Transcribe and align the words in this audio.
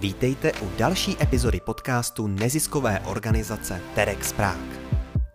Vítejte 0.00 0.52
u 0.52 0.70
další 0.78 1.16
epizody 1.22 1.60
podcastu 1.60 2.26
neziskové 2.26 3.00
organizace 3.00 3.80
Terex 3.94 4.32
Prague. 4.32 4.76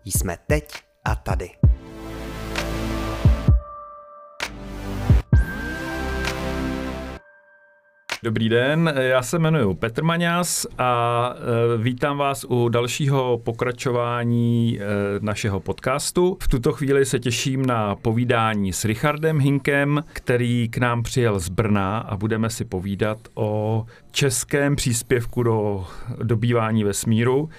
Jsme 0.05 0.37
teď 0.47 0.73
a 1.05 1.15
tady. 1.15 1.62
Dobrý 8.23 8.49
den, 8.49 8.93
já 8.97 9.23
se 9.23 9.39
jmenuji 9.39 9.73
Petr 9.75 10.03
Maňas 10.03 10.67
a 10.77 11.33
e, 11.35 11.77
vítám 11.77 12.17
vás 12.17 12.45
u 12.49 12.69
dalšího 12.69 13.41
pokračování 13.43 14.79
e, 14.79 14.85
našeho 15.19 15.59
podcastu. 15.59 16.37
V 16.41 16.47
tuto 16.47 16.71
chvíli 16.71 17.05
se 17.05 17.19
těším 17.19 17.65
na 17.65 17.95
povídání 17.95 18.73
s 18.73 18.85
Richardem 18.85 19.39
Hinkem, 19.39 20.03
který 20.13 20.69
k 20.69 20.77
nám 20.77 21.03
přijel 21.03 21.39
z 21.39 21.49
Brna 21.49 21.97
a 21.97 22.17
budeme 22.17 22.49
si 22.49 22.65
povídat 22.65 23.17
o 23.35 23.85
českém 24.11 24.75
příspěvku 24.75 25.43
do 25.43 25.85
dobývání 26.23 26.83
vesmíru. 26.83 27.49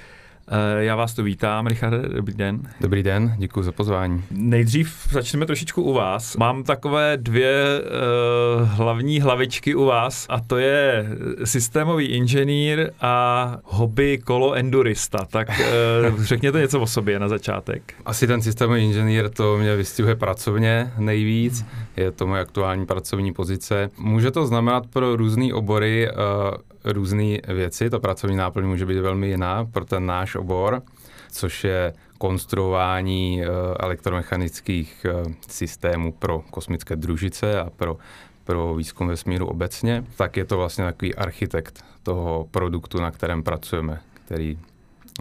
Eh, 0.49 0.85
já 0.85 0.97
vás 0.97 1.15
tu 1.15 1.23
vítám, 1.23 1.67
Richard, 1.67 2.03
dobrý 2.03 2.35
den. 2.35 2.63
Dobrý 2.81 3.03
den, 3.03 3.35
děkuji 3.39 3.63
za 3.63 3.73
pozvání. 3.73 4.25
Nejdřív 4.31 5.09
začneme 5.11 5.47
trošičku 5.47 5.83
u 5.83 5.93
vás. 5.93 6.37
Mám 6.37 6.65
takové 6.65 7.17
dvě 7.17 7.81
uh, 7.81 8.69
hlavní 8.69 9.21
hlavičky 9.21 9.75
u 9.75 9.85
vás 9.85 10.27
a 10.29 10.41
to 10.41 10.57
je 10.57 11.07
systémový 11.45 12.07
inženýr 12.07 12.91
a 13.01 13.57
hobby 13.65 14.19
kolo 14.19 14.55
endurista. 14.55 15.19
Tak 15.31 15.49
uh, 15.49 16.23
řekněte 16.23 16.61
něco 16.61 16.81
o 16.81 16.87
sobě 16.87 17.19
na 17.19 17.29
začátek. 17.29 17.95
Asi 18.05 18.27
ten 18.27 18.43
systémový 18.43 18.85
inženýr 18.85 19.31
to 19.31 19.59
mě 19.59 19.77
vystihuje 19.77 20.15
pracovně 20.15 20.93
nejvíc. 20.99 21.65
Je 21.97 22.11
to 22.11 22.27
moje 22.27 22.43
aktuální 22.43 22.87
pracovní 22.87 23.33
pozice. 23.33 23.91
Může 23.99 24.31
to 24.31 24.47
znamenat 24.47 24.87
pro 24.87 25.17
různé 25.17 25.55
obory 25.55 26.09
uh, 26.11 26.55
různé 26.85 27.39
věci. 27.49 27.91
Ta 27.91 27.99
pracovní 27.99 28.37
náplň 28.37 28.67
může 28.67 28.87
být 28.87 28.99
velmi 28.99 29.29
jiná 29.29 29.65
pro 29.65 29.85
ten 29.85 30.07
náš 30.07 30.34
obor, 30.37 30.83
což 31.31 31.65
je 31.65 31.93
konstruování 32.19 33.43
eh, 33.43 33.47
elektromechanických 33.81 35.07
eh, 35.09 35.35
systémů 35.49 36.13
pro 36.13 36.43
kosmické 36.51 36.97
družice 36.97 37.61
a 37.61 37.71
pro, 37.71 37.97
pro 38.45 38.75
výzkum 38.75 39.09
vesmíru 39.09 39.47
obecně, 39.47 40.05
tak 40.17 40.37
je 40.37 40.45
to 40.45 40.57
vlastně 40.57 40.85
takový 40.85 41.15
architekt 41.15 41.85
toho 42.03 42.49
produktu, 42.51 43.01
na 43.01 43.11
kterém 43.11 43.43
pracujeme, 43.43 44.01
který 44.27 44.59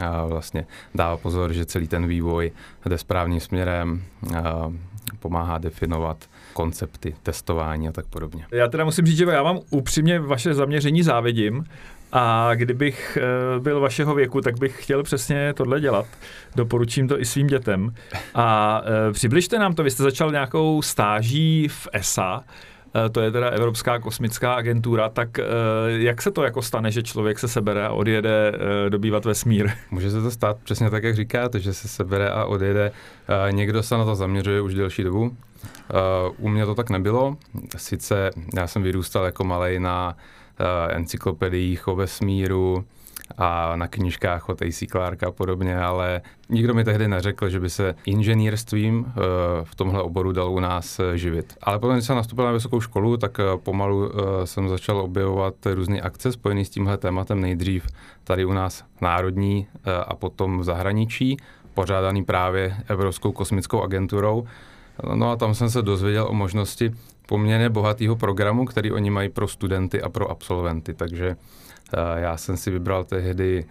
a 0.01 0.25
vlastně 0.25 0.65
dává 0.95 1.17
pozor, 1.17 1.53
že 1.53 1.65
celý 1.65 1.87
ten 1.87 2.07
vývoj 2.07 2.51
jde 2.85 2.97
správným 2.97 3.39
směrem, 3.39 4.03
a 4.43 4.71
pomáhá 5.19 5.57
definovat 5.57 6.29
koncepty, 6.53 7.15
testování 7.23 7.87
a 7.87 7.91
tak 7.91 8.05
podobně. 8.05 8.45
Já 8.51 8.67
teda 8.67 8.85
musím 8.85 9.05
říct, 9.05 9.17
že 9.17 9.25
já 9.25 9.43
vám 9.43 9.59
upřímně 9.69 10.19
vaše 10.19 10.53
zaměření 10.53 11.03
závidím, 11.03 11.65
a 12.15 12.51
kdybych 12.55 13.17
eh, 13.21 13.59
byl 13.59 13.79
vašeho 13.79 14.15
věku, 14.15 14.41
tak 14.41 14.59
bych 14.59 14.83
chtěl 14.83 15.03
přesně 15.03 15.53
tohle 15.53 15.79
dělat. 15.79 16.05
Doporučím 16.55 17.07
to 17.07 17.21
i 17.21 17.25
svým 17.25 17.47
dětem. 17.47 17.93
A 18.35 18.81
eh, 18.85 19.13
přibližte 19.13 19.59
nám 19.59 19.75
to, 19.75 19.83
vy 19.83 19.91
jste 19.91 20.03
začal 20.03 20.31
nějakou 20.31 20.81
stáží 20.81 21.67
v 21.67 21.87
ESA, 21.93 22.43
eh, 23.05 23.09
to 23.09 23.21
je 23.21 23.31
teda 23.31 23.49
Evropská 23.49 23.99
kosmická 23.99 24.53
agentura, 24.53 25.09
tak 25.09 25.29
jak 25.87 26.21
se 26.21 26.31
to 26.31 26.43
jako 26.43 26.61
stane, 26.61 26.91
že 26.91 27.03
člověk 27.03 27.39
se 27.39 27.47
sebere 27.47 27.85
a 27.87 27.93
odjede 27.93 28.53
dobývat 28.89 29.25
vesmír? 29.25 29.69
Může 29.91 30.11
se 30.11 30.21
to 30.21 30.31
stát 30.31 30.57
přesně 30.63 30.89
tak, 30.89 31.03
jak 31.03 31.15
říkáte, 31.15 31.59
že 31.59 31.73
se 31.73 31.87
sebere 31.87 32.29
a 32.29 32.45
odjede. 32.45 32.91
Někdo 33.51 33.83
se 33.83 33.97
na 33.97 34.05
to 34.05 34.15
zaměřuje 34.15 34.61
už 34.61 34.73
delší 34.73 35.03
dobu, 35.03 35.37
u 36.37 36.49
mě 36.49 36.65
to 36.65 36.75
tak 36.75 36.89
nebylo. 36.89 37.37
Sice 37.77 38.31
já 38.55 38.67
jsem 38.67 38.83
vyrůstal 38.83 39.25
jako 39.25 39.43
malej 39.43 39.79
na 39.79 40.15
encyklopediích 40.89 41.87
o 41.87 41.95
vesmíru 41.95 42.85
a 43.37 43.75
na 43.75 43.87
knižkách 43.87 44.49
od 44.49 44.61
A.C. 44.61 44.87
Clarka 44.87 45.27
a 45.27 45.31
podobně, 45.31 45.77
ale 45.77 46.21
nikdo 46.49 46.73
mi 46.73 46.83
tehdy 46.83 47.07
neřekl, 47.07 47.49
že 47.49 47.59
by 47.59 47.69
se 47.69 47.95
inženýrstvím 48.05 48.99
uh, 48.99 49.13
v 49.63 49.75
tomhle 49.75 50.01
oboru 50.01 50.31
dal 50.31 50.51
u 50.51 50.59
nás 50.59 51.01
živit. 51.15 51.53
Ale 51.61 51.79
potom, 51.79 51.95
když 51.95 52.05
jsem 52.05 52.15
nastoupil 52.15 52.45
na 52.45 52.51
vysokou 52.51 52.81
školu, 52.81 53.17
tak 53.17 53.37
pomalu 53.57 54.11
jsem 54.45 54.69
začal 54.69 54.97
objevovat 54.97 55.53
různé 55.65 56.01
akce 56.01 56.31
spojené 56.31 56.65
s 56.65 56.69
tímhle 56.69 56.97
tématem 56.97 57.41
nejdřív 57.41 57.87
tady 58.23 58.45
u 58.45 58.53
nás 58.53 58.83
národní 59.01 59.67
a 60.07 60.15
potom 60.15 60.59
v 60.59 60.63
zahraničí, 60.63 61.37
pořádaný 61.73 62.23
právě 62.23 62.75
Evropskou 62.87 63.31
kosmickou 63.31 63.81
agenturou, 63.81 64.45
No 65.13 65.31
a 65.31 65.35
tam 65.35 65.55
jsem 65.55 65.69
se 65.69 65.81
dozvěděl 65.81 66.27
o 66.29 66.33
možnosti 66.33 66.91
poměrně 67.27 67.69
bohatého 67.69 68.15
programu, 68.15 68.65
který 68.65 68.91
oni 68.91 69.09
mají 69.09 69.29
pro 69.29 69.47
studenty 69.47 70.01
a 70.01 70.09
pro 70.09 70.31
absolventy. 70.31 70.93
Takže 70.93 71.35
eh, 71.93 72.21
já 72.21 72.37
jsem 72.37 72.57
si 72.57 72.71
vybral 72.71 73.03
tehdy 73.03 73.65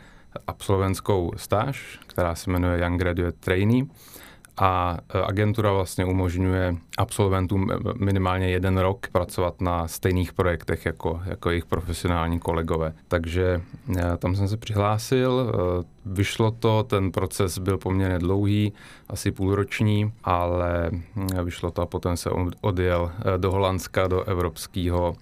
absolventskou 0.46 1.32
stáž, 1.36 2.00
která 2.06 2.34
se 2.34 2.50
jmenuje 2.50 2.80
Young 2.80 2.98
Graduate 2.98 3.36
Trainee 3.40 3.84
a 4.56 4.98
e, 5.14 5.18
agentura 5.18 5.72
vlastně 5.72 6.04
umožňuje 6.04 6.76
absolventům 6.98 7.70
minimálně 7.98 8.48
jeden 8.48 8.78
rok 8.78 9.08
pracovat 9.12 9.60
na 9.60 9.88
stejných 9.88 10.32
projektech 10.32 10.86
jako, 10.86 11.20
jako 11.24 11.50
jejich 11.50 11.66
profesionální 11.66 12.38
kolegové. 12.38 12.92
Takže 13.08 13.62
e, 13.98 14.16
tam 14.16 14.36
jsem 14.36 14.48
se 14.48 14.56
přihlásil, 14.56 15.40
e, 15.40 15.84
vyšlo 16.06 16.50
to, 16.50 16.82
ten 16.82 17.12
proces 17.12 17.58
byl 17.58 17.78
poměrně 17.78 18.18
dlouhý, 18.18 18.72
asi 19.08 19.30
půlroční, 19.30 20.12
ale 20.24 20.90
vyšlo 21.44 21.70
to 21.70 21.82
a 21.82 21.86
potom 21.86 22.16
se 22.16 22.30
odjel 22.60 23.12
do 23.36 23.50
Holandska, 23.50 24.06
do 24.06 24.24
Evropského 24.24 25.14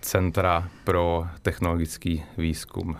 centra 0.00 0.68
pro 0.84 1.26
technologický 1.42 2.22
výzkum 2.38 2.96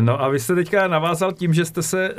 No 0.00 0.22
a 0.22 0.28
vy 0.28 0.40
jste 0.40 0.54
teďka 0.54 0.88
navázal 0.88 1.32
tím, 1.32 1.54
že 1.54 1.64
jste 1.64 1.82
se 1.82 2.14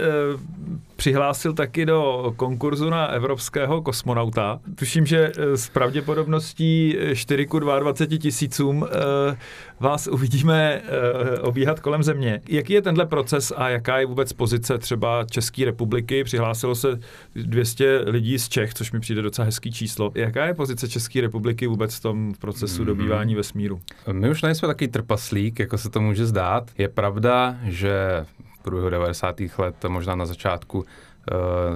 přihlásil 1.00 1.54
taky 1.54 1.86
do 1.86 2.34
konkurzu 2.36 2.90
na 2.90 3.08
evropského 3.08 3.82
kosmonauta. 3.82 4.60
Tuším, 4.76 5.06
že 5.06 5.32
eh, 5.38 5.58
s 5.58 5.70
pravděpodobností 5.70 6.98
4 7.14 7.46
k 7.46 7.60
22 7.60 8.20
tisícům 8.20 8.88
eh, 8.88 9.38
vás 9.80 10.08
uvidíme 10.08 10.82
eh, 10.84 11.40
obíhat 11.40 11.80
kolem 11.80 12.04
země. 12.04 12.42
Jaký 12.50 12.74
je 12.74 12.82
tenhle 12.82 13.06
proces 13.06 13.54
a 13.56 13.70
jaká 13.70 14.00
je 14.00 14.06
vůbec 14.06 14.34
pozice 14.34 14.78
třeba 14.78 15.26
České 15.32 15.66
republiky? 15.66 16.24
Přihlásilo 16.24 16.76
se 16.76 17.00
200 17.36 18.02
lidí 18.06 18.40
z 18.40 18.50
Čech, 18.50 18.74
což 18.74 18.92
mi 18.92 19.00
přijde 19.00 19.22
docela 19.22 19.46
hezký 19.46 19.72
číslo. 19.72 20.12
Jaká 20.16 20.46
je 20.46 20.54
pozice 20.54 20.90
České 20.90 21.22
republiky 21.22 21.68
vůbec 21.68 21.96
v 21.96 22.02
tom 22.02 22.34
procesu 22.40 22.82
mm-hmm. 22.82 22.86
dobývání 22.86 23.36
vesmíru? 23.36 23.80
My 24.12 24.30
už 24.30 24.42
nejsme 24.42 24.68
taky 24.68 24.88
trpaslík, 24.88 25.60
jako 25.60 25.78
se 25.78 25.90
to 25.90 26.02
může 26.02 26.26
zdát. 26.26 26.72
Je 26.78 26.88
pravda, 26.88 27.58
že 27.64 28.26
průběhu 28.62 28.90
90. 28.90 29.36
let, 29.58 29.86
možná 29.88 30.16
na 30.16 30.26
začátku 30.26 30.78
uh, 30.80 30.86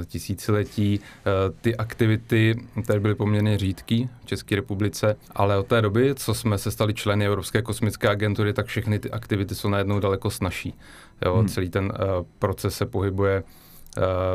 tisíciletí. 0.06 1.00
Uh, 1.00 1.56
ty 1.62 1.76
aktivity 1.76 2.56
tady 2.88 3.00
byly 3.00 3.16
poměrně 3.16 3.58
řídký 3.58 4.10
v 4.24 4.26
České 4.26 4.56
republice, 4.56 5.16
ale 5.36 5.58
od 5.58 5.68
té 5.68 5.82
doby, 5.82 6.16
co 6.16 6.34
jsme 6.34 6.58
se 6.58 6.72
stali 6.72 6.94
členy 6.94 7.26
Evropské 7.26 7.62
kosmické 7.62 8.10
agentury, 8.10 8.54
tak 8.54 8.66
všechny 8.66 9.00
ty 9.00 9.12
aktivity 9.12 9.56
jsou 9.56 9.70
najednou 9.70 10.00
daleko 10.00 10.30
snažší. 10.30 10.74
Jo, 11.26 11.36
hmm. 11.36 11.48
Celý 11.48 11.70
ten 11.70 11.86
uh, 11.86 12.26
proces 12.40 12.76
se 12.76 12.86
pohybuje 12.86 13.44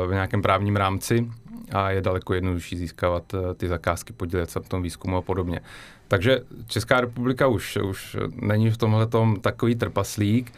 v 0.07 0.11
nějakém 0.11 0.41
právním 0.41 0.75
rámci 0.75 1.29
a 1.71 1.91
je 1.91 2.01
daleko 2.01 2.33
jednodušší 2.33 2.77
získávat 2.77 3.35
ty 3.57 3.67
zakázky, 3.67 4.13
podílet 4.13 4.49
se 4.49 4.59
v 4.59 4.69
tom 4.69 4.81
výzkumu 4.81 5.17
a 5.17 5.21
podobně. 5.21 5.61
Takže 6.07 6.41
Česká 6.67 7.01
republika 7.01 7.47
už, 7.47 7.77
už 7.77 8.17
není 8.35 8.69
v 8.69 8.77
tomhle 8.77 9.07
takový 9.41 9.75
trpaslík, 9.75 10.53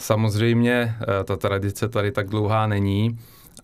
Samozřejmě 0.00 0.96
eh, 1.00 1.24
ta 1.24 1.36
tradice 1.36 1.88
tady 1.88 2.12
tak 2.12 2.28
dlouhá 2.28 2.66
není. 2.66 3.18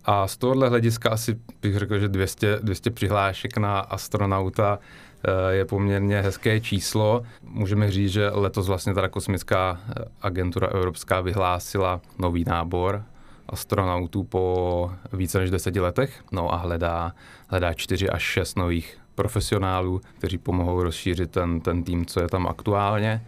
A 0.04 0.26
z 0.26 0.36
tohohle 0.36 0.68
hlediska 0.68 1.10
asi 1.10 1.38
bych 1.62 1.76
řekl, 1.78 1.98
že 1.98 2.08
200, 2.08 2.58
200 2.62 2.90
přihlášek 2.90 3.56
na 3.56 3.80
astronauta 3.80 4.78
eh, 4.78 5.54
je 5.54 5.64
poměrně 5.64 6.20
hezké 6.20 6.60
číslo. 6.60 7.22
Můžeme 7.42 7.90
říct, 7.90 8.12
že 8.12 8.30
letos 8.30 8.66
vlastně 8.66 8.94
teda 8.94 9.08
kosmická 9.08 9.80
eh, 9.88 10.04
agentura 10.22 10.66
evropská 10.66 11.20
vyhlásila 11.20 12.00
nový 12.18 12.44
nábor 12.46 13.02
astronautů 13.48 14.24
po 14.24 14.92
více 15.12 15.38
než 15.38 15.50
deseti 15.50 15.80
letech, 15.80 16.22
no 16.32 16.54
a 16.54 16.56
hledá, 16.56 17.12
hledá 17.48 17.74
čtyři 17.74 18.10
až 18.10 18.22
šest 18.22 18.56
nových 18.56 18.98
profesionálů, 19.14 20.00
kteří 20.18 20.38
pomohou 20.38 20.82
rozšířit 20.82 21.30
ten, 21.30 21.60
ten 21.60 21.84
tým, 21.84 22.06
co 22.06 22.20
je 22.20 22.28
tam 22.28 22.46
aktuálně 22.46 23.22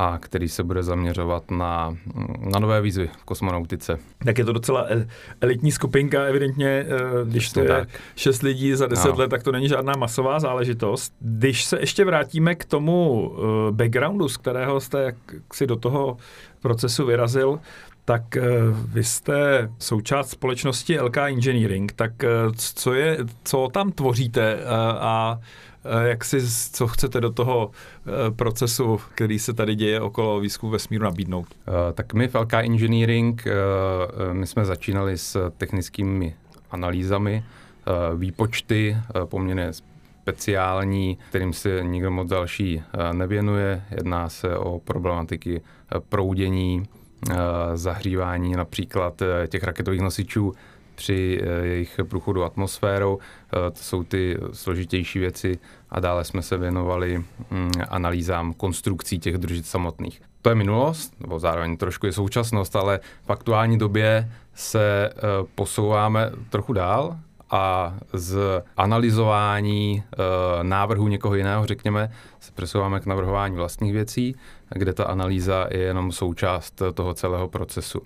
a 0.00 0.18
který 0.18 0.48
se 0.48 0.62
bude 0.62 0.82
zaměřovat 0.82 1.50
na, 1.50 1.96
na 2.40 2.58
nové 2.58 2.80
výzvy 2.80 3.10
v 3.18 3.24
kosmonautice. 3.24 3.98
Tak 4.24 4.38
je 4.38 4.44
to 4.44 4.52
docela 4.52 4.86
elitní 5.40 5.72
skupinka, 5.72 6.22
evidentně, 6.22 6.68
eh, 6.68 6.86
když 7.24 7.52
to 7.52 7.60
je 7.60 7.68
tak. 7.68 7.88
šest 8.16 8.42
lidí 8.42 8.74
za 8.74 8.86
deset 8.86 9.08
no. 9.08 9.18
let, 9.18 9.28
tak 9.28 9.42
to 9.42 9.52
není 9.52 9.68
žádná 9.68 9.92
masová 9.96 10.40
záležitost. 10.40 11.12
Když 11.20 11.64
se 11.64 11.80
ještě 11.80 12.04
vrátíme 12.04 12.54
k 12.54 12.64
tomu 12.64 13.30
eh, 13.32 13.72
backgroundu, 13.72 14.28
z 14.28 14.36
kterého 14.36 14.80
jste 14.80 15.02
jak 15.02 15.16
si 15.52 15.66
do 15.66 15.76
toho 15.76 16.16
procesu 16.60 17.06
vyrazil, 17.06 17.60
tak 18.04 18.36
eh, 18.36 18.42
vy 18.88 19.04
jste 19.04 19.70
součást 19.78 20.30
společnosti 20.30 21.00
LK 21.00 21.16
Engineering, 21.16 21.92
tak 21.92 22.12
co, 22.56 22.94
je, 22.94 23.18
co 23.44 23.68
tam 23.72 23.92
tvoříte 23.92 24.54
eh, 24.54 24.64
a 24.98 25.40
jak 26.00 26.24
si, 26.24 26.38
co 26.72 26.86
chcete 26.86 27.20
do 27.20 27.30
toho 27.30 27.70
procesu, 28.36 29.00
který 29.14 29.38
se 29.38 29.52
tady 29.52 29.74
děje 29.74 30.00
okolo 30.00 30.40
výzkumu 30.40 30.72
vesmíru 30.72 31.04
nabídnout? 31.04 31.46
Tak 31.94 32.14
my 32.14 32.28
v 32.28 32.34
LK 32.34 32.54
Engineering, 32.54 33.44
my 34.32 34.46
jsme 34.46 34.64
začínali 34.64 35.18
s 35.18 35.50
technickými 35.58 36.34
analýzami, 36.70 37.44
výpočty 38.16 38.96
poměrně 39.24 39.72
speciální, 39.72 41.18
kterým 41.28 41.52
se 41.52 41.84
nikdo 41.84 42.10
moc 42.10 42.28
další 42.28 42.82
nevěnuje. 43.12 43.82
Jedná 43.90 44.28
se 44.28 44.56
o 44.56 44.78
problematiky 44.78 45.60
proudění, 46.08 46.86
Eh, 47.30 47.36
zahřívání 47.74 48.52
například 48.52 49.22
eh, 49.22 49.46
těch 49.48 49.64
raketových 49.64 50.00
nosičů 50.00 50.52
při 50.98 51.40
eh, 51.42 51.66
jejich 51.66 52.00
průchodu 52.08 52.44
atmosférou. 52.44 53.18
To 53.50 53.82
jsou 53.82 54.02
ty 54.02 54.38
složitější 54.52 55.18
věci 55.18 55.58
a 55.90 56.00
dále 56.00 56.24
jsme 56.24 56.42
se 56.42 56.56
věnovali 56.56 57.24
mm, 57.50 57.70
analýzám 57.88 58.52
konstrukcí 58.52 59.18
těch 59.18 59.38
družic 59.38 59.66
samotných. 59.66 60.22
To 60.42 60.48
je 60.48 60.54
minulost, 60.54 61.14
nebo 61.20 61.38
zároveň 61.38 61.76
trošku 61.76 62.06
je 62.06 62.12
současnost, 62.12 62.76
ale 62.76 63.00
v 63.26 63.30
aktuální 63.30 63.78
době 63.78 64.32
se 64.54 65.10
posouváme 65.54 66.30
trochu 66.50 66.72
dál 66.72 67.16
a 67.50 67.94
z 68.12 68.62
analyzování 68.76 70.02
návrhu 70.62 71.08
někoho 71.08 71.34
jiného, 71.34 71.66
řekněme, 71.66 72.10
se 72.40 72.52
přesouváme 72.52 73.00
k 73.00 73.06
navrhování 73.06 73.56
vlastních 73.56 73.92
věcí, 73.92 74.36
kde 74.70 74.92
ta 74.92 75.04
analýza 75.04 75.66
je 75.70 75.80
jenom 75.80 76.12
součást 76.12 76.82
toho 76.94 77.14
celého 77.14 77.48
procesu. 77.48 78.02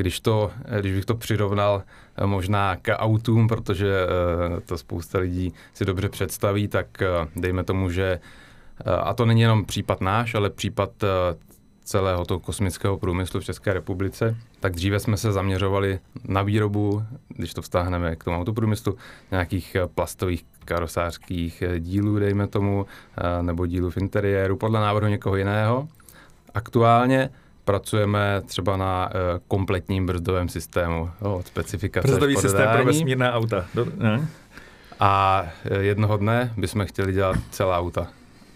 Když, 0.00 0.20
to, 0.20 0.50
když 0.80 0.94
bych 0.94 1.04
to 1.04 1.14
přirovnal 1.14 1.82
e, 2.16 2.26
možná 2.26 2.76
k 2.76 2.96
autům, 2.96 3.48
protože 3.48 3.88
e, 3.88 4.60
to 4.60 4.78
spousta 4.78 5.18
lidí 5.18 5.52
si 5.74 5.84
dobře 5.84 6.08
představí, 6.08 6.68
tak 6.68 7.02
e, 7.02 7.06
dejme 7.36 7.64
tomu, 7.64 7.90
že 7.90 8.20
a 9.02 9.14
to 9.14 9.26
není 9.26 9.40
jenom 9.40 9.64
případ 9.64 10.00
náš, 10.00 10.34
ale 10.34 10.50
případ 10.50 10.90
celého 11.90 12.24
toho 12.24 12.40
kosmického 12.40 12.98
průmyslu 12.98 13.40
v 13.40 13.44
České 13.44 13.72
republice, 13.72 14.36
tak 14.60 14.74
dříve 14.74 15.00
jsme 15.00 15.16
se 15.16 15.32
zaměřovali 15.32 15.98
na 16.24 16.42
výrobu, 16.42 17.02
když 17.28 17.54
to 17.54 17.62
vztáhneme 17.62 18.16
k 18.16 18.24
tomu 18.24 18.40
autoprůmyslu, 18.40 18.96
nějakých 19.30 19.74
eh, 19.74 19.86
plastových 19.86 20.44
karosářských 20.64 21.62
eh, 21.62 21.80
dílů, 21.80 22.18
dejme 22.18 22.46
tomu, 22.46 22.86
eh, 23.18 23.42
nebo 23.42 23.66
dílů 23.66 23.90
v 23.90 23.96
interiéru, 23.96 24.56
podle 24.56 24.80
návrhu 24.80 25.08
někoho 25.08 25.36
jiného. 25.36 25.88
Aktuálně 26.54 27.30
pracujeme 27.70 28.42
třeba 28.46 28.76
na 28.76 29.10
kompletním 29.48 30.06
brzdovém 30.06 30.48
systému, 30.48 31.10
od 31.20 31.46
specifikace 31.46 32.08
Brzdový 32.08 32.36
systém 32.36 32.68
pro 32.72 32.84
vesmírná 32.84 33.32
auta. 33.32 33.64
Do, 33.74 33.86
ne? 33.96 34.28
A 35.00 35.44
jednoho 35.80 36.16
dne 36.16 36.52
bychom 36.56 36.86
chtěli 36.86 37.12
dělat 37.12 37.36
celá 37.50 37.78
auta. 37.78 38.06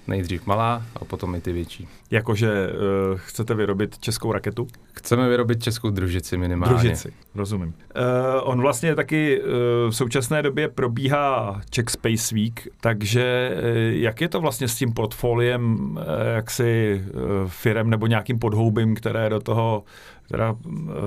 Nejdřív 0.08 0.46
malá 0.46 0.82
a 0.96 1.04
potom 1.04 1.34
i 1.34 1.40
ty 1.40 1.52
větší. 1.52 1.88
Jakože 2.10 2.68
uh, 2.68 3.18
chcete 3.18 3.54
vyrobit 3.54 3.98
českou 3.98 4.32
raketu? 4.32 4.66
Chceme 4.92 5.28
vyrobit 5.28 5.62
českou 5.62 5.90
družici 5.90 6.36
minimálně. 6.36 6.78
Družici, 6.78 7.12
rozumím. 7.34 7.68
Uh, 7.68 8.50
on 8.50 8.60
vlastně 8.60 8.94
taky 8.94 9.42
uh, 9.42 9.48
v 9.90 9.92
současné 9.92 10.42
době 10.42 10.68
probíhá 10.68 11.60
Czech 11.70 11.84
Space 11.88 12.34
Week, 12.34 12.68
takže 12.80 13.50
uh, 13.56 13.66
jak 13.92 14.20
je 14.20 14.28
to 14.28 14.40
vlastně 14.40 14.68
s 14.68 14.76
tím 14.76 14.92
portfoliem 14.92 15.90
uh, 15.90 16.02
jaksi 16.34 17.02
uh, 17.04 17.20
firem 17.48 17.90
nebo 17.90 18.06
nějakým 18.06 18.38
podhoubím, 18.38 18.94
které 18.94 19.30
do 19.30 19.40
toho 19.40 19.84
teda 20.28 20.56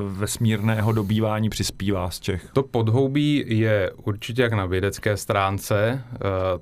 vesmírného 0.07 0.91
dobývání 0.91 1.49
přispívá 1.49 2.09
z 2.09 2.19
Čech? 2.19 2.49
To 2.53 2.63
podhoubí 2.63 3.43
je 3.47 3.91
určitě 4.03 4.41
jak 4.41 4.53
na 4.53 4.65
vědecké 4.65 5.17
stránce, 5.17 6.03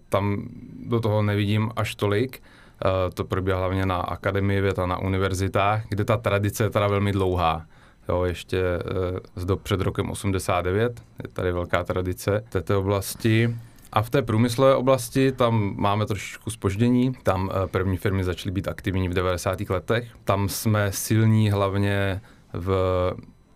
tam 0.10 0.50
do 0.88 1.00
toho 1.00 1.22
nevidím 1.22 1.72
až 1.76 1.96
tolik, 1.96 2.42
Eh, 2.86 3.12
to 3.14 3.24
probíhá 3.24 3.58
hlavně 3.58 3.86
na 3.86 3.98
akademii 3.98 4.62
věd 4.62 4.80
a 4.80 4.86
na 4.86 4.98
univerzitách, 4.98 5.84
kde 5.90 6.06
ta 6.06 6.18
tradice 6.18 6.64
je 6.64 6.70
teda 6.70 6.88
velmi 6.88 7.12
dlouhá. 7.12 7.66
Jo, 8.10 8.24
ještě 8.24 8.60
eh, 8.60 9.20
z 9.36 9.46
dob 9.46 9.62
před 9.62 9.82
rokem 9.82 10.10
89 10.10 11.02
je 11.24 11.30
tady 11.30 11.52
velká 11.52 11.84
tradice 11.84 12.44
v 12.46 12.50
této 12.50 12.80
oblasti. 12.80 13.56
A 13.94 14.02
v 14.02 14.10
té 14.10 14.22
průmyslové 14.22 14.76
oblasti 14.76 15.32
tam 15.32 15.74
máme 15.78 16.06
trošičku 16.06 16.50
spoždění. 16.50 17.14
Tam 17.24 17.52
eh, 17.52 17.68
první 17.68 17.98
firmy 17.98 18.24
začaly 18.24 18.52
být 18.52 18.68
aktivní 18.68 19.10
v 19.10 19.14
90. 19.14 19.60
letech. 19.70 20.12
Tam 20.24 20.50
jsme 20.50 20.92
silní 20.92 21.50
hlavně 21.50 22.22
v 22.54 23.12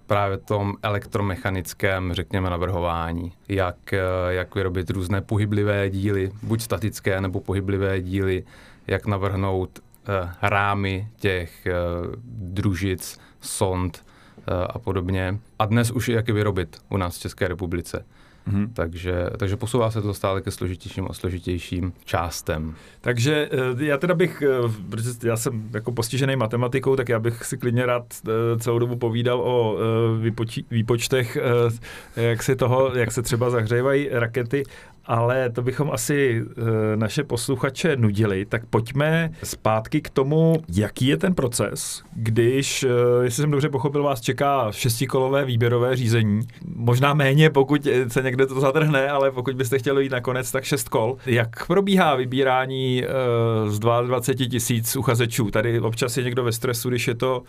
právě 0.07 0.37
tom 0.37 0.75
elektromechanickém, 0.83 2.13
řekněme, 2.13 2.49
navrhování. 2.49 3.33
Jak, 3.47 3.93
jak 4.29 4.55
vyrobit 4.55 4.89
různé 4.89 5.21
pohyblivé 5.21 5.89
díly, 5.89 6.31
buď 6.43 6.61
statické 6.61 7.21
nebo 7.21 7.39
pohyblivé 7.39 8.01
díly, 8.01 8.43
jak 8.87 9.05
navrhnout 9.05 9.79
uh, 9.79 10.29
rámy 10.41 11.07
těch 11.19 11.67
uh, 11.67 12.13
družic, 12.25 13.19
sond 13.41 14.05
uh, 14.37 14.65
a 14.69 14.79
podobně. 14.79 15.39
A 15.59 15.65
dnes 15.65 15.91
už 15.91 16.09
jak 16.09 16.27
je 16.27 16.33
vyrobit 16.33 16.77
u 16.89 16.97
nás 16.97 17.17
v 17.17 17.21
České 17.21 17.47
republice. 17.47 18.05
Mm-hmm. 18.49 18.69
Takže, 18.73 19.29
takže 19.37 19.55
posouvá 19.55 19.91
se 19.91 20.01
to 20.01 20.13
stále 20.13 20.41
ke 20.41 20.51
složitějším 20.51 21.07
a 21.09 21.13
složitějším 21.13 21.93
částem. 22.05 22.75
Takže 23.01 23.49
já 23.77 23.97
teda 23.97 24.13
bych, 24.13 24.43
protože 24.89 25.09
já 25.23 25.37
jsem 25.37 25.69
jako 25.73 25.91
postižený 25.91 26.35
matematikou, 26.35 26.95
tak 26.95 27.09
já 27.09 27.19
bych 27.19 27.45
si 27.45 27.57
klidně 27.57 27.85
rád 27.85 28.05
celou 28.59 28.79
dobu 28.79 28.95
povídal 28.95 29.41
o 29.41 29.77
výpoči, 30.21 30.65
výpočtech, 30.71 31.37
jak 32.15 32.43
se 32.43 32.55
toho, 32.55 32.95
jak 32.95 33.11
se 33.11 33.21
třeba 33.21 33.49
zahřívají 33.49 34.09
rakety, 34.11 34.63
ale 35.05 35.49
to 35.49 35.61
bychom 35.61 35.91
asi 35.91 36.43
e, 36.93 36.97
naše 36.97 37.23
posluchače 37.23 37.95
nudili, 37.95 38.45
tak 38.45 38.65
pojďme 38.65 39.31
zpátky 39.43 40.01
k 40.01 40.09
tomu, 40.09 40.55
jaký 40.75 41.07
je 41.07 41.17
ten 41.17 41.33
proces, 41.33 42.03
když, 42.13 42.83
e, 42.83 42.87
jestli 43.23 43.41
jsem 43.41 43.51
dobře 43.51 43.69
pochopil, 43.69 44.03
vás 44.03 44.21
čeká 44.21 44.71
šestikolové 44.71 45.45
výběrové 45.45 45.95
řízení. 45.95 46.41
Možná 46.75 47.13
méně, 47.13 47.49
pokud 47.49 47.87
se 48.07 48.21
někde 48.21 48.47
to 48.47 48.59
zatrhne, 48.59 49.09
ale 49.09 49.31
pokud 49.31 49.55
byste 49.55 49.79
chtěli 49.79 50.03
jít 50.03 50.11
nakonec, 50.11 50.51
tak 50.51 50.63
šest 50.63 50.89
kol. 50.89 51.17
Jak 51.25 51.67
probíhá 51.67 52.15
vybírání 52.15 53.03
z 53.67 53.79
22 53.79 54.47
tisíc 54.47 54.95
uchazečů? 54.95 55.51
Tady 55.51 55.79
občas 55.79 56.17
je 56.17 56.23
někdo 56.23 56.43
ve 56.43 56.51
stresu, 56.51 56.89
když 56.89 57.07
je 57.07 57.15
to 57.15 57.43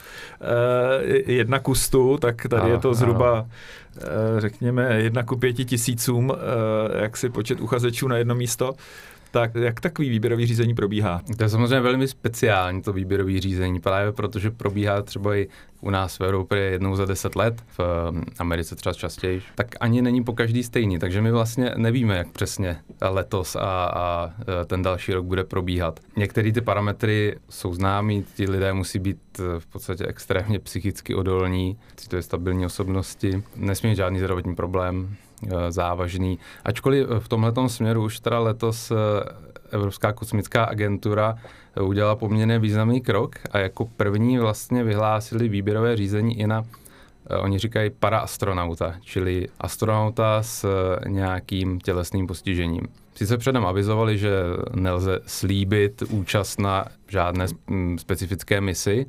jedna 1.27 1.59
kustu, 1.59 2.19
tak 2.21 2.47
tady 2.51 2.63
ano, 2.63 2.73
je 2.73 2.79
to 2.79 2.95
zhruba 2.95 3.31
ano 3.33 3.47
Eh, 3.90 3.90
řekněme, 4.39 5.01
jedna 5.03 5.23
ku 5.23 5.37
pěti 5.37 5.65
tisícům, 5.65 6.33
eh, 6.33 7.03
jak 7.03 7.17
si 7.17 7.31
počet 7.31 7.61
uchazečů 7.61 8.09
na 8.09 8.17
jedno 8.17 8.35
místo, 8.35 8.75
tak 9.31 9.55
jak 9.55 9.81
takový 9.81 10.09
výběrový 10.09 10.47
řízení 10.47 10.75
probíhá? 10.75 11.23
To 11.37 11.43
je 11.43 11.49
samozřejmě 11.49 11.81
velmi 11.81 12.09
speciální, 12.09 12.83
to 12.83 12.93
výběrový 12.93 13.41
řízení, 13.41 13.81
právě 13.81 14.13
protože 14.13 14.51
probíhá 14.51 15.03
třeba 15.03 15.37
i 15.37 15.49
u 15.81 15.91
nás 15.91 16.19
v 16.19 16.25
Evropě 16.25 16.59
jednou 16.59 16.97
za 16.97 17.05
deset 17.05 17.37
let, 17.37 17.63
v 17.67 17.81
um, 18.11 18.25
Americe 18.39 18.77
třeba 18.77 18.93
častěji, 18.93 19.43
tak 19.55 19.67
ani 19.81 20.03
není 20.03 20.25
po 20.25 20.33
každý 20.33 20.63
stejný, 20.63 20.99
takže 20.99 21.23
my 21.23 21.33
vlastně 21.33 21.73
nevíme, 21.77 22.17
jak 22.17 22.29
přesně 22.29 22.77
letos 23.01 23.57
a, 23.57 23.85
a 23.85 24.31
e, 24.63 24.65
ten 24.65 24.83
další 24.83 25.13
rok 25.13 25.25
bude 25.25 25.45
probíhat. 25.45 26.01
Některé 26.17 26.53
ty 26.53 26.61
parametry 26.61 27.37
jsou 27.49 27.75
známí, 27.75 28.25
ti 28.35 28.51
lidé 28.51 28.73
musí 28.73 28.99
být 28.99 29.19
e, 29.39 29.61
v 29.61 29.67
podstatě 29.67 30.07
extrémně 30.07 30.59
psychicky 30.59 31.15
odolní, 31.15 31.79
to 32.09 32.17
je 32.17 32.23
stabilní 32.23 32.67
osobnosti, 32.67 33.43
nesmí 33.57 33.97
žádný 33.97 34.19
zdravotní 34.19 34.55
problém, 34.55 35.17
závažný. 35.69 36.39
Ačkoliv 36.65 37.07
v 37.19 37.29
tomhle 37.29 37.53
směru 37.69 38.05
už 38.05 38.21
teda 38.21 38.39
letos 38.39 38.93
Evropská 39.73 40.13
kosmická 40.13 40.65
agentura 40.65 41.39
udělala 41.83 42.17
poměrně 42.17 42.59
významný 42.59 43.01
krok 43.01 43.37
a 43.51 43.59
jako 43.59 43.87
první 43.97 44.39
vlastně 44.39 44.85
vyhlásili 44.85 45.49
výběrové 45.49 45.97
řízení 45.97 46.41
i 46.41 46.47
na 46.47 46.63
eh, 47.31 47.37
Oni 47.37 47.59
říkají 47.59 47.91
paraastronauta, 47.91 48.95
čili 49.01 49.49
astronauta 49.61 50.43
s 50.43 50.65
eh, 50.65 51.09
nějakým 51.09 51.81
tělesným 51.81 52.27
postižením. 52.27 52.83
Sice 53.15 53.39
předem 53.39 53.67
avizovali, 53.67 54.19
že 54.19 54.31
nelze 54.75 55.21
slíbit 55.27 56.03
účast 56.03 56.61
na 56.61 56.85
žádné 57.09 57.47
specifické 57.97 58.61
misi, 58.61 59.07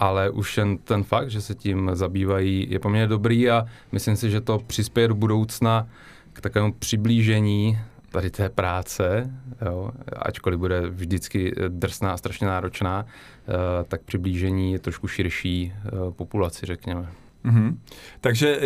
ale 0.00 0.30
už 0.30 0.56
jen 0.56 0.78
ten 0.78 1.04
fakt, 1.04 1.30
že 1.30 1.40
se 1.40 1.54
tím 1.54 1.90
zabývají, 1.92 2.66
je 2.70 2.78
poměrně 2.78 3.06
dobrý 3.06 3.50
a 3.50 3.66
myslím 3.92 4.16
si, 4.16 4.30
že 4.30 4.40
to 4.40 4.58
přispěje 4.58 5.08
do 5.08 5.14
budoucna 5.14 5.88
k 6.32 6.40
takovému 6.40 6.72
přiblížení 6.72 7.78
tady 8.10 8.30
té 8.30 8.48
práce, 8.48 9.30
jo, 9.66 9.90
ačkoliv 10.16 10.58
bude 10.58 10.80
vždycky 10.80 11.54
drsná 11.68 12.12
a 12.12 12.16
strašně 12.16 12.46
náročná, 12.46 13.06
eh, 13.06 13.84
tak 13.84 14.02
přiblížení 14.02 14.72
je 14.72 14.78
trošku 14.78 15.08
širší 15.08 15.72
eh, 15.74 15.90
populaci, 16.10 16.66
řekněme. 16.66 17.08
Mm-hmm. 17.44 17.76
Takže 18.20 18.60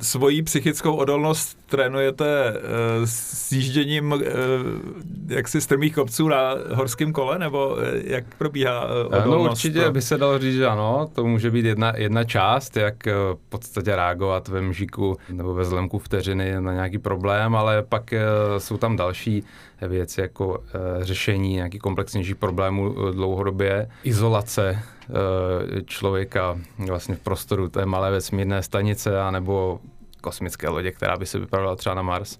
svoji 0.00 0.42
psychickou 0.42 0.94
odolnost 0.94 1.58
trénujete 1.66 2.52
uh, 2.52 2.58
s 3.04 3.52
jížděním 3.52 4.12
uh, 4.12 4.20
jaksi 5.28 5.60
strmých 5.60 5.94
kopců 5.94 6.28
na 6.28 6.54
horském 6.72 7.12
kole, 7.12 7.38
nebo 7.38 7.68
uh, 7.68 7.78
jak 8.04 8.24
probíhá 8.38 8.84
uh, 8.84 8.90
odolnost? 9.06 9.44
No 9.44 9.50
určitě 9.50 9.80
pro... 9.80 9.92
by 9.92 10.02
se 10.02 10.18
dalo 10.18 10.38
říct, 10.38 10.54
že 10.54 10.66
ano, 10.66 11.08
to 11.12 11.24
může 11.24 11.50
být 11.50 11.64
jedna, 11.64 11.92
jedna 11.96 12.24
část, 12.24 12.76
jak 12.76 13.06
v 13.06 13.38
podstatě 13.48 13.96
reagovat 13.96 14.48
ve 14.48 14.62
mžiku 14.62 15.16
nebo 15.32 15.54
ve 15.54 15.64
zlemku 15.64 15.98
vteřiny 15.98 16.60
na 16.60 16.72
nějaký 16.72 16.98
problém, 16.98 17.56
ale 17.56 17.82
pak 17.82 18.14
jsou 18.58 18.76
tam 18.76 18.96
další 18.96 19.44
věci 19.88 20.20
jako 20.20 20.48
uh, 20.48 20.56
řešení 21.00 21.54
nějakých 21.54 21.80
komplexnějších 21.80 22.36
problémů 22.36 22.92
uh, 22.92 23.10
dlouhodobě, 23.10 23.88
izolace 24.04 24.82
Eh, 25.10 25.82
člověka 25.82 26.58
vlastně 26.78 27.14
v 27.14 27.20
prostoru 27.20 27.68
té 27.68 27.86
malé 27.86 28.10
vesmírné 28.10 28.62
stanice 28.62 29.20
anebo 29.20 29.80
kosmické 30.20 30.68
lodě, 30.68 30.90
která 30.90 31.16
by 31.16 31.26
se 31.26 31.38
vypravila 31.38 31.76
třeba 31.76 31.94
na 31.94 32.02
Mars 32.02 32.38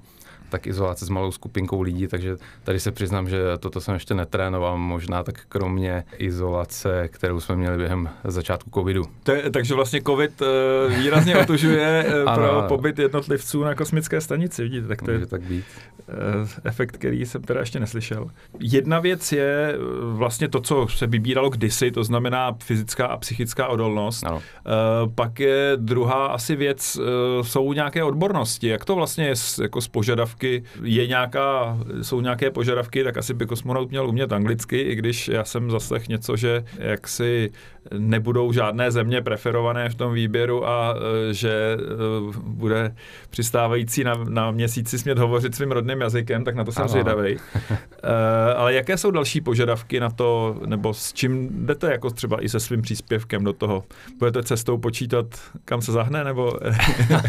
tak 0.50 0.66
izolace 0.66 1.07
s 1.07 1.09
malou 1.09 1.33
skupinkou 1.33 1.83
lidí, 1.83 2.07
takže 2.07 2.37
tady 2.64 2.80
se 2.80 2.92
přiznám, 2.92 3.28
že 3.28 3.38
toto 3.59 3.80
jsem 3.80 3.95
ještě 3.95 4.14
netrénoval, 4.14 4.78
možná 4.78 5.23
tak 5.23 5.40
kromě 5.49 6.04
izolace, 6.19 7.09
kterou 7.09 7.40
jsme 7.40 7.57
měli 7.57 7.76
během 7.76 8.09
začátku 8.25 8.71
covidu. 8.71 9.04
To 9.23 9.33
je, 9.33 9.50
takže 9.50 9.75
vlastně 9.75 10.02
covid 10.02 10.42
uh, 10.42 10.49
výrazně 10.97 11.37
otužuje 11.42 12.04
uh, 12.04 12.35
pro 12.35 12.59
ano. 12.59 12.69
pobyt 12.69 12.99
jednotlivců 12.99 13.64
na 13.64 13.75
kosmické 13.75 14.21
stanici, 14.21 14.62
vidíte, 14.62 14.88
tak 14.88 15.02
to 15.02 15.11
je 15.11 15.26
tak 15.26 15.42
být. 15.42 15.64
Uh, 16.09 16.49
efekt, 16.64 16.97
který 16.97 17.26
jsem 17.26 17.42
teda 17.42 17.61
ještě 17.61 17.80
neslyšel. 17.80 18.30
Jedna 18.61 19.00
věc 19.00 19.33
je 19.33 19.75
vlastně 20.02 20.49
to, 20.49 20.61
co 20.61 20.87
se 20.88 21.07
vybíralo 21.07 21.50
kdysi, 21.50 21.90
to 21.90 22.04
znamená 22.04 22.57
fyzická 22.62 23.07
a 23.07 23.16
psychická 23.16 23.69
odolnost. 23.69 24.25
Ano. 24.26 24.37
Uh, 24.37 25.12
pak 25.14 25.40
je 25.40 25.73
druhá 25.76 26.26
asi 26.26 26.57
věc, 26.57 26.99
jsou 27.42 27.73
nějaké 27.73 28.04
odbornosti. 28.04 28.69
Jak 28.69 28.85
to 28.85 28.95
vlastně 28.95 29.26
je 29.26 29.37
s, 29.37 29.59
jako 29.59 29.80
s 29.80 29.88
požadavky 29.88 30.40
požadavky, 30.41 30.63
je 30.83 31.07
nějaká, 31.07 31.79
jsou 32.03 32.21
nějaké 32.21 32.51
požadavky, 32.51 33.05
tak 33.05 33.17
asi 33.17 33.35
by 33.35 33.47
kosmonaut 33.47 33.91
měl 33.91 34.09
umět 34.09 34.33
anglicky, 34.33 34.81
i 34.81 34.95
když 34.95 35.29
já 35.29 35.45
jsem 35.45 35.71
zaslech 35.71 36.09
něco, 36.09 36.37
že 36.37 36.65
jaksi 36.79 37.51
nebudou 37.99 38.53
žádné 38.53 38.91
země 38.91 39.23
preferované 39.23 39.89
v 39.89 39.95
tom 39.95 40.15
výběru 40.15 40.69
a 40.69 40.95
e, 41.31 41.35
že 41.35 41.51
e, 41.51 41.79
bude 42.43 42.95
přistávající 43.31 44.05
na, 44.05 44.15
na 44.29 44.51
měsíci 44.51 44.99
smět 44.99 45.19
hovořit 45.19 45.55
svým 45.55 45.73
rodným 45.73 46.01
jazykem, 46.01 46.45
tak 46.45 46.55
na 46.55 46.65
to 46.65 46.73
jsem 46.73 46.89
zvědavý. 46.89 47.37
E, 48.03 48.55
ale 48.55 48.75
jaké 48.75 48.97
jsou 48.97 49.11
další 49.11 49.41
požadavky 49.41 50.01
na 50.01 50.11
to, 50.11 50.57
nebo 50.67 50.95
s 50.95 51.13
čím 51.13 51.49
jdete 51.67 51.93
jako 51.93 52.11
třeba 52.11 52.45
i 52.45 52.49
se 52.49 52.61
svým 52.61 52.83
příspěvkem 52.83 53.45
do 53.45 53.53
toho? 53.53 53.85
Budete 54.19 54.43
cestou 54.43 54.79
počítat, 54.79 55.27
kam 55.65 55.83
se 55.83 55.93
zahne, 55.93 56.25
nebo... 56.25 56.53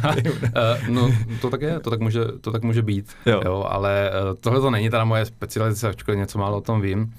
no, 0.89 1.13
to 1.41 1.49
tak 1.49 1.61
je, 1.61 1.79
to 1.79 1.89
tak 1.89 1.99
může, 1.99 2.19
to 2.41 2.51
tak 2.51 2.63
může 2.63 2.81
být 2.81 2.91
být, 2.91 3.15
jo. 3.25 3.41
Jo, 3.45 3.65
ale 3.69 4.11
tohle 4.39 4.61
to 4.61 4.69
není 4.69 4.89
teda 4.89 5.05
moje 5.05 5.25
specializace, 5.25 5.89
ačkoliv 5.89 6.19
něco 6.19 6.39
málo 6.39 6.57
o 6.57 6.61
tom 6.61 6.81
vím. 6.81 7.13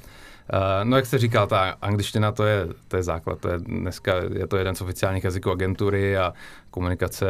Uh, 0.53 0.59
no 0.85 0.97
jak 0.97 1.07
se 1.07 1.19
říkal, 1.19 1.47
ta 1.47 1.77
angličtina 1.83 2.33
to 2.33 2.45
je, 2.45 2.69
to 2.89 2.97
je 2.97 3.03
základ, 3.03 3.39
to 3.39 3.49
je 3.49 3.59
dneska 3.59 4.15
je 4.35 4.47
to 4.47 4.57
jeden 4.57 4.75
z 4.75 4.81
oficiálních 4.81 5.25
jazyků 5.25 5.51
agentury 5.51 6.17
a 6.19 6.33
komunikace 6.71 7.27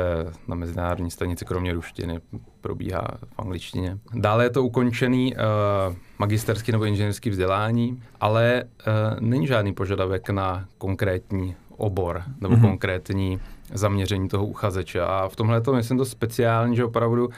na 0.49 0.55
mezinárodní 0.55 1.11
stanici 1.11 1.45
kromě 1.45 1.73
ruštiny 1.73 2.21
probíhá 2.61 3.09
v 3.25 3.41
angličtině. 3.41 3.99
Dále 4.15 4.45
je 4.45 4.51
to 4.51 4.65
ukončený 4.65 5.35
uh, 5.35 5.95
magisterský 6.19 6.73
nebo 6.73 6.85
inženýrský 6.85 7.31
vzdělání, 7.31 8.03
ale 8.21 8.65
uh, 8.65 9.21
není 9.21 9.47
žádný 9.47 9.75
požadavek 9.75 10.31
na 10.31 10.65
konkrétní 10.79 11.57
obor 11.77 12.23
nebo 12.41 12.55
mm-hmm. 12.55 12.61
konkrétní 12.61 13.41
zaměření 13.75 14.29
toho 14.29 14.47
uchazeče. 14.47 15.01
A 15.01 15.29
v 15.29 15.37
tomhle 15.37 15.61
to 15.61 15.73
myslím 15.73 15.99
to 15.99 16.05
speciální, 16.05 16.77
že 16.77 16.85
opravdu 16.85 17.29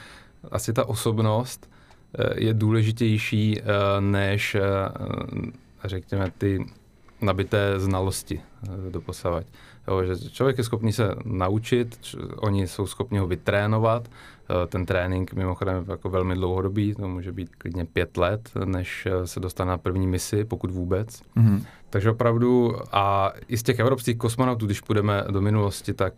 asi 0.51 0.73
ta 0.73 0.89
osobnost 0.89 1.71
eh, 2.19 2.45
je 2.45 2.55
důležitější 2.55 3.61
eh, 3.61 3.65
než, 4.01 4.55
eh, 4.55 4.61
řekněme, 5.89 6.31
ty 6.39 6.59
nabité 7.21 7.81
znalosti 7.81 8.41
doposavať. 8.91 9.47
Jo, 9.89 10.05
že 10.05 10.31
člověk 10.31 10.59
je 10.59 10.65
schopný 10.65 10.93
se 10.93 11.15
naučit, 11.25 12.17
oni 12.37 12.67
jsou 12.67 12.87
schopni 12.87 13.19
ho 13.19 13.27
vytrénovat, 13.27 14.09
ten 14.69 14.87
trénink 14.87 15.33
mimochodem 15.33 15.85
jako 15.89 16.11
velmi 16.11 16.35
dlouhodobý, 16.35 16.95
to 16.95 17.09
může 17.09 17.33
být 17.33 17.57
klidně 17.57 17.85
pět 17.85 18.17
let, 18.17 18.51
než 18.65 19.09
se 19.25 19.41
dostane 19.41 19.71
na 19.71 19.79
první 19.79 20.07
misi, 20.07 20.45
pokud 20.45 20.71
vůbec. 20.71 21.23
Mm-hmm. 21.37 21.65
Takže 21.91 22.11
opravdu 22.11 22.77
a 22.93 23.33
i 23.49 23.57
z 23.57 23.63
těch 23.63 23.79
evropských 23.79 24.17
kosmonautů, 24.17 24.67
když 24.67 24.81
půjdeme 24.81 25.25
do 25.31 25.41
minulosti, 25.41 25.95
tak 25.95 26.15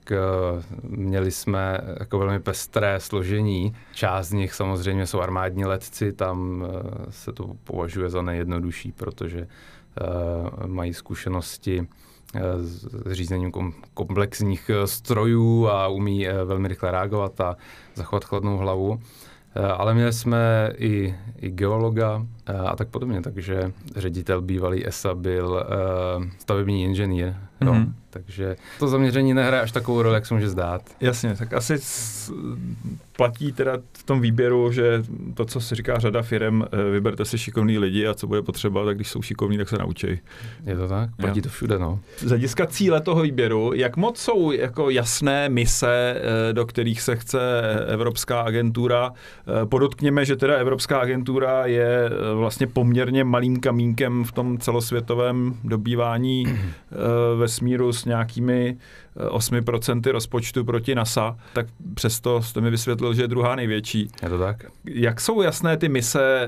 měli 0.83 1.31
jsme 1.31 1.81
jako 2.00 2.19
velmi 2.19 2.41
pestré 2.41 3.00
složení. 3.00 3.75
Část 3.93 4.29
z 4.29 4.33
nich 4.33 4.55
samozřejmě 4.55 5.07
jsou 5.07 5.21
armádní 5.21 5.65
letci, 5.65 6.12
tam 6.12 6.67
se 7.11 7.33
to 7.33 7.55
považuje 7.65 8.11
za 8.11 8.23
nejjednodušší, 8.23 8.93
protože 8.93 9.49
mají 10.67 10.95
zkušenosti 10.95 11.88
s 12.57 12.88
řízením 13.12 13.53
komplexních 13.95 14.71
strojů 14.85 15.69
a 15.69 15.88
umí 15.88 16.26
velmi 16.45 16.69
rychle 16.69 16.91
reagovat 16.91 17.41
a 17.41 17.57
zachovat 17.95 18.25
chladnou 18.25 18.57
hlavu. 18.57 19.00
Ale 19.76 19.95
měli 19.95 20.12
jsme 20.12 20.73
i, 20.79 21.15
i 21.38 21.50
geologa, 21.50 22.26
a 22.47 22.76
tak 22.76 22.88
podobně. 22.88 23.23
Takže 23.23 23.73
ředitel 23.97 24.43
bývalý 24.43 24.88
ESA 24.88 25.15
byl 25.15 25.67
uh, 26.19 26.25
stavební 26.38 26.85
inženýr. 26.85 27.35
Mm-hmm. 27.61 27.93
Takže 28.11 28.57
to 28.79 28.88
zaměření 28.88 29.35
nehraje 29.35 29.62
až 29.62 29.73
takovou 29.73 30.03
roli, 30.03 30.15
jak 30.15 30.26
se 30.26 30.35
může 30.35 30.49
zdát. 30.49 30.83
Jasně, 31.00 31.37
tak 31.37 31.53
asi 31.53 31.79
s, 31.79 32.33
platí 33.17 33.53
teda 33.53 33.79
v 33.93 34.03
tom 34.03 34.21
výběru, 34.21 34.73
že 34.73 35.03
to, 35.35 35.45
co 35.45 35.61
se 35.61 35.75
říká 35.75 35.99
řada 35.99 36.23
firm, 36.23 36.62
eh, 36.62 36.91
vyberte 36.91 37.25
si 37.25 37.38
šikovný 37.38 37.79
lidi 37.79 38.07
a 38.07 38.15
co 38.15 38.26
bude 38.26 38.43
potřeba, 38.43 38.85
tak 38.85 38.97
když 38.97 39.09
jsou 39.09 39.23
šikovní, 39.23 39.59
tak 39.59 39.69
se 39.69 39.79
naučí. 39.79 40.07
Je 40.67 40.76
to 40.76 40.88
tak? 40.88 41.11
Platí 41.17 41.38
jo. 41.38 41.43
to 41.43 41.49
všude, 41.49 41.79
no. 41.79 42.00
Z 42.19 42.29
hlediska 42.29 42.67
cíle 42.67 43.00
toho 43.00 43.23
výběru, 43.23 43.73
jak 43.75 43.97
moc 43.97 44.19
jsou 44.19 44.53
jako 44.53 44.91
jasné 44.91 45.49
mise, 45.49 46.17
eh, 46.17 46.53
do 46.53 46.67
kterých 46.67 47.03
se 47.03 47.17
chce 47.17 47.41
Evropská 47.88 48.41
agentura? 48.41 49.12
Podotkněme, 49.65 50.25
že 50.25 50.37
teda 50.37 50.55
Evropská 50.55 50.99
agentura 50.99 51.67
je 51.67 52.11
vlastně 52.37 52.66
poměrně 52.66 53.25
malým 53.25 53.61
kamínkem 53.61 54.25
v 54.25 54.33
tom 54.33 54.59
celosvětovém 54.59 55.55
dobývání 55.64 56.47
uh, 56.47 56.59
vesmíru 57.38 57.93
s 57.93 58.05
nějakými 58.05 58.76
8% 59.16 60.02
eh, 60.09 60.12
rozpočtu 60.12 60.64
proti 60.64 60.95
NASA, 60.95 61.37
tak 61.52 61.66
přesto 61.95 62.43
jste 62.43 62.61
mi 62.61 62.71
vysvětlil, 62.71 63.14
že 63.14 63.23
je 63.23 63.28
druhá 63.28 63.57
největší. 63.57 64.11
Je 64.23 64.28
to 64.28 64.38
tak? 64.38 64.66
Jak 64.85 65.21
jsou 65.21 65.43
jasné 65.43 65.76
ty 65.76 65.88
mise, 65.88 66.47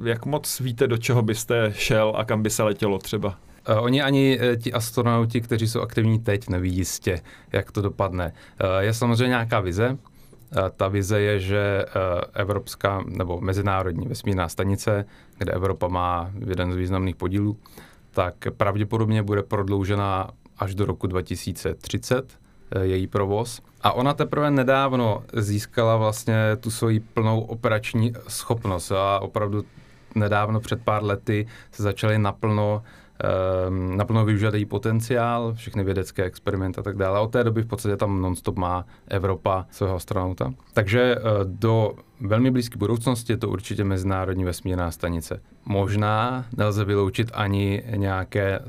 uh, 0.00 0.06
jak 0.06 0.26
moc 0.26 0.60
víte, 0.60 0.86
do 0.86 0.96
čeho 0.96 1.22
byste 1.22 1.72
šel 1.76 2.12
a 2.16 2.24
kam 2.24 2.42
by 2.42 2.50
se 2.50 2.62
letělo 2.62 2.98
třeba? 2.98 3.36
Oni 3.80 4.02
ani 4.02 4.38
ti 4.62 4.72
astronauti, 4.72 5.40
kteří 5.40 5.68
jsou 5.68 5.80
aktivní 5.80 6.18
teď, 6.18 6.48
neví 6.48 6.76
jistě, 6.76 7.20
jak 7.52 7.72
to 7.72 7.82
dopadne. 7.82 8.32
Je 8.80 8.94
samozřejmě 8.94 9.28
nějaká 9.28 9.60
vize, 9.60 9.98
ta 10.76 10.88
vize 10.88 11.20
je, 11.20 11.40
že 11.40 11.84
Evropská 12.32 13.04
nebo 13.06 13.40
Mezinárodní 13.40 14.08
vesmírná 14.08 14.48
stanice, 14.48 15.04
kde 15.38 15.52
Evropa 15.52 15.88
má 15.88 16.30
jeden 16.46 16.72
z 16.72 16.76
významných 16.76 17.16
podílů, 17.16 17.56
tak 18.10 18.34
pravděpodobně 18.56 19.22
bude 19.22 19.42
prodloužena 19.42 20.30
až 20.58 20.74
do 20.74 20.84
roku 20.84 21.06
2030 21.06 22.38
její 22.82 23.06
provoz. 23.06 23.62
A 23.82 23.92
ona 23.92 24.14
teprve 24.14 24.50
nedávno 24.50 25.22
získala 25.32 25.96
vlastně 25.96 26.36
tu 26.60 26.70
svoji 26.70 27.00
plnou 27.00 27.40
operační 27.40 28.12
schopnost 28.28 28.92
a 28.92 29.18
opravdu 29.18 29.64
nedávno 30.14 30.60
před 30.60 30.82
pár 30.82 31.04
lety 31.04 31.46
se 31.72 31.82
začaly 31.82 32.18
naplno 32.18 32.82
naplno 33.96 34.24
využívat 34.24 34.54
její 34.54 34.64
potenciál, 34.64 35.54
všechny 35.54 35.84
vědecké 35.84 36.24
experimenty 36.24 36.80
a 36.80 36.82
tak 36.82 36.96
dále. 36.96 37.20
Od 37.20 37.32
té 37.32 37.44
doby 37.44 37.62
v 37.62 37.66
podstatě 37.66 37.96
tam 37.96 38.20
nonstop 38.22 38.56
má 38.56 38.86
Evropa 39.08 39.66
svého 39.70 39.96
astronauta. 39.96 40.54
Takže 40.72 41.16
uh, 41.16 41.22
do 41.44 41.92
velmi 42.20 42.50
blízké 42.50 42.78
budoucnosti 42.78 43.32
je 43.32 43.36
to 43.36 43.48
určitě 43.48 43.84
Mezinárodní 43.84 44.44
vesmírná 44.44 44.90
stanice. 44.90 45.40
Možná 45.64 46.44
nelze 46.56 46.84
vyloučit 46.84 47.30
ani 47.34 47.82
nějaké 47.96 48.60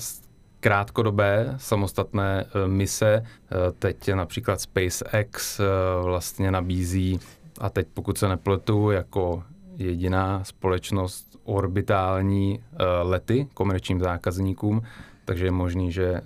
krátkodobé 0.59 1.53
samostatné 1.57 2.45
uh, 2.45 2.71
mise. 2.71 3.21
Uh, 3.21 3.57
teď 3.79 4.13
například 4.13 4.61
SpaceX 4.61 5.61
vlastně 6.03 6.51
nabízí, 6.51 7.19
a 7.61 7.69
teď 7.69 7.87
pokud 7.93 8.17
se 8.17 8.27
nepletu, 8.27 8.91
jako 8.91 9.43
jediná 9.77 10.43
společnost 10.43 11.37
orbitální 11.43 12.59
uh, 12.59 13.09
lety 13.09 13.47
komerčním 13.53 13.99
zákazníkům, 13.99 14.81
takže 15.25 15.45
je 15.45 15.51
možný, 15.51 15.91
že 15.91 16.11
uh, 16.11 16.19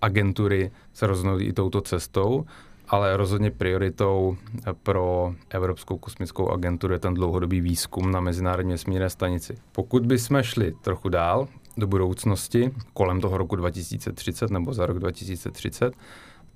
agentury 0.00 0.70
se 0.92 1.06
rozhodnou 1.06 1.40
i 1.40 1.52
touto 1.52 1.80
cestou, 1.80 2.44
ale 2.88 3.16
rozhodně 3.16 3.50
prioritou 3.50 4.36
pro 4.82 5.34
Evropskou 5.50 5.98
kosmickou 5.98 6.48
agenturu 6.48 6.92
je 6.92 6.98
ten 6.98 7.14
dlouhodobý 7.14 7.60
výzkum 7.60 8.12
na 8.12 8.20
Mezinárodní 8.20 8.72
vesmírné 8.72 9.10
stanici. 9.10 9.56
Pokud 9.72 10.06
bychom 10.06 10.42
šli 10.42 10.72
trochu 10.82 11.08
dál 11.08 11.48
do 11.76 11.86
budoucnosti, 11.86 12.70
kolem 12.92 13.20
toho 13.20 13.38
roku 13.38 13.56
2030 13.56 14.50
nebo 14.50 14.74
za 14.74 14.86
rok 14.86 14.98
2030, 14.98 15.94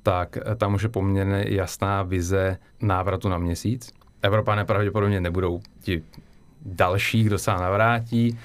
tak 0.02 0.38
tam 0.56 0.74
už 0.74 0.82
je 0.82 0.88
poměrně 0.88 1.44
jasná 1.48 2.02
vize 2.02 2.58
návratu 2.80 3.28
na 3.28 3.38
měsíc. 3.38 3.92
Evropané 4.24 4.64
pravděpodobně 4.64 5.20
nebudou 5.20 5.60
ti 5.80 6.02
další, 6.62 7.24
kdo 7.24 7.38
se 7.38 7.50
navrátí, 7.50 8.38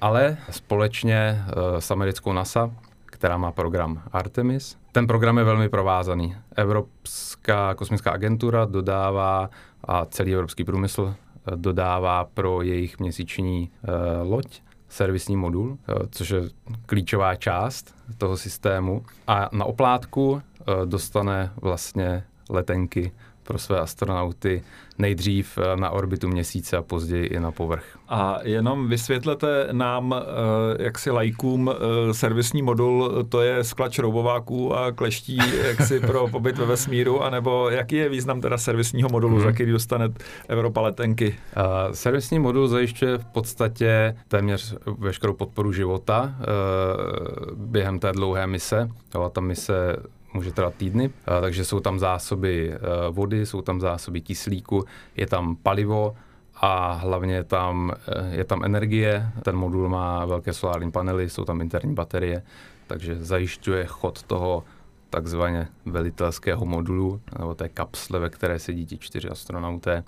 ale 0.00 0.36
společně 0.50 1.44
uh, 1.46 1.78
s 1.78 1.90
americkou 1.90 2.32
NASA, 2.32 2.70
která 3.06 3.36
má 3.36 3.52
program 3.52 4.02
Artemis. 4.12 4.76
Ten 4.92 5.06
program 5.06 5.38
je 5.38 5.44
velmi 5.44 5.68
provázaný. 5.68 6.36
Evropská 6.56 7.74
kosmická 7.74 8.10
agentura 8.10 8.64
dodává 8.64 9.50
a 9.84 10.04
celý 10.04 10.34
evropský 10.34 10.64
průmysl 10.64 11.14
eh, 11.14 11.56
dodává 11.56 12.24
pro 12.24 12.62
jejich 12.62 12.98
měsíční 12.98 13.70
uh, 13.70 14.32
loď 14.32 14.60
servisní 14.88 15.36
modul, 15.36 15.78
což 16.10 16.30
je 16.30 16.40
klíčová 16.86 17.34
část 17.34 17.94
toho 18.18 18.36
systému. 18.36 19.04
A 19.26 19.48
na 19.52 19.64
oplátku 19.64 20.42
dostane 20.84 21.52
vlastně 21.60 22.24
letenky 22.50 23.12
pro 23.48 23.58
své 23.58 23.80
astronauty 23.80 24.62
nejdřív 24.98 25.58
eh, 25.58 25.76
na 25.76 25.90
orbitu 25.90 26.28
měsíce 26.28 26.76
a 26.76 26.82
později 26.82 27.26
i 27.26 27.40
na 27.40 27.50
povrch. 27.50 27.98
A 28.08 28.38
jenom 28.42 28.88
vysvětlete 28.88 29.68
nám, 29.72 30.14
eh, 30.14 30.82
jak 30.82 30.98
si 30.98 31.10
lajkům, 31.10 31.70
eh, 31.70 32.14
servisní 32.14 32.62
modul, 32.62 33.24
to 33.28 33.42
je 33.42 33.64
sklad 33.64 33.92
šroubováků 33.92 34.74
a 34.74 34.92
kleští 34.92 35.38
jaksi 35.64 36.00
pro 36.00 36.28
pobyt 36.28 36.58
ve 36.58 36.66
vesmíru, 36.66 37.22
anebo 37.22 37.70
jaký 37.70 37.96
je 37.96 38.08
význam 38.08 38.40
teda 38.40 38.58
servisního 38.58 39.08
modulu, 39.08 39.34
hmm. 39.34 39.44
za 39.44 39.52
který 39.52 39.72
dostane 39.72 40.08
Evropa 40.48 40.80
letenky? 40.80 41.36
Uh, 41.56 41.92
servisní 41.92 42.38
modul 42.38 42.68
zajišťuje 42.68 43.18
v 43.18 43.24
podstatě 43.24 44.16
téměř 44.28 44.76
veškerou 44.98 45.32
podporu 45.32 45.72
života 45.72 46.34
uh, 46.38 47.54
během 47.54 47.98
té 47.98 48.12
dlouhé 48.12 48.46
mise. 48.46 48.88
Jo, 49.14 49.30
ta 49.34 49.40
mise 49.40 49.96
může 50.34 50.52
trvat 50.52 50.74
týdny, 50.74 51.10
takže 51.40 51.64
jsou 51.64 51.80
tam 51.80 51.98
zásoby 51.98 52.72
e, 52.72 52.78
vody, 53.10 53.46
jsou 53.46 53.62
tam 53.62 53.80
zásoby 53.80 54.20
kyslíku, 54.20 54.84
je 55.16 55.26
tam 55.26 55.56
palivo 55.56 56.16
a 56.54 56.92
hlavně 56.92 57.44
tam, 57.44 57.92
e, 58.08 58.36
je 58.36 58.44
tam 58.44 58.64
energie. 58.64 59.28
Ten 59.42 59.56
modul 59.56 59.88
má 59.88 60.24
velké 60.24 60.52
solární 60.52 60.90
panely, 60.90 61.30
jsou 61.30 61.44
tam 61.44 61.60
interní 61.60 61.94
baterie, 61.94 62.42
takže 62.86 63.24
zajišťuje 63.24 63.86
chod 63.86 64.22
toho 64.22 64.64
takzvaně 65.10 65.68
velitelského 65.86 66.66
modulu, 66.66 67.20
nebo 67.38 67.54
té 67.54 67.68
kapsle, 67.68 68.18
ve 68.18 68.30
které 68.30 68.58
sedí 68.58 68.86
ti 68.86 68.98
čtyři 68.98 69.28
astronauté, 69.28 70.04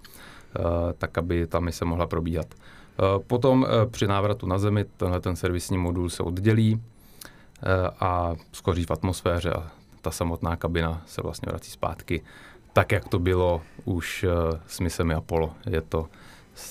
tak 0.99 1.19
aby 1.19 1.47
ta 1.47 1.61
mise 1.61 1.85
mohla 1.85 2.07
probíhat. 2.07 2.47
Potom 3.27 3.67
při 3.91 4.07
návratu 4.07 4.47
na 4.47 4.59
Zemi 4.59 4.85
tenhle 4.97 5.21
ten 5.21 5.37
servisní 5.37 5.79
modul 5.79 6.11
se 6.11 6.23
oddělí 6.23 6.83
a 8.01 8.35
skoří 8.53 8.85
v 8.85 8.91
atmosféře 8.91 9.51
a 9.51 9.71
ta 10.01 10.11
samotná 10.11 10.57
kabina 10.57 11.03
se 11.07 11.23
vlastně 11.23 11.47
vrací 11.49 11.71
zpátky 11.71 12.23
tak, 12.73 12.93
jak 12.93 13.09
to 13.09 13.19
bylo 13.19 13.63
už 13.85 14.25
uh, 14.25 14.59
s 14.67 14.81
misemi 14.81 15.15
Apollo. 15.15 15.55
Je 15.71 15.81
to 15.81 16.09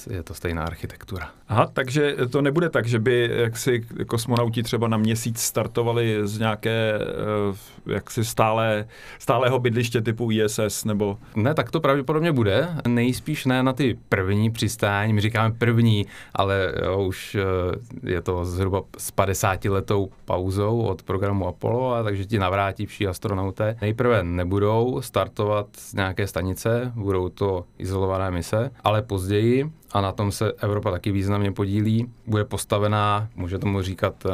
je 0.09 0.23
to 0.23 0.33
stejná 0.33 0.63
architektura. 0.63 1.31
Aha, 1.47 1.69
takže 1.73 2.15
to 2.31 2.41
nebude 2.41 2.69
tak, 2.69 2.87
že 2.87 2.99
by 2.99 3.29
jaksi 3.33 3.85
kosmonauti 4.07 4.63
třeba 4.63 4.87
na 4.87 4.97
měsíc 4.97 5.39
startovali 5.39 6.19
z 6.23 6.39
nějaké 6.39 6.99
eh, 6.99 7.93
jaksi 7.93 8.25
stále, 8.25 8.87
stálého 9.19 9.59
bydliště 9.59 10.01
typu 10.01 10.31
ISS 10.31 10.85
nebo... 10.85 11.17
Ne, 11.35 11.53
tak 11.53 11.71
to 11.71 11.79
pravděpodobně 11.79 12.31
bude. 12.31 12.67
Nejspíš 12.87 13.45
ne 13.45 13.63
na 13.63 13.73
ty 13.73 13.97
první 14.09 14.51
přistání, 14.51 15.13
my 15.13 15.21
říkáme 15.21 15.55
první, 15.57 16.05
ale 16.33 16.73
jo, 16.83 17.03
už 17.03 17.35
eh, 17.35 18.11
je 18.11 18.21
to 18.21 18.45
zhruba 18.45 18.81
s 18.97 19.11
50 19.11 19.65
letou 19.65 20.09
pauzou 20.25 20.81
od 20.81 21.03
programu 21.03 21.47
Apollo, 21.47 21.93
a 21.93 22.03
takže 22.03 22.25
ti 22.25 22.39
navrátí 22.39 22.85
vší 22.85 23.07
astronauté. 23.07 23.77
Nejprve 23.81 24.23
nebudou 24.23 25.01
startovat 25.01 25.67
z 25.77 25.93
nějaké 25.93 26.27
stanice, 26.27 26.91
budou 26.95 27.29
to 27.29 27.65
izolované 27.77 28.31
mise, 28.31 28.71
ale 28.83 29.01
později 29.01 29.68
a 29.91 30.01
na 30.01 30.11
tom 30.11 30.31
se 30.31 30.51
Evropa 30.51 30.91
taky 30.91 31.11
významně 31.11 31.51
podílí. 31.51 32.11
Bude 32.27 32.45
postavená, 32.45 33.29
může 33.35 33.59
tomu 33.59 33.81
říkat 33.81 34.25
uh, 34.25 34.31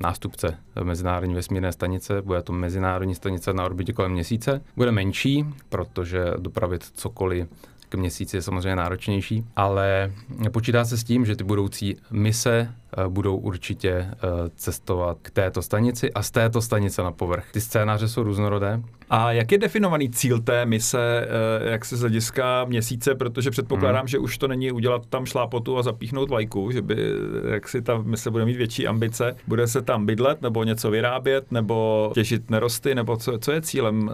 nástupce 0.00 0.58
Mezinárodní 0.82 1.34
vesmírné 1.34 1.72
stanice, 1.72 2.22
bude 2.22 2.42
to 2.42 2.52
Mezinárodní 2.52 3.14
stanice 3.14 3.52
na 3.52 3.64
orbitě 3.64 3.92
kolem 3.92 4.12
měsíce. 4.12 4.60
Bude 4.76 4.92
menší, 4.92 5.44
protože 5.68 6.24
dopravit 6.38 6.84
cokoliv 6.84 7.48
k 7.88 7.94
měsíci 7.94 8.36
je 8.36 8.42
samozřejmě 8.42 8.76
náročnější, 8.76 9.44
ale 9.56 10.12
počítá 10.52 10.84
se 10.84 10.96
s 10.96 11.04
tím, 11.04 11.26
že 11.26 11.36
ty 11.36 11.44
budoucí 11.44 11.96
mise 12.10 12.74
Eh, 12.87 12.87
budou 13.08 13.36
určitě 13.36 13.90
eh, 13.90 14.16
cestovat 14.56 15.18
k 15.22 15.30
této 15.30 15.62
stanici 15.62 16.12
a 16.12 16.22
z 16.22 16.30
této 16.30 16.62
stanice 16.62 17.02
na 17.02 17.12
povrch. 17.12 17.44
Ty 17.52 17.60
scénáře 17.60 18.08
jsou 18.08 18.22
různorodé. 18.22 18.82
A 19.10 19.32
jak 19.32 19.52
je 19.52 19.58
definovaný 19.58 20.10
cíl 20.10 20.40
té 20.40 20.66
mise, 20.66 21.26
eh, 21.64 21.70
jak 21.70 21.84
se 21.84 21.96
z 21.96 22.00
hlediska 22.00 22.64
měsíce, 22.64 23.14
protože 23.14 23.50
předpokládám, 23.50 24.00
hmm. 24.00 24.08
že 24.08 24.18
už 24.18 24.38
to 24.38 24.48
není 24.48 24.72
udělat 24.72 25.06
tam 25.06 25.26
šlápotu 25.26 25.78
a 25.78 25.82
zapíchnout 25.82 26.30
vlajku, 26.30 26.70
že 26.70 26.82
by 26.82 27.12
jak 27.50 27.68
si 27.68 27.82
ta 27.82 27.98
mise 27.98 28.30
bude 28.30 28.44
mít 28.44 28.56
větší 28.56 28.86
ambice. 28.86 29.36
Bude 29.46 29.66
se 29.66 29.82
tam 29.82 30.06
bydlet 30.06 30.42
nebo 30.42 30.64
něco 30.64 30.90
vyrábět 30.90 31.52
nebo 31.52 32.10
těžit 32.14 32.50
nerosty, 32.50 32.94
nebo 32.94 33.16
co, 33.16 33.38
co 33.38 33.52
je 33.52 33.62
cílem 33.62 34.10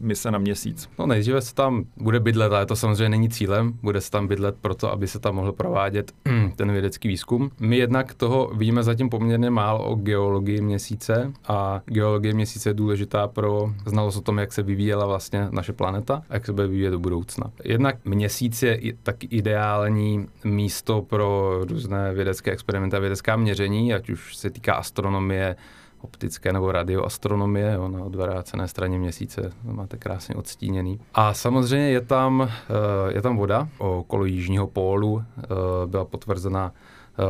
mise 0.00 0.30
na 0.30 0.38
měsíc? 0.38 0.88
No 0.98 1.06
nejdříve 1.06 1.42
se 1.42 1.54
tam 1.54 1.84
bude 1.96 2.20
bydlet, 2.20 2.52
ale 2.52 2.66
to 2.66 2.76
samozřejmě 2.76 3.08
není 3.08 3.28
cílem. 3.28 3.72
Bude 3.82 4.00
se 4.00 4.10
tam 4.10 4.26
bydlet 4.26 4.54
proto, 4.60 4.92
aby 4.92 5.08
se 5.08 5.18
tam 5.18 5.34
mohl 5.34 5.52
provádět 5.52 6.12
ten 6.56 6.72
vědecký 6.72 7.08
výzkum. 7.08 7.50
My 7.60 7.76
jednak 7.76 8.09
toho 8.14 8.50
víme 8.54 8.82
zatím 8.82 9.10
poměrně 9.10 9.50
málo 9.50 9.84
o 9.84 9.94
geologii 9.94 10.60
měsíce 10.60 11.32
a 11.48 11.80
geologie 11.86 12.34
měsíce 12.34 12.70
je 12.70 12.74
důležitá 12.74 13.28
pro 13.28 13.72
znalost 13.86 14.16
o 14.16 14.20
tom, 14.20 14.38
jak 14.38 14.52
se 14.52 14.62
vyvíjela 14.62 15.06
vlastně 15.06 15.48
naše 15.50 15.72
planeta 15.72 16.22
a 16.30 16.34
jak 16.34 16.46
se 16.46 16.52
bude 16.52 16.66
vyvíjet 16.66 16.90
do 16.90 16.98
budoucna. 16.98 17.50
Jednak 17.64 17.96
měsíc 18.04 18.62
je 18.62 18.78
tak 19.02 19.16
ideální 19.24 20.28
místo 20.44 21.02
pro 21.02 21.60
různé 21.64 22.14
vědecké 22.14 22.50
experimenty 22.50 22.96
a 22.96 23.00
vědecká 23.00 23.36
měření, 23.36 23.94
ať 23.94 24.10
už 24.10 24.36
se 24.36 24.50
týká 24.50 24.74
astronomie, 24.74 25.56
optické 26.02 26.52
nebo 26.52 26.72
radioastronomie 26.72 27.72
jo, 27.72 27.88
na 27.88 28.04
odvrácené 28.04 28.68
straně 28.68 28.98
měsíce, 28.98 29.52
máte 29.64 29.96
krásně 29.96 30.34
odstíněný. 30.34 31.00
A 31.14 31.34
samozřejmě 31.34 31.90
je 31.90 32.00
tam, 32.00 32.48
eh, 32.50 33.12
je 33.14 33.22
tam 33.22 33.36
voda, 33.36 33.68
okolo 33.78 34.24
jižního 34.24 34.66
pólu 34.66 35.22
eh, 35.22 35.46
byla 35.86 36.04
potvrzena 36.04 36.72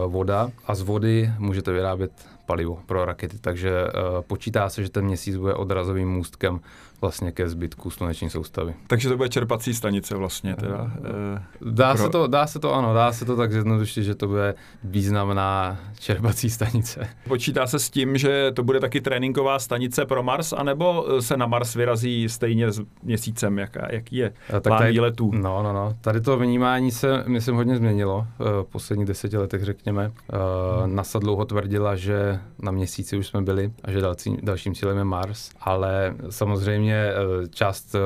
voda 0.07 0.51
a 0.67 0.75
z 0.75 0.83
vody 0.83 1.33
můžete 1.39 1.73
vyrábět 1.73 2.13
palivo 2.47 2.79
pro 2.87 3.05
rakety, 3.05 3.39
takže 3.39 3.71
uh, 3.71 4.21
počítá 4.21 4.69
se, 4.69 4.83
že 4.83 4.91
ten 4.91 5.05
měsíc 5.05 5.37
bude 5.37 5.55
odrazovým 5.55 6.11
můstkem 6.11 6.61
vlastně 7.01 7.33
ke 7.33 7.49
zbytku 7.49 7.91
sluneční 7.91 8.31
soustavy. 8.31 8.75
Takže 8.87 9.09
to 9.09 9.17
bude 9.17 9.29
čerpací 9.29 9.75
stanice 9.75 10.17
vlastně 10.17 10.57
teda. 10.57 10.83
Uh, 10.83 11.73
dá, 11.73 11.95
pro... 11.95 12.05
se 12.05 12.11
to, 12.11 12.27
dá 12.27 12.47
se 12.47 12.59
to, 12.59 12.75
ano, 12.75 12.95
dá 12.95 13.13
se 13.13 13.25
to 13.25 13.37
tak 13.37 13.53
zjednodušit, 13.53 14.05
že 14.05 14.15
to 14.15 14.27
bude 14.27 14.55
významná 14.85 15.79
čerpací 15.99 16.51
stanice. 16.51 17.09
Počítá 17.29 17.67
se 17.67 17.79
s 17.79 17.91
tím, 17.91 18.19
že 18.19 18.53
to 18.55 18.63
bude 18.63 18.81
taky 18.81 19.01
tréninková 19.01 19.59
stanice 19.59 20.07
pro 20.07 20.23
Mars, 20.23 20.53
anebo 20.53 21.07
se 21.21 21.37
na 21.37 21.47
Mars 21.47 21.75
vyrazí 21.75 22.29
stejně 22.29 22.73
s 22.73 22.83
měsícem, 23.03 23.59
jaká, 23.59 23.89
jaký 23.93 24.17
je 24.17 24.33
tak 24.51 24.63
plán 24.63 24.79
tady, 24.79 24.93
výletů? 24.93 25.31
No, 25.35 25.63
no, 25.63 25.73
no. 25.73 25.95
Tady 26.01 26.21
to 26.21 26.37
vnímání 26.37 26.91
se, 26.91 27.25
myslím, 27.27 27.57
hodně 27.57 27.77
změnilo 27.77 28.27
v 28.39 28.67
posledních 28.73 29.09
deseti 29.09 29.37
letech, 29.37 29.65
řekněme. 29.65 30.09
Uh, 30.09 30.87
NASA 30.87 31.19
dlouho 31.19 31.45
tvrdila, 31.45 31.97
že 31.97 32.41
na 32.59 32.73
měsíci 32.73 33.17
už 33.17 33.27
jsme 33.27 33.43
byli 33.43 33.73
a 33.85 33.91
že 33.91 34.01
další, 34.01 34.37
dalším 34.43 34.75
cílem 34.75 34.99
je 34.99 35.05
Mars, 35.05 35.51
ale 35.61 36.15
samozřejmě 36.31 36.90
eh, 36.95 37.49
část 37.51 37.95
eh, 37.95 37.99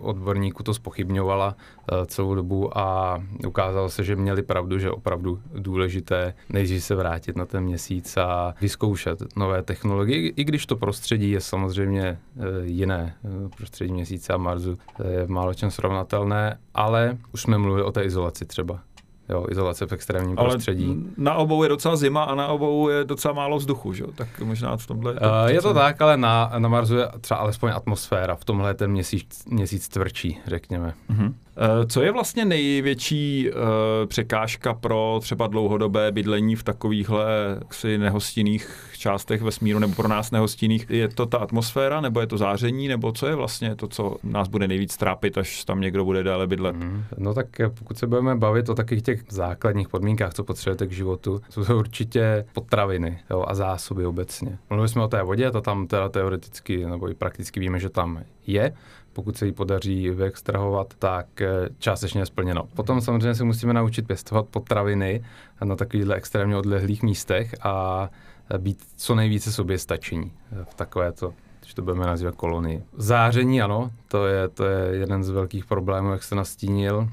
odborníků 0.00 0.62
to 0.62 0.74
spochybňovala 0.74 1.56
eh, 1.56 2.06
celou 2.06 2.34
dobu 2.34 2.78
a 2.78 3.18
ukázalo 3.46 3.88
se, 3.88 4.04
že 4.04 4.16
měli 4.16 4.42
pravdu, 4.42 4.78
že 4.78 4.90
opravdu 4.90 5.40
důležité 5.54 6.34
nejdřív 6.48 6.84
se 6.84 6.94
vrátit 6.94 7.36
na 7.36 7.46
ten 7.46 7.64
měsíc 7.64 8.16
a 8.16 8.54
vyzkoušet 8.60 9.36
nové 9.36 9.62
technologie, 9.62 10.28
i 10.28 10.44
když 10.44 10.66
to 10.66 10.76
prostředí 10.76 11.30
je 11.30 11.40
samozřejmě 11.40 12.18
jiné. 12.62 13.14
Prostředí 13.56 13.92
měsíce 13.92 14.32
a 14.32 14.36
Marsu 14.36 14.78
je 15.10 15.26
málo 15.26 15.54
čem 15.54 15.70
srovnatelné, 15.70 16.58
ale 16.74 17.18
už 17.32 17.42
jsme 17.42 17.58
mluvili 17.58 17.82
o 17.82 17.92
té 17.92 18.02
izolaci 18.02 18.46
třeba 18.46 18.80
jo, 19.28 19.46
izolace 19.50 19.86
v 19.86 19.92
extrémním 19.92 20.38
Ale 20.38 20.50
prostředí. 20.50 21.06
na 21.16 21.34
obou 21.34 21.62
je 21.62 21.68
docela 21.68 21.96
zima 21.96 22.24
a 22.24 22.34
na 22.34 22.48
obou 22.48 22.88
je 22.88 23.04
docela 23.04 23.34
málo 23.34 23.56
vzduchu, 23.56 23.92
že? 23.92 24.04
tak 24.14 24.40
možná 24.40 24.76
v 24.76 24.86
tomhle... 24.86 25.12
Je 25.12 25.20
to, 25.20 25.26
uh, 25.26 25.46
je 25.46 25.62
to 25.62 25.74
tak, 25.74 26.02
ale 26.02 26.16
na, 26.16 26.52
na 26.58 26.68
Marsu 26.68 26.96
je 26.96 27.08
třeba 27.20 27.40
alespoň 27.40 27.70
atmosféra, 27.74 28.36
v 28.36 28.44
tomhle 28.44 28.70
je 28.70 28.74
ten 28.74 28.90
měsíc, 28.90 29.44
měsíc 29.46 29.88
tvrdší, 29.88 30.38
řekněme. 30.46 30.94
Uh-huh. 31.10 31.32
Eh, 31.60 31.86
co 31.86 32.02
je 32.02 32.12
vlastně 32.12 32.44
největší 32.44 33.50
uh, 33.50 33.56
překážka 34.06 34.74
pro 34.74 35.18
třeba 35.22 35.46
dlouhodobé 35.46 36.12
bydlení 36.12 36.56
v 36.56 36.62
takovýchhle 36.62 37.26
si 37.70 37.98
nehostinných 37.98 38.90
částech 38.98 39.42
vesmíru, 39.42 39.78
nebo 39.78 39.94
pro 39.94 40.08
nás 40.08 40.30
nehostinných? 40.30 40.86
Je 40.90 41.08
to 41.08 41.26
ta 41.26 41.38
atmosféra, 41.38 42.00
nebo 42.00 42.20
je 42.20 42.26
to 42.26 42.38
záření, 42.38 42.88
nebo 42.88 43.12
co 43.12 43.26
je 43.26 43.34
vlastně 43.34 43.76
to, 43.76 43.88
co 43.88 44.16
nás 44.24 44.48
bude 44.48 44.68
nejvíc 44.68 44.96
trápit, 44.96 45.38
až 45.38 45.64
tam 45.64 45.80
někdo 45.80 46.04
bude 46.04 46.22
dále 46.22 46.46
bydlet? 46.46 46.76
Mm. 46.76 47.04
No 47.18 47.34
tak 47.34 47.46
pokud 47.78 47.98
se 47.98 48.06
budeme 48.06 48.36
bavit 48.36 48.68
o 48.68 48.74
takových 48.74 49.02
těch 49.02 49.22
základních 49.30 49.88
podmínkách, 49.88 50.34
co 50.34 50.44
potřebujete 50.44 50.86
k 50.86 50.92
životu, 50.92 51.40
jsou 51.50 51.64
to 51.64 51.78
určitě 51.78 52.44
potraviny 52.52 53.18
jo, 53.30 53.44
a 53.48 53.54
zásoby 53.54 54.06
obecně. 54.06 54.58
Mluvili 54.70 54.88
jsme 54.88 55.02
o 55.02 55.08
té 55.08 55.22
vodě, 55.22 55.50
to 55.50 55.60
tam 55.60 55.86
teda 55.86 56.08
teoreticky 56.08 56.86
nebo 56.86 57.10
i 57.10 57.14
prakticky 57.14 57.60
víme, 57.60 57.80
že 57.80 57.88
tam 57.88 58.22
je 58.46 58.72
pokud 59.18 59.36
se 59.36 59.46
jí 59.46 59.52
podaří 59.52 60.10
vyextrahovat, 60.10 60.94
tak 60.98 61.40
eh, 61.40 61.68
částečně 61.78 62.20
je 62.20 62.26
splněno. 62.26 62.68
Potom 62.76 63.00
samozřejmě 63.00 63.34
se 63.34 63.44
musíme 63.44 63.72
naučit 63.72 64.06
pěstovat 64.06 64.46
potraviny 64.46 65.24
na 65.64 65.76
takovýchhle 65.76 66.14
extrémně 66.14 66.56
odlehlých 66.56 67.02
místech 67.02 67.54
a 67.62 68.08
být 68.58 68.78
co 68.96 69.14
nejvíce 69.14 69.52
soběstačení 69.52 70.32
v 70.64 70.74
takovéto 70.74 71.34
když 71.68 71.74
to 71.74 71.82
budeme 71.82 72.06
nazývat 72.06 72.34
kolonii. 72.34 72.82
Záření, 72.96 73.62
ano, 73.62 73.90
to 74.08 74.26
je, 74.26 74.48
to 74.48 74.64
je 74.64 74.96
jeden 74.96 75.24
z 75.24 75.30
velkých 75.30 75.64
problémů, 75.64 76.12
jak 76.12 76.22
se 76.22 76.34
nastínil. 76.34 77.08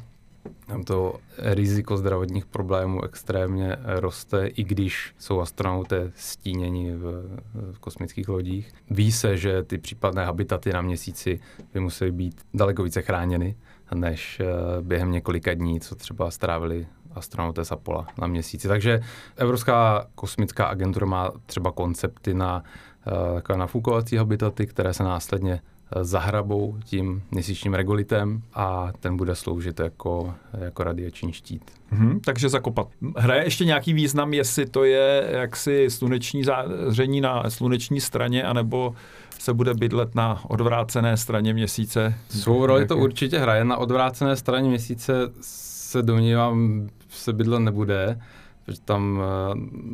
Tam 0.68 0.84
to 0.84 1.16
riziko 1.38 1.98
zdravotních 1.98 2.46
problémů 2.46 3.04
extrémně 3.04 3.78
roste, 3.86 4.48
i 4.48 4.64
když 4.64 5.14
jsou 5.18 5.40
astronauté 5.40 6.12
stíněni 6.16 6.96
v, 6.96 7.24
v 7.72 7.80
kosmických 7.80 8.30
lodích. 8.30 8.72
Ví 8.90 9.12
se, 9.12 9.38
že 9.38 9.64
ty 9.64 9.78
případné 9.78 10.26
habitaty 10.26 10.74
na 10.74 10.82
měsíci 10.82 11.40
by 11.74 11.80
musely 11.80 12.12
být 12.12 12.42
daleko 12.54 12.84
více 12.84 13.02
chráněny, 13.02 13.56
než 13.94 14.40
eh, 14.40 14.46
během 14.82 15.12
několika 15.12 15.54
dní, 15.54 15.80
co 15.80 15.96
třeba 15.96 16.32
strávili 16.32 16.88
astronauté 17.16 17.66
z 17.66 17.72
Apollo 17.72 18.06
na 18.18 18.28
měsíci. 18.28 18.68
Takže 18.68 19.02
Evropská 19.36 20.08
kosmická 20.16 20.66
agentura 20.66 21.06
má 21.06 21.32
třeba 21.46 21.72
koncepty 21.72 22.34
na 22.34 22.64
uh, 23.08 23.36
takové 23.36 23.58
nafukovací 23.58 24.18
habitaty, 24.18 24.68
které 24.68 24.94
se 24.94 25.04
následně 25.04 25.62
zahrabou 26.02 26.78
tím 26.84 27.24
měsíčním 27.32 27.74
regolitem 27.74 28.42
a 28.54 28.92
ten 29.00 29.18
bude 29.18 29.36
sloužit 29.36 29.80
jako, 29.80 30.34
jako 30.54 30.84
radiační 30.84 31.34
štít. 31.34 31.72
Hmm, 31.90 32.20
takže 32.20 32.50
zakopat. 32.50 32.88
Hraje 33.18 33.44
ještě 33.44 33.66
nějaký 33.66 33.94
význam, 33.94 34.34
jestli 34.34 34.66
to 34.66 34.84
je 34.84 35.28
jaksi 35.32 35.90
sluneční 35.90 36.44
záření 36.44 37.22
na 37.22 37.50
sluneční 37.50 38.02
straně, 38.02 38.44
anebo 38.44 38.96
se 39.40 39.54
bude 39.54 39.74
bydlet 39.74 40.16
na 40.16 40.42
odvrácené 40.48 41.18
straně 41.18 41.54
měsíce? 41.54 42.16
Svou 42.30 42.66
roli 42.66 42.88
to 42.88 42.98
určitě 42.98 43.40
hraje. 43.40 43.64
Na 43.66 43.78
odvrácené 43.78 44.36
straně 44.36 44.70
měsíce 44.70 45.14
se 45.42 46.04
domnívám, 46.04 46.88
se 47.10 47.34
bydlet 47.34 47.60
nebude, 47.60 48.20
protože 48.66 48.82
tam, 48.82 49.22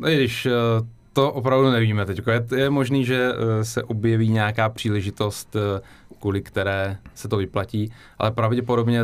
eh, 0.05 0.11
i 0.11 0.17
když 0.17 0.45
eh, 0.45 0.51
to 1.13 1.33
opravdu 1.33 1.71
nevíme 1.71 2.05
teď. 2.05 2.21
Je, 2.27 2.59
je 2.59 2.69
možný, 2.69 3.05
že 3.05 3.31
eh, 3.33 3.65
se 3.65 3.83
objeví 3.83 4.29
nějaká 4.29 4.69
příležitost, 4.69 5.55
eh, 5.55 5.81
kvůli 6.19 6.41
které 6.41 6.97
se 7.15 7.27
to 7.27 7.37
vyplatí, 7.37 7.93
ale 8.17 8.31
pravděpodobně 8.31 8.99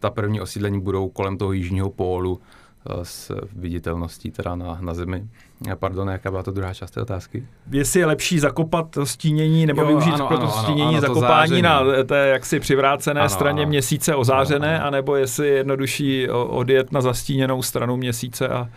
ta 0.00 0.10
první 0.10 0.40
osídlení 0.40 0.80
budou 0.80 1.08
kolem 1.08 1.38
toho 1.38 1.52
jižního 1.52 1.90
pólu 1.90 2.40
eh, 2.40 3.04
s 3.04 3.46
viditelností 3.52 4.30
teda 4.30 4.54
na, 4.54 4.78
na 4.80 4.94
zemi. 4.94 5.28
Pardon, 5.74 6.08
jaká 6.08 6.30
byla 6.30 6.42
to 6.42 6.50
druhá 6.50 6.74
část 6.74 6.90
té 6.90 7.02
otázky? 7.02 7.46
Jestli 7.70 8.00
je 8.00 8.06
lepší 8.06 8.38
zakopat 8.38 8.98
stínění 9.04 9.66
nebo 9.66 9.80
jo, 9.80 9.86
využít 9.86 10.12
ano, 10.12 10.26
pro 10.26 10.38
to 10.38 10.42
ano, 10.42 10.52
stínění 10.52 10.96
ano, 10.96 11.00
zakopání 11.00 11.62
to 11.62 11.68
na 11.68 11.82
té 12.06 12.28
jaksi 12.28 12.60
přivrácené 12.60 13.20
ano, 13.20 13.28
straně 13.28 13.62
ano. 13.62 13.68
měsíce 13.68 14.14
ozářené, 14.14 14.68
ano, 14.68 14.76
ano. 14.76 14.86
anebo 14.86 15.16
jestli 15.16 15.48
je 15.48 15.54
jednodušší 15.54 16.28
odjet 16.30 16.92
na 16.92 17.00
zastíněnou 17.00 17.62
stranu 17.62 17.96
měsíce 17.96 18.48
a 18.48 18.68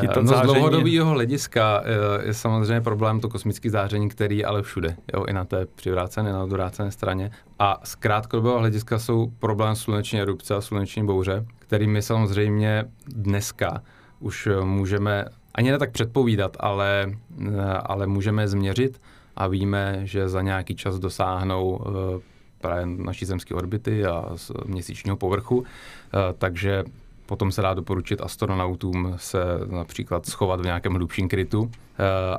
chytat 0.00 0.22
no, 0.22 0.28
záření. 0.28 0.48
Z 0.48 0.52
dlouhodobého 0.52 1.10
hlediska 1.10 1.82
je, 1.86 2.26
je 2.26 2.34
samozřejmě 2.34 2.80
problém 2.80 3.20
to 3.20 3.28
kosmické 3.28 3.70
záření, 3.70 4.08
který 4.08 4.38
je 4.38 4.44
ale 4.44 4.62
všude, 4.62 4.96
jo, 5.14 5.24
i 5.24 5.32
na 5.32 5.44
té 5.44 5.66
přivrácené, 5.66 6.32
na 6.32 6.42
odvrácené 6.42 6.90
straně. 6.90 7.30
A 7.58 7.80
z 7.84 7.94
krátkodobého 7.94 8.58
hlediska 8.58 8.98
jsou 8.98 9.32
problém 9.38 9.76
sluneční 9.76 10.20
erupce 10.20 10.54
a 10.54 10.60
sluneční 10.60 11.06
bouře, 11.06 11.46
kterými 11.58 12.02
samozřejmě 12.02 12.84
dneska 13.06 13.82
už 14.20 14.48
můžeme 14.62 15.24
ani 15.54 15.70
ne 15.70 15.78
tak 15.78 15.90
předpovídat, 15.90 16.56
ale, 16.60 17.12
eh, 17.46 17.62
ale 17.84 18.06
můžeme 18.06 18.48
změřit 18.48 19.00
a 19.36 19.46
víme, 19.46 20.00
že 20.02 20.28
za 20.28 20.42
nějaký 20.42 20.74
čas 20.74 20.98
dosáhnou 20.98 21.80
eh, 21.80 22.20
právě 22.60 22.86
naší 22.86 23.24
zemské 23.24 23.54
orbity 23.54 24.06
a 24.06 24.24
z 24.36 24.52
měsíčního 24.66 25.16
povrchu, 25.16 25.64
eh, 25.64 26.18
takže 26.38 26.84
potom 27.26 27.52
se 27.52 27.62
dá 27.62 27.74
doporučit 27.74 28.20
astronautům 28.20 29.14
se 29.16 29.38
například 29.66 30.26
schovat 30.26 30.60
v 30.60 30.64
nějakém 30.64 30.94
hlubším 30.94 31.28
krytu, 31.28 31.70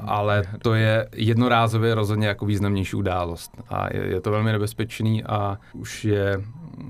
ale 0.01 0.43
to 0.61 0.73
je 0.73 1.09
jednorázově 1.15 1.95
rozhodně 1.95 2.27
jako 2.27 2.45
významnější 2.45 2.95
událost. 2.95 3.51
A 3.69 3.93
je, 3.93 4.05
je 4.05 4.21
to 4.21 4.31
velmi 4.31 4.51
nebezpečný 4.51 5.23
a 5.23 5.57
už 5.73 6.05
je 6.05 6.41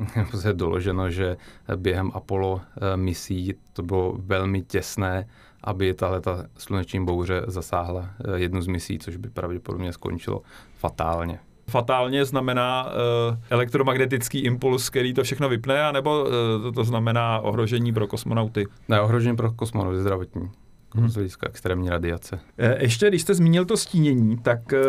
doloženo, 0.54 1.10
že 1.10 1.38
během 1.76 2.12
Apollo 2.14 2.62
misí 2.96 3.54
to 3.74 3.84
bylo 3.84 4.16
velmi 4.18 4.62
těsné 4.62 5.28
aby 5.64 5.94
tahle 5.94 6.22
ta 6.22 6.46
sluneční 6.58 7.06
bouře 7.06 7.42
zasáhla 7.48 8.10
eh, 8.26 8.40
jednu 8.40 8.62
z 8.62 8.68
misí, 8.68 9.00
což 9.00 9.18
by 9.18 9.30
pravděpodobně 9.30 9.94
skončilo 9.94 10.42
fatálně. 10.78 11.40
Fatálně 11.70 12.26
znamená 12.26 12.86
uh, 12.86 13.38
elektromagnetický 13.50 14.40
impuls, 14.40 14.90
který 14.90 15.14
to 15.14 15.24
všechno 15.24 15.50
vypne, 15.50 15.84
anebo 15.84 16.22
uh, 16.22 16.30
to, 16.62 16.72
to 16.72 16.84
znamená 16.84 17.40
ohrožení 17.40 17.94
pro 17.94 18.08
kosmonauty? 18.08 18.66
Ne, 18.90 19.02
ohrožení 19.02 19.36
pro 19.36 19.52
kosmonauty 19.52 20.00
zdravotní 20.02 20.50
hmm. 20.96 21.10
z 21.10 21.16
hlediska 21.16 21.48
extrémní 21.50 21.90
radiace. 21.90 22.40
E, 22.58 22.84
ještě, 22.84 23.10
když 23.10 23.22
jste 23.22 23.34
zmínil 23.34 23.66
to 23.66 23.78
stínění, 23.78 24.38
tak 24.38 24.74
e, 24.74 24.80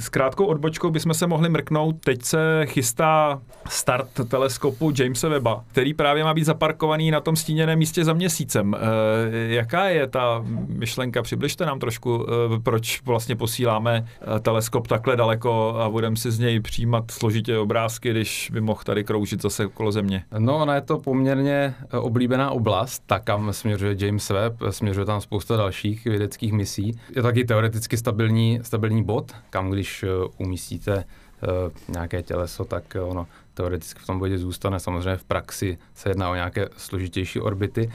s 0.00 0.08
krátkou 0.08 0.46
odbočkou 0.46 0.90
bychom 0.90 1.14
se 1.14 1.26
mohli 1.26 1.48
mrknout. 1.48 1.96
Teď 2.04 2.22
se 2.22 2.66
chystá 2.66 3.42
start 3.68 4.08
teleskopu 4.28 4.92
Jamesa 4.98 5.28
Webba, 5.28 5.64
který 5.68 5.94
právě 5.94 6.24
má 6.24 6.34
být 6.34 6.44
zaparkovaný 6.44 7.10
na 7.10 7.20
tom 7.20 7.36
stíněném 7.36 7.78
místě 7.78 8.04
za 8.04 8.12
měsícem. 8.12 8.74
E, 8.74 8.78
jaká 9.54 9.88
je 9.88 10.06
ta 10.06 10.44
myšlenka? 10.68 11.22
Přibližte 11.22 11.66
nám 11.66 11.78
trošku, 11.78 12.26
proč 12.62 13.02
vlastně 13.02 13.36
posíláme 13.36 14.06
teleskop 14.42 14.86
takhle 14.86 15.16
daleko 15.16 15.76
a 15.78 15.90
budeme 15.90 16.16
si 16.16 16.30
z 16.30 16.38
něj 16.38 16.60
přijímat 16.60 17.10
složitě 17.10 17.58
obrázky, 17.58 18.10
když 18.10 18.50
by 18.52 18.60
mohl 18.60 18.80
tady 18.84 19.04
kroužit 19.04 19.42
zase 19.42 19.66
okolo 19.66 19.92
Země. 19.92 20.24
No, 20.38 20.56
ona 20.56 20.74
je 20.74 20.80
to 20.80 20.98
poměrně 20.98 21.74
oblíbená 22.00 22.50
oblast, 22.50 23.02
tak 23.06 23.24
kam 23.24 23.52
směřuje 23.52 23.96
James 23.98 24.30
Webb, 24.30 24.62
směřuje 24.70 25.06
tam 25.06 25.20
spousta 25.26 25.56
dalších 25.56 26.04
vědeckých 26.04 26.52
misí. 26.52 27.00
Je 27.16 27.22
taky 27.22 27.44
teoreticky 27.44 27.96
stabilní, 27.96 28.60
stabilní 28.62 29.04
bod, 29.04 29.32
kam 29.50 29.70
když 29.70 30.02
eh, 30.02 30.08
umístíte 30.38 30.96
uh, 30.96 31.72
nějaké 31.88 32.22
těleso, 32.22 32.64
tak 32.64 32.96
ono 33.00 33.26
teoreticky 33.54 34.00
v 34.00 34.06
tom 34.06 34.18
bodě 34.18 34.38
zůstane. 34.38 34.80
Samozřejmě 34.80 35.16
v 35.16 35.24
praxi 35.24 35.78
se 35.94 36.10
jedná 36.10 36.30
o 36.30 36.34
nějaké 36.34 36.68
složitější 36.76 37.40
orbity, 37.40 37.90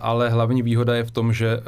ale 0.00 0.30
hlavní 0.30 0.62
výhoda 0.62 0.94
je 0.94 1.04
v 1.04 1.10
tom, 1.10 1.32
že 1.32 1.60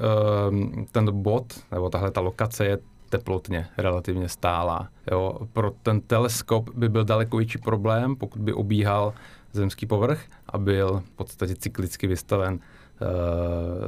ten 0.93 1.23
bod, 1.23 1.45
nebo 1.73 1.91
tahle 1.91 2.11
ta 2.11 2.21
lokace 2.21 2.65
je 2.65 2.79
teplotně 3.09 3.67
relativně 3.79 4.29
stálá. 4.29 4.89
Jo. 5.11 5.39
Pro 5.53 5.73
ten 5.83 6.01
teleskop 6.01 6.71
by 6.75 6.89
byl 6.89 7.05
daleko 7.05 7.37
větší 7.37 7.59
problém, 7.59 8.17
pokud 8.17 8.43
by 8.43 8.53
obíhal 8.53 9.15
zemský 9.53 9.87
povrch 9.87 10.25
a 10.47 10.59
byl 10.59 11.03
v 11.07 11.11
podstatě 11.11 11.57
cyklicky 11.57 12.07
vystaven 12.07 12.59
Eh, 12.59 12.84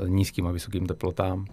nízkým 0.07 0.47
a 0.47 0.51
vysokým 0.51 0.87
teplotám. 0.87 1.47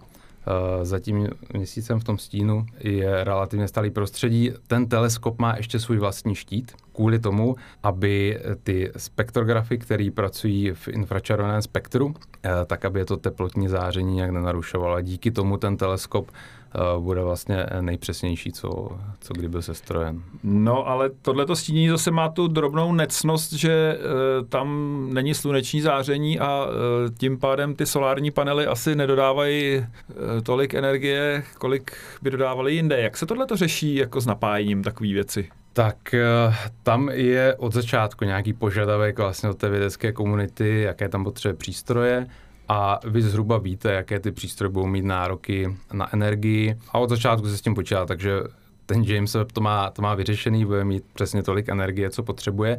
Eh, 0.46 0.84
za 0.84 1.00
tím 1.00 1.28
měsícem 1.52 2.00
v 2.00 2.04
tom 2.04 2.18
stínu 2.18 2.66
je 2.80 3.24
relativně 3.24 3.68
stálý 3.68 3.90
prostředí. 3.90 4.52
Ten 4.66 4.88
teleskop 4.88 5.38
má 5.38 5.56
ještě 5.56 5.78
svůj 5.78 5.98
vlastní 5.98 6.34
štít, 6.34 6.72
kvůli 6.94 7.18
tomu, 7.18 7.56
aby 7.82 8.40
ty 8.62 8.92
spektrografy, 8.96 9.78
které 9.78 10.08
pracují 10.14 10.70
v 10.70 10.88
infračerveném 10.88 11.62
spektru, 11.62 12.14
eh, 12.44 12.50
tak 12.66 12.84
aby 12.84 13.00
je 13.00 13.04
to 13.04 13.16
teplotní 13.16 13.68
záření 13.68 14.14
nějak 14.14 14.30
nenarušovalo. 14.30 15.00
díky 15.00 15.30
tomu 15.30 15.56
ten 15.56 15.76
teleskop 15.76 16.30
Eh, 16.76 17.00
bude 17.00 17.22
vlastně 17.22 17.66
nejpřesnější, 17.80 18.52
co, 18.52 18.88
co 19.20 19.34
kdy 19.34 19.48
byl 19.48 19.62
sestrojen. 19.62 20.22
No, 20.42 20.88
ale 20.88 21.10
tohleto 21.22 21.56
stínění 21.56 21.88
zase 21.88 22.10
má 22.10 22.28
tu 22.28 22.48
drobnou 22.48 22.92
necnost, 22.92 23.52
že 23.52 23.72
e, 23.72 23.98
tam 24.44 25.08
není 25.12 25.34
sluneční 25.34 25.80
záření 25.80 26.38
a 26.38 26.66
e, 26.66 27.10
tím 27.10 27.38
pádem 27.38 27.74
ty 27.74 27.86
solární 27.86 28.30
panely 28.30 28.66
asi 28.66 28.96
nedodávají 28.96 29.76
e, 29.76 29.86
tolik 30.42 30.74
energie, 30.74 31.44
kolik 31.58 31.92
by 32.22 32.30
dodávali 32.30 32.74
jinde. 32.74 33.00
Jak 33.00 33.16
se 33.16 33.26
tohleto 33.26 33.56
řeší 33.56 33.94
jako 33.94 34.20
s 34.20 34.26
napájením 34.26 34.82
takové 34.82 35.12
věci? 35.12 35.48
Tak 35.76 36.14
tam 36.82 37.08
je 37.08 37.54
od 37.54 37.72
začátku 37.72 38.24
nějaký 38.24 38.52
požadavek 38.52 39.18
vlastně 39.18 39.48
od 39.48 39.58
té 39.58 39.68
vědecké 39.68 40.12
komunity, 40.12 40.80
jaké 40.80 41.08
tam 41.08 41.24
potřebuje 41.24 41.56
přístroje 41.56 42.26
a 42.68 43.00
vy 43.06 43.22
zhruba 43.22 43.58
víte, 43.58 43.92
jaké 43.92 44.20
ty 44.20 44.32
přístroje 44.32 44.70
budou 44.70 44.86
mít 44.86 45.04
nároky 45.04 45.76
na 45.92 46.14
energii 46.14 46.78
a 46.92 46.98
od 46.98 47.10
začátku 47.10 47.48
se 47.48 47.56
s 47.56 47.60
tím 47.60 47.74
počítá, 47.74 48.06
takže 48.06 48.40
ten 48.86 49.02
James 49.02 49.34
Webb 49.34 49.52
to 49.52 49.60
má, 49.60 49.90
to 49.90 50.02
má 50.02 50.14
vyřešený, 50.14 50.64
bude 50.64 50.84
mít 50.84 51.04
přesně 51.14 51.42
tolik 51.42 51.68
energie, 51.68 52.10
co 52.10 52.22
potřebuje. 52.22 52.78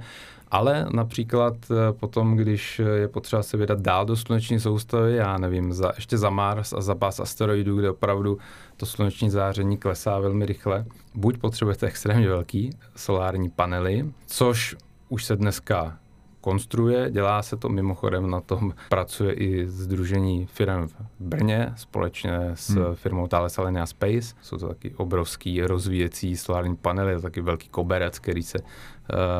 Ale 0.51 0.85
například 0.93 1.53
eh, 1.71 1.93
potom, 1.93 2.35
když 2.35 2.81
je 2.95 3.07
potřeba 3.07 3.43
se 3.43 3.57
vydat 3.57 3.81
dál 3.81 4.05
do 4.05 4.15
sluneční 4.15 4.59
soustavy, 4.59 5.15
já 5.15 5.37
nevím, 5.37 5.73
za, 5.73 5.91
ještě 5.95 6.17
za 6.17 6.29
Mars 6.29 6.73
a 6.73 6.81
za 6.81 6.95
pás 6.95 7.19
asteroidů, 7.19 7.77
kde 7.77 7.89
opravdu 7.89 8.37
to 8.77 8.85
sluneční 8.85 9.29
záření 9.29 9.77
klesá 9.77 10.19
velmi 10.19 10.45
rychle, 10.45 10.85
buď 11.15 11.37
potřebujete 11.37 11.87
extrémně 11.87 12.29
velký 12.29 12.69
solární 12.95 13.49
panely, 13.49 14.05
což 14.25 14.75
už 15.09 15.25
se 15.25 15.35
dneska 15.35 15.97
konstruuje, 16.45 17.11
dělá 17.11 17.41
se 17.41 17.57
to 17.57 17.69
mimochodem, 17.69 18.29
na 18.29 18.41
tom 18.41 18.73
pracuje 18.89 19.33
i 19.33 19.67
Združení 19.67 20.45
firm 20.45 20.87
v 20.87 20.95
Brně 21.19 21.73
společně 21.75 22.37
s 22.53 22.69
hmm. 22.69 22.95
firmou 22.95 23.27
Thales 23.27 23.59
Alenia 23.59 23.85
Space. 23.85 24.35
Jsou 24.41 24.57
to 24.57 24.67
taky 24.67 24.93
obrovský 24.97 25.61
rozvíjecí 25.61 26.37
solární 26.37 26.75
panely, 26.75 27.11
je 27.11 27.15
to 27.15 27.21
taky 27.21 27.41
velký 27.41 27.69
koberec, 27.69 28.19
který 28.19 28.43
se 28.43 28.57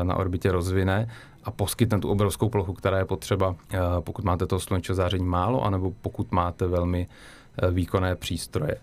na 0.02 0.16
orbitě 0.16 0.52
rozvine 0.52 1.08
a 1.44 1.50
poskytne 1.50 1.98
tu 1.98 2.10
obrovskou 2.10 2.48
plochu, 2.48 2.72
která 2.72 2.98
je 2.98 3.04
potřeba, 3.04 3.48
uh, 3.48 3.56
pokud 4.00 4.24
máte 4.24 4.46
toho 4.46 4.60
slunečního 4.60 4.94
záření 4.94 5.24
málo, 5.24 5.64
anebo 5.64 5.92
pokud 6.02 6.32
máte 6.32 6.66
velmi 6.66 7.06
uh, 7.62 7.70
výkonné 7.70 8.16
přístroje. 8.16 8.76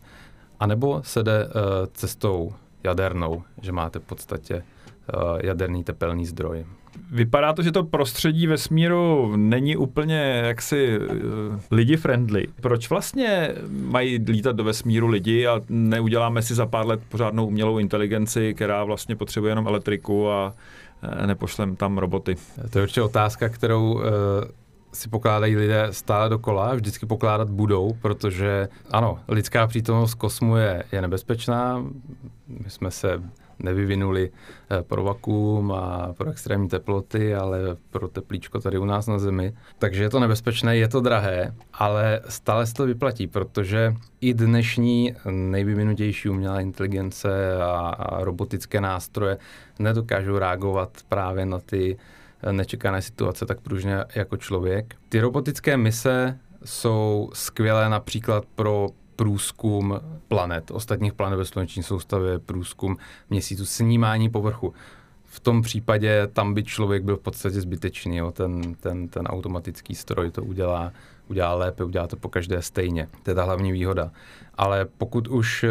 A 0.60 0.68
nebo 0.68 1.02
se 1.04 1.24
jde 1.24 1.48
cestou 1.94 2.54
jadernou, 2.84 3.44
že 3.62 3.72
máte 3.72 4.00
v 4.00 4.04
podstatě 4.04 4.64
jaderný 5.42 5.84
tepelný 5.84 6.26
zdroj. 6.26 6.66
Vypadá 7.14 7.54
to, 7.54 7.62
že 7.62 7.72
to 7.72 7.84
prostředí 7.84 8.48
vesmíru 8.48 9.34
není 9.36 9.78
úplně 9.78 10.42
jaksi 10.46 11.00
uh, 11.00 11.06
lidi 11.72 11.96
friendly. 11.96 12.48
Proč 12.62 12.90
vlastně 12.90 13.50
mají 13.70 14.18
lítat 14.28 14.56
do 14.56 14.64
vesmíru 14.64 15.08
lidi 15.08 15.48
a 15.48 15.62
neuděláme 15.70 16.42
si 16.42 16.56
za 16.56 16.66
pár 16.66 16.88
let 16.88 17.00
pořádnou 17.10 17.48
umělou 17.48 17.78
inteligenci, 17.78 18.54
která 18.54 18.84
vlastně 18.84 19.16
potřebuje 19.16 19.52
jenom 19.52 19.68
elektriku 19.68 20.30
a 20.30 20.54
nepošlem 21.26 21.76
tam 21.76 21.98
roboty? 21.98 22.36
To 22.70 22.80
je 22.80 22.84
určitě 22.84 23.02
otázka, 23.02 23.50
kterou 23.50 23.94
uh 23.94 24.02
si 24.94 25.10
pokládají 25.10 25.56
lidé 25.56 25.88
stále 25.92 26.30
dokola, 26.30 26.76
vždycky 26.76 27.06
pokládat 27.06 27.50
budou, 27.50 27.98
protože 28.02 28.68
ano, 28.92 29.20
lidská 29.28 29.68
přítomnost 29.68 30.14
kosmu 30.14 30.58
je, 30.58 30.84
je 30.92 31.02
nebezpečná. 31.02 31.86
My 32.48 32.70
jsme 32.70 32.92
se 32.92 33.22
nevyvinuli 33.64 34.32
eh, 34.32 34.84
pro 34.84 35.04
vakuum 35.04 35.72
a 35.72 36.14
pro 36.18 36.32
extrémní 36.32 36.70
teploty, 36.70 37.36
ale 37.36 37.60
pro 37.90 38.08
teplíčko 38.08 38.60
tady 38.60 38.78
u 38.78 38.86
nás 38.86 39.08
na 39.08 39.20
Zemi. 39.20 39.54
Takže 39.80 40.04
je 40.04 40.10
to 40.10 40.20
nebezpečné, 40.20 40.78
je 40.78 40.88
to 40.88 41.02
drahé, 41.02 41.54
ale 41.74 42.22
stále 42.30 42.66
se 42.66 42.74
to 42.74 42.86
vyplatí, 42.86 43.28
protože 43.28 43.94
i 44.22 44.34
dnešní 44.34 45.16
nejvyvinutější 45.30 46.30
umělá 46.30 46.62
inteligence 46.62 47.56
a, 47.62 47.90
a 47.90 48.24
robotické 48.24 48.82
nástroje 48.82 49.38
nedokážou 49.80 50.38
reagovat 50.38 50.98
právě 51.10 51.46
na 51.46 51.60
ty 51.60 51.98
nečekané 52.52 53.02
situace 53.02 53.46
tak 53.46 53.62
pružně 53.62 54.04
jako 54.16 54.38
člověk. 54.38 54.96
Ty 55.10 55.20
robotické 55.20 55.78
mise 55.78 56.40
jsou 56.66 57.30
skvělé 57.34 57.90
například 57.90 58.46
pro 58.56 58.90
průzkum 59.16 60.00
planet, 60.28 60.72
ostatních 60.72 61.14
planet 61.14 61.36
ve 61.36 61.46
sluneční 61.46 61.84
soustavě, 61.84 62.40
průzkum 62.40 62.98
měsíců, 63.30 63.66
snímání 63.66 64.30
povrchu. 64.30 64.74
V 65.26 65.40
tom 65.40 65.62
případě 65.62 66.28
tam 66.34 66.54
by 66.54 66.64
člověk 66.64 67.04
byl 67.04 67.18
v 67.18 67.22
podstatě 67.22 67.62
zbytečný, 67.62 68.18
jo. 68.18 68.32
Ten, 68.32 68.76
ten, 68.76 69.08
ten 69.08 69.28
automatický 69.28 69.96
stroj 69.96 70.32
to 70.32 70.44
udělá, 70.44 70.92
udělá 71.30 71.54
lépe, 71.54 71.84
udělá 71.84 72.08
to 72.08 72.16
po 72.16 72.30
každé 72.30 72.62
stejně. 72.62 73.08
To 73.24 73.32
je 73.32 73.36
ta 73.36 73.44
hlavní 73.44 73.72
výhoda. 73.72 74.12
Ale 74.58 74.86
pokud 74.98 75.28
už 75.28 75.64
uh, 75.64 75.70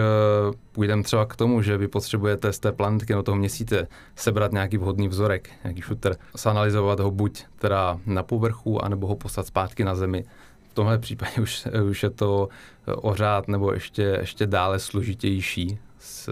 půjdeme 0.73 1.03
třeba 1.03 1.27
k 1.27 1.37
tomu, 1.37 1.63
že 1.63 1.77
vy 1.77 1.89
potřebujete 1.89 2.53
z 2.53 2.59
té 2.59 2.73
planetky 2.73 3.13
do 3.13 3.23
toho 3.23 3.37
měsíce 3.37 3.89
sebrat 4.17 4.53
nějaký 4.53 4.77
vhodný 4.77 5.09
vzorek, 5.09 5.51
nějaký 5.65 5.83
shooter, 5.83 6.17
zanalizovat 6.35 7.01
ho 7.01 7.11
buď 7.11 7.45
teda 7.59 7.99
na 8.07 8.23
povrchu, 8.23 8.85
anebo 8.85 9.07
ho 9.07 9.17
poslat 9.17 9.47
zpátky 9.47 9.85
na 9.85 9.95
Zemi, 9.95 10.25
tomhle 10.73 10.99
případě 10.99 11.33
už, 11.43 11.67
už 11.91 12.03
je 12.03 12.11
to 12.11 12.49
ořád 12.87 13.49
nebo 13.49 13.73
ještě, 13.73 14.03
ještě 14.03 14.47
dále 14.47 14.79
složitější. 14.79 15.79
Z 15.99 16.29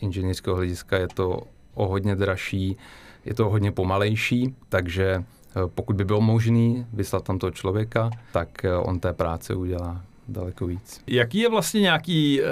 inženýrského 0.00 0.56
hlediska 0.56 0.98
je 0.98 1.08
to 1.08 1.42
o 1.74 1.88
hodně 1.88 2.16
dražší, 2.16 2.76
je 3.24 3.34
to 3.34 3.46
o 3.46 3.50
hodně 3.50 3.72
pomalejší, 3.72 4.54
takže 4.68 5.04
eh, 5.14 5.60
pokud 5.74 5.96
by 5.96 6.04
bylo 6.04 6.20
možné 6.20 6.86
vyslat 6.92 7.24
tam 7.24 7.38
toho 7.38 7.50
člověka, 7.50 8.10
tak 8.32 8.64
eh, 8.64 8.76
on 8.76 9.00
té 9.00 9.12
práce 9.12 9.54
udělá 9.54 10.02
daleko 10.28 10.66
víc. 10.66 11.00
Jaký 11.06 11.38
je 11.38 11.50
vlastně 11.50 11.80
nějaký 11.80 12.42
eh, 12.42 12.46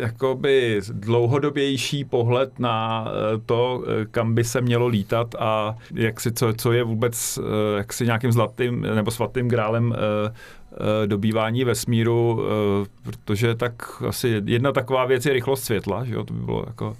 jakoby 0.00 0.80
dlouhodobější 0.92 2.04
pohled 2.04 2.58
na 2.58 3.06
eh, 3.08 3.40
to, 3.46 3.84
eh, 3.86 4.06
kam 4.10 4.34
by 4.34 4.44
se 4.44 4.60
mělo 4.60 4.86
lítat 4.86 5.34
a 5.38 5.76
jak 5.94 6.20
si, 6.20 6.32
co, 6.32 6.52
co 6.52 6.72
je 6.72 6.84
vůbec 6.84 7.38
eh, 7.38 7.76
jak 7.76 7.92
si 7.92 8.04
nějakým 8.04 8.32
zlatým 8.32 8.80
nebo 8.80 9.10
svatým 9.10 9.48
grálem 9.48 9.94
eh, 9.94 11.06
dobývání 11.06 11.64
vesmíru, 11.64 12.40
protože 13.02 13.54
tak 13.54 14.02
asi 14.08 14.42
jedna 14.44 14.72
taková 14.72 15.04
věc 15.04 15.26
je 15.26 15.32
rychlost 15.32 15.64
světla, 15.64 16.04
že 16.04 16.14
jo, 16.14 16.24
to 16.24 16.34
by 16.34 16.40
bylo 16.42 16.64
jako 16.66 16.96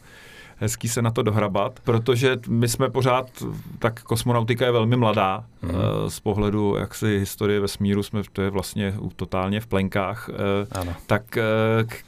hezký 0.56 0.88
se 0.88 1.02
na 1.02 1.10
to 1.10 1.22
dohrabat, 1.22 1.80
protože 1.84 2.36
my 2.48 2.68
jsme 2.68 2.90
pořád, 2.90 3.30
tak 3.78 4.02
kosmonautika 4.02 4.66
je 4.66 4.72
velmi 4.72 4.96
mladá 4.96 5.44
mm. 5.62 5.70
z 6.08 6.20
pohledu 6.20 6.76
jaksi 6.76 7.18
historie 7.18 7.60
vesmíru, 7.60 8.02
jsme, 8.02 8.22
to 8.32 8.42
je 8.42 8.50
vlastně 8.50 8.94
totálně 9.16 9.60
v 9.60 9.66
plenkách. 9.66 10.30
Eh, 10.32 10.66
ano. 10.80 10.94
Tak 11.06 11.36
eh, 11.36 11.42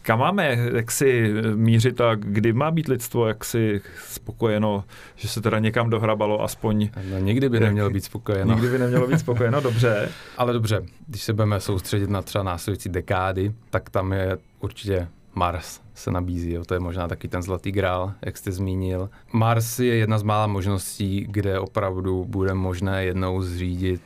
kam 0.02 0.18
máme 0.18 0.58
jaksi 0.74 1.32
mířit 1.54 2.00
a 2.00 2.14
kdy 2.14 2.52
má 2.52 2.70
být 2.70 2.88
lidstvo 2.88 3.26
jaksi 3.26 3.80
spokojeno, 4.08 4.84
že 5.16 5.28
se 5.28 5.40
teda 5.40 5.58
někam 5.58 5.90
dohrabalo 5.90 6.42
aspoň... 6.42 6.88
No, 7.10 7.18
nikdy 7.18 7.48
by 7.48 7.60
nemělo 7.60 7.90
být 7.90 8.04
spokojeno. 8.04 8.54
Nikdy 8.54 8.70
by 8.70 8.78
nemělo 8.78 9.06
být 9.06 9.18
spokojeno, 9.18 9.60
dobře. 9.60 10.08
Ale 10.38 10.52
dobře, 10.52 10.82
když 11.06 11.22
se 11.22 11.32
budeme 11.32 11.60
soustředit 11.60 12.10
na 12.10 12.22
třeba 12.22 12.44
následující 12.44 12.88
dekády, 12.88 13.52
tak 13.70 13.90
tam 13.90 14.12
je 14.12 14.38
určitě 14.60 15.08
Mars 15.38 15.80
se 15.94 16.10
nabízí. 16.10 16.52
Jo. 16.52 16.64
To 16.64 16.74
je 16.74 16.80
možná 16.80 17.08
taky 17.08 17.28
ten 17.28 17.42
zlatý 17.42 17.72
grál, 17.72 18.12
jak 18.22 18.36
jste 18.36 18.52
zmínil. 18.52 19.10
Mars 19.32 19.78
je 19.78 19.94
jedna 19.94 20.18
z 20.18 20.22
mála 20.22 20.46
možností, 20.46 21.26
kde 21.28 21.58
opravdu 21.58 22.24
bude 22.24 22.54
možné 22.54 23.04
jednou 23.04 23.42
zřídit 23.42 24.02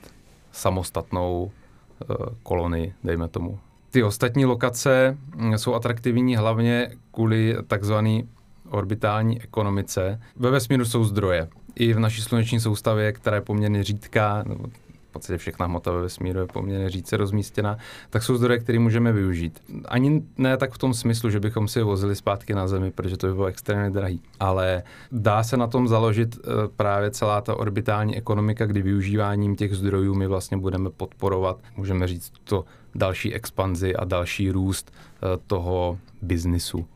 samostatnou 0.53 1.51
uh, 2.11 2.17
kolonii, 2.43 2.95
dejme 3.05 3.29
tomu. 3.29 3.59
Ty 3.91 4.03
ostatní 4.03 4.45
lokace 4.45 5.19
mm, 5.37 5.59
jsou 5.59 5.75
atraktivní 5.75 6.37
hlavně 6.37 6.91
kvůli 7.13 7.57
takzvané 7.67 8.23
orbitální 8.71 9.43
ekonomice. 9.43 10.21
Ve 10.37 10.51
vesmíru 10.51 10.85
jsou 10.85 11.05
zdroje. 11.05 11.49
I 11.75 11.93
v 11.93 11.99
naší 11.99 12.23
sluneční 12.23 12.61
soustavě, 12.61 13.13
která 13.13 13.37
je 13.37 13.41
poměrně 13.41 13.85
řídká, 13.85 14.45
podstatě 15.13 15.39
všechna 15.39 15.67
hmota 15.67 15.93
ve 15.93 16.03
vesmíru 16.03 16.41
je 16.41 16.47
poměrně 16.47 16.91
říce 16.91 17.17
rozmístěna, 17.17 17.79
tak 18.11 18.23
jsou 18.23 18.37
zdroje, 18.37 18.59
které 18.59 18.79
můžeme 18.79 19.13
využít. 19.13 19.63
Ani 19.89 20.23
ne 20.39 20.57
tak 20.57 20.73
v 20.73 20.79
tom 20.79 20.95
smyslu, 20.95 21.31
že 21.31 21.41
bychom 21.41 21.69
si 21.69 21.79
je 21.79 21.85
vozili 21.85 22.17
zpátky 22.17 22.55
na 22.55 22.69
Zemi, 22.69 22.91
protože 22.91 23.17
to 23.17 23.27
by 23.27 23.35
bylo 23.35 23.47
extrémně 23.47 23.91
drahý. 23.91 24.21
Ale 24.41 24.83
dá 25.13 25.43
se 25.43 25.57
na 25.57 25.67
tom 25.67 25.89
založit 25.89 26.37
eh, 26.37 26.49
právě 26.77 27.11
celá 27.11 27.41
ta 27.41 27.55
orbitální 27.55 28.17
ekonomika, 28.17 28.67
kdy 28.67 28.83
využíváním 28.83 29.57
těch 29.57 29.75
zdrojů 29.75 30.15
my 30.15 30.27
vlastně 30.27 30.57
budeme 30.57 30.91
podporovat, 30.91 31.59
můžeme 31.77 32.09
říct, 32.09 32.33
to 32.45 32.65
další 32.95 33.35
expanzi 33.35 33.97
a 33.97 34.05
další 34.05 34.51
růst 34.51 34.93
eh, 34.93 35.39
toho 35.47 35.99
biznisu, 36.23 36.87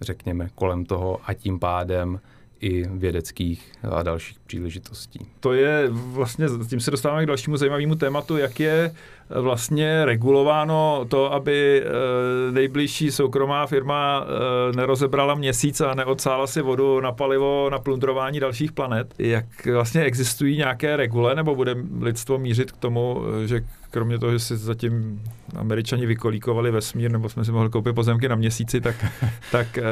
řekněme, 0.00 0.48
kolem 0.54 0.84
toho 0.84 1.18
a 1.24 1.34
tím 1.34 1.58
pádem 1.58 2.20
i 2.60 2.84
vědeckých 2.88 3.72
a 3.90 4.02
dalších 4.02 4.38
příležitostí. 4.46 5.26
To 5.40 5.52
je 5.52 5.88
vlastně, 5.90 6.46
tím 6.68 6.80
se 6.80 6.90
dostáváme 6.90 7.22
k 7.22 7.26
dalšímu 7.26 7.56
zajímavému 7.56 7.94
tématu, 7.94 8.36
jak 8.36 8.60
je 8.60 8.94
vlastně 9.40 10.04
regulováno 10.04 11.06
to, 11.08 11.32
aby 11.32 11.82
eh, 11.82 12.52
nejbližší 12.52 13.10
soukromá 13.10 13.66
firma 13.66 14.24
eh, 14.24 14.76
nerozebrala 14.76 15.34
měsíc 15.34 15.80
a 15.80 15.94
neodsála 15.94 16.46
si 16.46 16.62
vodu 16.62 17.00
na 17.00 17.12
palivo 17.12 17.70
na 17.70 17.78
plundrování 17.78 18.40
dalších 18.40 18.72
planet. 18.72 19.14
Jak 19.18 19.66
vlastně 19.66 20.02
existují 20.02 20.56
nějaké 20.56 20.96
regule, 20.96 21.34
nebo 21.34 21.54
bude 21.54 21.76
lidstvo 22.00 22.38
mířit 22.38 22.72
k 22.72 22.76
tomu, 22.76 23.22
že 23.46 23.60
kromě 23.90 24.18
toho, 24.18 24.32
že 24.32 24.38
si 24.38 24.56
zatím 24.56 25.22
američani 25.56 26.06
vykolíkovali 26.06 26.70
vesmír, 26.70 27.10
nebo 27.10 27.28
jsme 27.28 27.44
si 27.44 27.52
mohli 27.52 27.70
koupit 27.70 27.94
pozemky 27.94 28.28
na 28.28 28.36
měsíci, 28.36 28.80
tak, 28.80 29.06
tak 29.52 29.78
eh, 29.78 29.82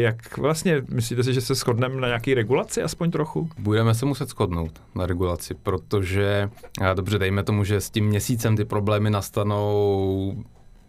jak 0.00 0.38
vlastně, 0.38 0.82
myslíte 0.88 1.24
si, 1.24 1.34
že 1.34 1.40
se 1.40 1.54
shodneme 1.54 2.00
na 2.00 2.06
nějaké 2.06 2.34
regulaci 2.34 2.82
aspoň 2.82 3.10
trochu? 3.10 3.48
Budeme 3.58 3.94
se 3.94 4.06
muset 4.06 4.28
shodnout 4.28 4.82
na 4.94 5.06
regulaci, 5.06 5.54
protože, 5.54 6.50
dobře, 6.94 7.18
dejme 7.18 7.42
tomu, 7.42 7.64
že 7.64 7.80
s 7.80 7.90
tím 7.90 8.06
měsícem 8.06 8.56
ty 8.56 8.64
problémy 8.64 9.10
nastanou 9.10 10.44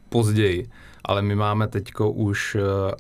později, 0.10 0.67
ale 1.06 1.21
my 1.21 1.36
máme 1.36 1.67
teď 1.67 1.91
už 2.13 2.58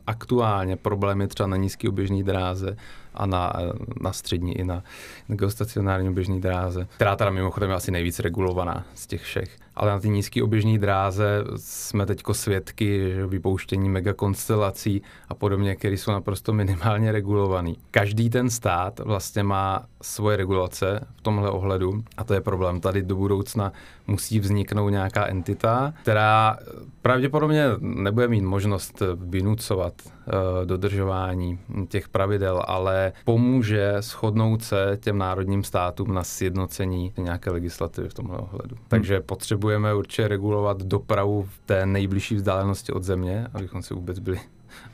aktuálně 0.07 0.75
problémy 0.75 1.27
třeba 1.27 1.47
na 1.47 1.57
nízké 1.57 1.89
oběžné 1.89 2.23
dráze, 2.23 2.75
a 3.13 3.25
na, 3.25 3.53
na 4.01 4.13
střední 4.13 4.57
i 4.57 4.63
na, 4.63 4.83
na 5.29 5.35
geostacionární 5.35 6.09
oběžní 6.09 6.41
dráze, 6.41 6.87
která 6.95 7.15
teda 7.15 7.29
mimochodem 7.31 7.69
je 7.69 7.75
asi 7.75 7.91
nejvíc 7.91 8.19
regulovaná 8.19 8.85
z 8.95 9.07
těch 9.07 9.21
všech. 9.21 9.57
Ale 9.75 9.91
na 9.91 9.99
ty 9.99 10.09
nízké 10.09 10.43
oběžní 10.43 10.79
dráze 10.79 11.43
jsme 11.55 12.05
teď 12.05 12.23
svědky 12.31 13.11
že 13.15 13.27
vypouštění 13.27 13.89
megakonstelací 13.89 15.01
a 15.29 15.33
podobně, 15.33 15.75
které 15.75 15.97
jsou 15.97 16.11
naprosto 16.11 16.53
minimálně 16.53 17.11
regulované. 17.11 17.73
Každý 17.91 18.29
ten 18.29 18.49
stát 18.49 18.99
vlastně 18.99 19.43
má 19.43 19.85
svoje 20.01 20.37
regulace 20.37 21.07
v 21.15 21.21
tomhle 21.21 21.49
ohledu 21.49 22.03
a 22.17 22.23
to 22.23 22.33
je 22.33 22.41
problém. 22.41 22.81
Tady 22.81 23.01
do 23.01 23.15
budoucna 23.15 23.73
musí 24.11 24.39
vzniknout 24.39 24.89
nějaká 24.89 25.25
entita, 25.27 25.93
která 26.01 26.57
pravděpodobně 27.01 27.65
nebude 27.79 28.27
mít 28.27 28.41
možnost 28.41 29.01
vynucovat 29.15 29.93
uh, 30.05 30.65
dodržování 30.65 31.59
těch 31.87 32.09
pravidel, 32.09 32.63
ale 32.67 33.13
pomůže 33.25 33.95
shodnout 33.99 34.63
se 34.63 34.97
těm 35.01 35.17
národním 35.17 35.63
státům 35.63 36.13
na 36.13 36.23
sjednocení 36.23 37.13
nějaké 37.17 37.51
legislativy 37.51 38.09
v 38.09 38.13
tomhle 38.13 38.37
ohledu. 38.37 38.75
Hmm. 38.75 38.85
Takže 38.87 39.21
potřebujeme 39.21 39.93
určitě 39.93 40.27
regulovat 40.27 40.83
dopravu 40.83 41.43
v 41.43 41.59
té 41.65 41.85
nejbližší 41.85 42.35
vzdálenosti 42.35 42.91
od 42.91 43.03
země, 43.03 43.47
abychom 43.53 43.83
si 43.83 43.93
vůbec 43.93 44.19
byli 44.19 44.39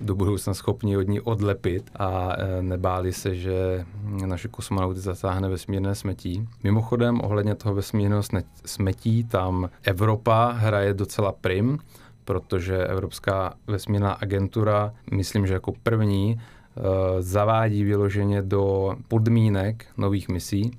do 0.01 0.15
budoucna 0.15 0.53
schopni 0.53 0.97
od 0.97 1.07
ní 1.07 1.21
odlepit 1.21 1.91
a 1.95 2.33
e, 2.37 2.61
nebáli 2.61 3.13
se, 3.13 3.35
že 3.35 3.85
naše 4.25 4.47
kosmonauty 4.47 4.99
zasáhne 4.99 5.49
vesmírné 5.49 5.95
smetí. 5.95 6.47
Mimochodem, 6.63 7.21
ohledně 7.23 7.55
toho 7.55 7.75
vesmírného 7.75 8.21
smetí, 8.65 9.23
tam 9.23 9.69
Evropa 9.83 10.51
hraje 10.51 10.93
docela 10.93 11.31
prim, 11.31 11.79
protože 12.25 12.85
Evropská 12.87 13.53
vesmírná 13.67 14.11
agentura, 14.11 14.93
myslím, 15.11 15.47
že 15.47 15.53
jako 15.53 15.73
první, 15.83 16.31
e, 16.31 17.21
zavádí 17.21 17.83
vyloženě 17.83 18.41
do 18.41 18.95
podmínek 19.07 19.85
nových 19.97 20.29
misí, 20.29 20.71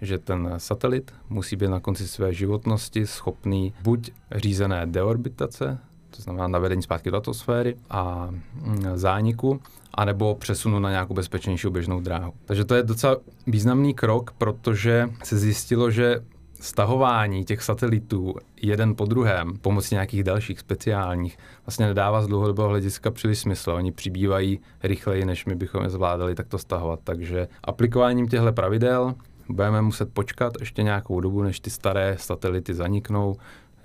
že 0.00 0.18
ten 0.18 0.54
satelit 0.56 1.12
musí 1.28 1.56
být 1.56 1.68
na 1.68 1.80
konci 1.80 2.08
své 2.08 2.34
životnosti 2.34 3.06
schopný 3.06 3.72
buď 3.82 4.10
řízené 4.34 4.86
deorbitace, 4.86 5.78
to 6.16 6.22
znamená 6.22 6.48
navedení 6.48 6.82
zpátky 6.82 7.10
do 7.10 7.16
atmosféry 7.16 7.76
a 7.90 8.28
mm, 8.30 8.82
zániku, 8.94 9.60
anebo 9.94 10.34
přesunu 10.34 10.78
na 10.78 10.90
nějakou 10.90 11.14
bezpečnější 11.14 11.68
běžnou 11.70 12.00
dráhu. 12.00 12.32
Takže 12.44 12.64
to 12.64 12.74
je 12.74 12.82
docela 12.82 13.16
významný 13.46 13.94
krok, 13.94 14.30
protože 14.38 15.10
se 15.22 15.38
zjistilo, 15.38 15.90
že 15.90 16.20
stahování 16.60 17.44
těch 17.44 17.62
satelitů 17.62 18.34
jeden 18.62 18.94
po 18.94 19.04
druhém 19.04 19.56
pomocí 19.60 19.94
nějakých 19.94 20.24
dalších 20.24 20.60
speciálních 20.60 21.38
vlastně 21.66 21.86
nedává 21.86 22.22
z 22.22 22.26
dlouhodobého 22.26 22.68
hlediska 22.68 23.10
příliš 23.10 23.38
smysl. 23.38 23.70
Oni 23.70 23.92
přibývají 23.92 24.60
rychleji, 24.82 25.24
než 25.24 25.46
my 25.46 25.54
bychom 25.54 25.82
je 25.82 25.90
zvládali 25.90 26.34
takto 26.34 26.58
stahovat. 26.58 27.00
Takže 27.04 27.48
aplikováním 27.64 28.28
těchto 28.28 28.52
pravidel 28.52 29.14
budeme 29.48 29.82
muset 29.82 30.14
počkat 30.14 30.52
ještě 30.60 30.82
nějakou 30.82 31.20
dobu, 31.20 31.42
než 31.42 31.60
ty 31.60 31.70
staré 31.70 32.16
satelity 32.18 32.74
zaniknou, 32.74 33.36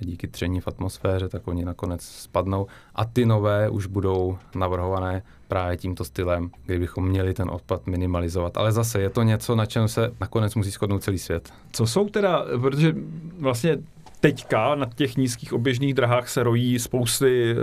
díky 0.05 0.27
tření 0.27 0.61
v 0.61 0.67
atmosféře, 0.67 1.29
tak 1.29 1.47
oni 1.47 1.65
nakonec 1.65 2.01
spadnou 2.01 2.67
a 2.95 3.05
ty 3.05 3.25
nové 3.25 3.69
už 3.69 3.85
budou 3.85 4.37
navrhované 4.55 5.23
právě 5.47 5.77
tímto 5.77 6.03
stylem, 6.05 6.51
kdybychom 6.65 7.07
měli 7.07 7.33
ten 7.33 7.49
odpad 7.49 7.87
minimalizovat. 7.87 8.57
Ale 8.57 8.71
zase 8.71 9.01
je 9.01 9.09
to 9.09 9.23
něco, 9.23 9.55
na 9.55 9.65
čem 9.65 9.87
se 9.87 10.11
nakonec 10.19 10.55
musí 10.55 10.69
shodnout 10.69 11.03
celý 11.03 11.19
svět. 11.19 11.53
Co 11.71 11.87
jsou 11.87 12.09
teda, 12.09 12.45
protože 12.61 12.95
vlastně 13.39 13.77
teďka 14.19 14.75
na 14.75 14.85
těch 14.95 15.17
nízkých 15.17 15.53
oběžných 15.53 15.93
drahách 15.93 16.29
se 16.29 16.43
rojí 16.43 16.79
spousty 16.79 17.51
e, 17.51 17.55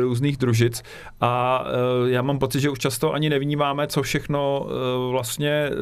různých 0.00 0.36
družic 0.36 0.82
a 1.20 1.64
e, 2.06 2.10
já 2.10 2.22
mám 2.22 2.38
pocit, 2.38 2.60
že 2.60 2.70
už 2.70 2.78
často 2.78 3.12
ani 3.12 3.30
nevnímáme, 3.30 3.86
co 3.86 4.02
všechno 4.02 4.66
e, 4.68 5.10
vlastně 5.10 5.50
e, 5.50 5.72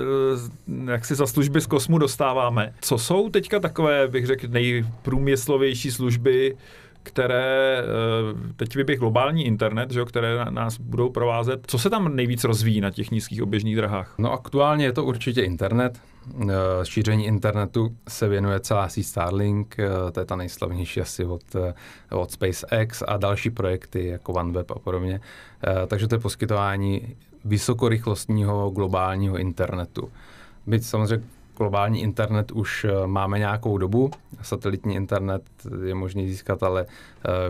jak 0.92 1.04
si 1.04 1.14
za 1.14 1.26
služby 1.26 1.60
z 1.60 1.66
kosmu 1.66 1.98
dostáváme. 1.98 2.74
Co 2.80 2.98
jsou 2.98 3.30
teďka 3.30 3.60
takové, 3.60 4.08
bych 4.08 4.26
řekl, 4.26 4.46
nejprůmyslovější 4.48 5.90
služby, 5.90 6.56
které, 7.04 7.82
teď 8.56 8.76
vyběh 8.76 8.98
globální 8.98 9.46
internet, 9.46 9.90
že, 9.90 10.04
které 10.04 10.44
nás 10.50 10.78
budou 10.78 11.10
provázet. 11.10 11.60
Co 11.66 11.78
se 11.78 11.90
tam 11.90 12.16
nejvíc 12.16 12.44
rozvíjí 12.44 12.80
na 12.80 12.90
těch 12.90 13.10
nízkých 13.10 13.42
oběžných 13.42 13.76
drahách? 13.76 14.14
No 14.18 14.32
aktuálně 14.32 14.84
je 14.84 14.92
to 14.92 15.04
určitě 15.04 15.42
internet. 15.42 16.00
Eh, 16.42 16.54
šíření 16.82 17.26
internetu 17.26 17.96
se 18.08 18.28
věnuje 18.28 18.60
celá 18.60 18.88
síť 18.88 19.06
Starlink, 19.06 19.78
eh, 19.78 20.10
to 20.12 20.20
je 20.20 20.26
ta 20.26 20.36
nejslavnější 20.36 21.00
asi 21.00 21.24
od, 21.24 21.42
eh, 21.54 21.74
od 22.10 22.30
SpaceX 22.30 23.02
a 23.08 23.16
další 23.16 23.50
projekty 23.50 24.06
jako 24.06 24.32
OneWeb 24.32 24.70
a 24.70 24.78
podobně. 24.78 25.20
Takže 25.86 26.08
to 26.08 26.14
je 26.14 26.18
poskytování 26.18 27.16
vysokorychlostního 27.44 28.70
globálního 28.70 29.38
internetu. 29.38 30.10
Byť 30.66 30.84
samozřejmě 30.84 31.20
globální 31.56 32.02
internet 32.02 32.52
už 32.52 32.86
máme 33.06 33.38
nějakou 33.38 33.78
dobu, 33.78 34.10
satelitní 34.42 34.94
internet 34.94 35.42
je 35.84 35.94
možný 35.94 36.28
získat, 36.28 36.62
ale 36.62 36.86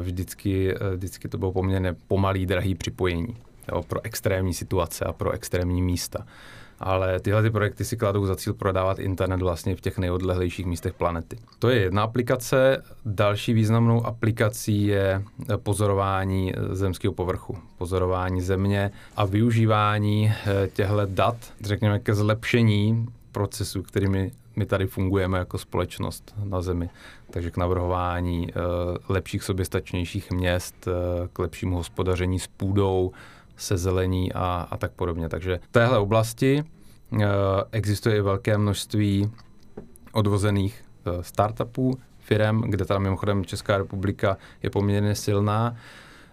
vždycky, 0.01 0.75
vždycky 0.95 1.29
to 1.29 1.39
bylo 1.39 1.53
poměrně 1.53 1.97
pomalý, 2.09 2.47
drahý 2.47 2.75
připojení 2.75 3.37
jo, 3.73 3.83
pro 3.83 4.05
extrémní 4.05 4.55
situace 4.55 5.05
a 5.05 5.13
pro 5.13 5.31
extrémní 5.31 5.83
místa 5.83 6.27
ale 6.81 7.21
tyhle 7.21 7.43
ty 7.43 7.51
projekty 7.51 7.85
si 7.85 7.97
kladou 7.97 8.27
za 8.27 8.37
cíl 8.37 8.55
prodávat 8.55 8.99
internet 8.99 9.41
vlastně 9.41 9.77
v 9.77 9.81
těch 9.81 9.99
nejodlehlejších 9.99 10.67
místech 10.67 10.95
planety. 10.95 11.37
To 11.59 11.69
je 11.69 11.81
jedna 11.81 12.03
aplikace. 12.03 12.83
Další 13.05 13.53
významnou 13.53 14.07
aplikací 14.07 14.87
je 14.87 15.23
pozorování 15.57 16.53
zemského 16.71 17.15
povrchu, 17.15 17.59
pozorování 17.79 18.41
země 18.41 18.91
a 19.17 19.25
využívání 19.25 20.33
eh, 20.47 20.69
těchto 20.69 21.01
dat, 21.07 21.37
řekněme, 21.61 21.99
ke 21.99 22.15
zlepšení 22.15 23.07
procesů, 23.35 23.83
kterými 23.83 24.33
my 24.57 24.67
tady 24.67 24.87
fungujeme 24.87 25.39
jako 25.39 25.59
společnost 25.59 26.35
na 26.45 26.63
Zemi. 26.63 26.91
Takže 27.31 27.51
k 27.51 27.57
navrhování 27.57 28.49
uh, 28.49 28.63
lepších 29.09 29.43
soběstačnějších 29.43 30.31
měst, 30.31 30.87
uh, 30.87 30.93
k 31.33 31.39
lepšímu 31.39 31.77
hospodaření 31.77 32.39
s 32.39 32.47
půdou, 32.47 33.13
se 33.57 33.77
zelení 33.77 34.33
a, 34.33 34.69
a 34.71 34.77
tak 34.77 34.93
podobně. 34.93 35.29
Takže 35.29 35.61
v 35.69 35.73
téhle 35.73 35.99
oblasti 35.99 36.65
uh, 37.13 37.21
existuje 37.73 38.17
i 38.17 38.21
velké 38.21 38.59
množství 38.59 39.31
odvozených 40.13 40.85
startupů, 41.21 41.99
firm, 42.19 42.61
kde 42.61 42.85
tam 42.85 43.03
mimochodem 43.03 43.45
Česká 43.45 43.79
republika 43.79 44.37
je 44.63 44.71
poměrně 44.71 45.15
silná 45.15 45.77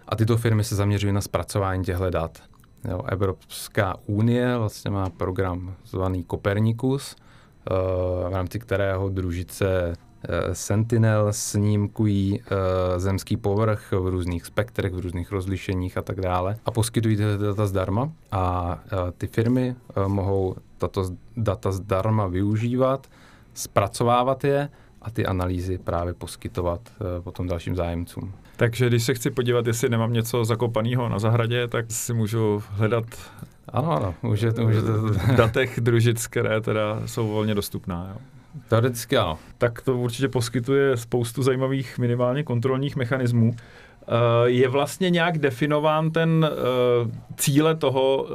a 0.08 0.16
tyto 0.16 0.36
firmy 0.36 0.64
se 0.64 0.76
zaměřují 0.76 1.12
na 1.12 1.20
zpracování 1.20 1.84
těchto 1.84 2.10
dat. 2.10 2.42
Jo, 2.90 3.02
Evropská 3.06 3.96
unie 4.06 4.58
vlastně 4.58 4.90
má 4.90 5.10
program 5.10 5.74
zvaný 5.84 6.24
Copernicus, 6.30 7.16
uh, 7.70 8.28
v 8.28 8.32
rámci 8.32 8.58
kterého 8.58 9.08
družice 9.08 9.94
Eh, 10.28 10.54
Sentinel 10.54 11.32
snímkují 11.32 12.40
uh, 12.40 12.46
zemský 12.98 13.36
povrch 13.36 13.92
v 13.92 14.06
různých 14.06 14.46
spektrech, 14.46 14.92
v 14.92 14.98
různých 14.98 15.32
rozlišeních 15.32 15.98
a 15.98 16.02
tak 16.02 16.20
dále 16.20 16.56
a 16.64 16.70
poskytují 16.70 17.16
ty 17.16 17.22
data 17.22 17.66
zdarma 17.66 18.12
a 18.32 18.78
ty 19.18 19.26
firmy 19.26 19.76
mohou 20.06 20.56
tato 20.78 21.10
data 21.36 21.72
zdarma 21.72 22.26
využívat, 22.26 23.06
zpracovávat 23.54 24.44
je 24.44 24.68
a 25.02 25.10
ty 25.10 25.26
analýzy 25.26 25.78
právě 25.78 26.14
poskytovat 26.14 26.80
potom 27.20 27.46
dalším 27.46 27.76
zájemcům. 27.76 28.32
Takže 28.56 28.88
když 28.88 29.02
se 29.02 29.14
chci 29.14 29.30
podívat, 29.30 29.66
jestli 29.66 29.88
nemám 29.88 30.12
něco 30.12 30.44
zakopaného 30.44 31.08
na 31.08 31.18
zahradě, 31.18 31.68
tak 31.68 31.84
si 31.88 32.14
můžu 32.14 32.62
hledat 32.70 33.04
ano, 33.68 33.92
ano, 33.92 34.14
můžete, 34.22 34.62
můžete. 34.62 34.92
v 34.92 35.36
datech 35.36 35.80
družic, 35.80 36.26
které 36.26 36.60
teda 36.60 37.02
jsou 37.06 37.28
volně 37.28 37.54
dostupná. 37.54 38.08
Jo. 38.10 38.20
Teoreticky 38.68 39.16
ano. 39.16 39.38
Tak 39.58 39.80
to 39.80 39.96
určitě 39.96 40.28
poskytuje 40.28 40.96
spoustu 40.96 41.42
zajímavých 41.42 41.98
minimálně 41.98 42.42
kontrolních 42.42 42.96
mechanismů. 42.96 43.54
Eh, 44.02 44.06
je 44.44 44.68
vlastně 44.68 45.10
nějak 45.10 45.38
definován 45.38 46.10
ten 46.10 46.50
uh, 47.04 47.10
cíle 47.36 47.74
toho, 47.74 48.26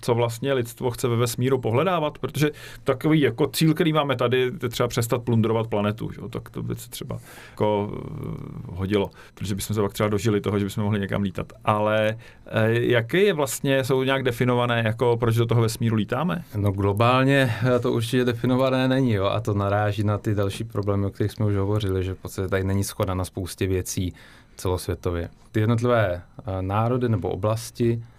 co 0.00 0.14
vlastně 0.14 0.52
lidstvo 0.52 0.90
chce 0.90 1.08
ve 1.08 1.16
vesmíru 1.16 1.58
pohledávat, 1.58 2.18
protože 2.18 2.50
takový 2.84 3.20
jako 3.20 3.46
cíl, 3.46 3.74
který 3.74 3.92
máme 3.92 4.16
tady, 4.16 4.52
je 4.62 4.68
třeba 4.68 4.88
přestat 4.88 5.22
plundrovat 5.22 5.66
planetu, 5.66 6.12
že? 6.12 6.20
tak 6.30 6.50
to 6.50 6.62
by 6.62 6.74
se 6.74 6.90
třeba 6.90 7.18
jako 7.50 7.86
uh, 7.86 8.76
hodilo, 8.76 9.10
protože 9.34 9.54
bychom 9.54 9.74
se 9.74 9.82
pak 9.82 9.92
třeba 9.92 10.08
dožili 10.08 10.40
toho, 10.40 10.58
že 10.58 10.64
bychom 10.64 10.84
mohli 10.84 11.00
někam 11.00 11.22
lítat. 11.22 11.52
Ale 11.64 12.16
uh, 12.16 12.52
jaké 12.70 13.18
je 13.18 13.32
vlastně, 13.32 13.84
jsou 13.84 14.02
nějak 14.02 14.22
definované, 14.22 14.82
jako 14.86 15.16
proč 15.16 15.36
do 15.36 15.46
toho 15.46 15.62
vesmíru 15.62 15.96
lítáme? 15.96 16.44
No 16.56 16.72
globálně 16.72 17.54
to 17.82 17.92
určitě 17.92 18.24
definované 18.24 18.88
není, 18.88 19.12
jo? 19.12 19.24
a 19.24 19.40
to 19.40 19.54
naráží 19.54 20.04
na 20.04 20.18
ty 20.18 20.34
další 20.34 20.64
problémy, 20.64 21.06
o 21.06 21.10
kterých 21.10 21.32
jsme 21.32 21.46
už 21.46 21.54
hovořili, 21.54 22.04
že 22.04 22.14
v 22.14 22.18
podstatě 22.18 22.48
tady 22.48 22.64
není 22.64 22.84
schoda 22.84 23.14
na 23.14 23.24
spoustě 23.24 23.66
věcí, 23.66 24.14
celosvětově. 24.58 25.28
Ty 25.52 25.60
jednotlivé 25.60 26.22
eh, 26.38 26.62
národy 26.62 27.08
nebo 27.08 27.28
oblasti 27.28 28.02
eh, 28.02 28.17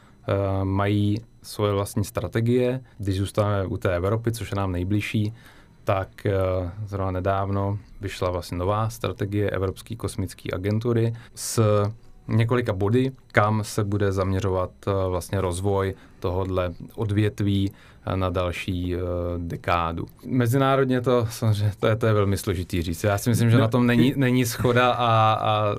mají 0.63 1.21
svoje 1.43 1.73
vlastní 1.73 2.03
strategie. 2.03 2.81
Když 2.97 3.17
zůstaneme 3.17 3.65
u 3.65 3.77
té 3.77 3.95
Evropy, 3.95 4.31
což 4.31 4.51
je 4.51 4.57
nám 4.57 4.71
nejbližší, 4.71 5.33
tak 5.83 6.25
eh, 6.25 6.31
zrovna 6.85 7.11
nedávno 7.11 7.79
vyšla 8.01 8.29
vlastně 8.29 8.57
nová 8.57 8.89
strategie 8.89 9.49
Evropské 9.49 9.95
kosmické 9.95 10.49
agentury 10.53 11.13
s 11.35 11.61
několika 12.29 12.73
body, 12.73 13.11
kam 13.31 13.63
se 13.63 13.83
bude 13.83 14.11
zaměřovat 14.11 14.71
vlastně 15.09 15.41
rozvoj 15.41 15.93
tohohle 16.19 16.73
odvětví 16.95 17.71
na 18.15 18.29
další 18.29 18.95
uh, 18.95 19.01
dekádu. 19.37 20.05
Mezinárodně 20.25 21.01
to 21.01 21.27
samozřejmě 21.29 21.71
to 21.79 21.87
je, 21.87 21.95
to 21.95 22.07
je 22.07 22.13
velmi 22.13 22.37
složitý 22.37 22.81
říct. 22.81 23.03
Já 23.03 23.17
si 23.17 23.29
myslím, 23.29 23.49
že 23.49 23.57
na 23.57 23.67
tom 23.67 23.87
není, 23.87 24.13
není 24.15 24.45
schoda 24.45 24.91
a, 24.91 25.33
a 25.41 25.75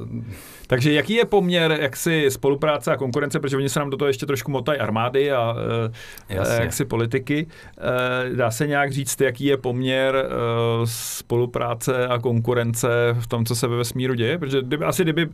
takže 0.66 0.92
jaký 0.92 1.14
je 1.14 1.24
poměr 1.24 1.78
jaksi 1.80 2.26
spolupráce 2.28 2.92
a 2.92 2.96
konkurence, 2.96 3.40
protože 3.40 3.56
oni 3.56 3.68
se 3.68 3.78
nám 3.78 3.90
do 3.90 3.96
toho 3.96 4.08
ještě 4.08 4.26
trošku 4.26 4.50
motají 4.50 4.78
armády 4.78 5.32
a 5.32 5.52
uh, 5.52 6.52
jaksi 6.60 6.84
politiky. 6.84 7.46
Dá 8.34 8.50
se 8.50 8.66
nějak 8.66 8.92
říct, 8.92 9.20
jaký 9.20 9.44
je 9.44 9.56
poměr 9.56 10.26
spolupráce 10.84 12.06
a 12.08 12.18
konkurence 12.18 12.88
v 13.20 13.26
tom, 13.26 13.44
co 13.44 13.54
se 13.54 13.68
ve 13.68 13.76
vesmíru 13.76 14.14
děje? 14.14 14.38
Protože 14.38 14.62
kdyby, 14.62 14.84
asi 14.84 15.02
kdyby 15.02 15.28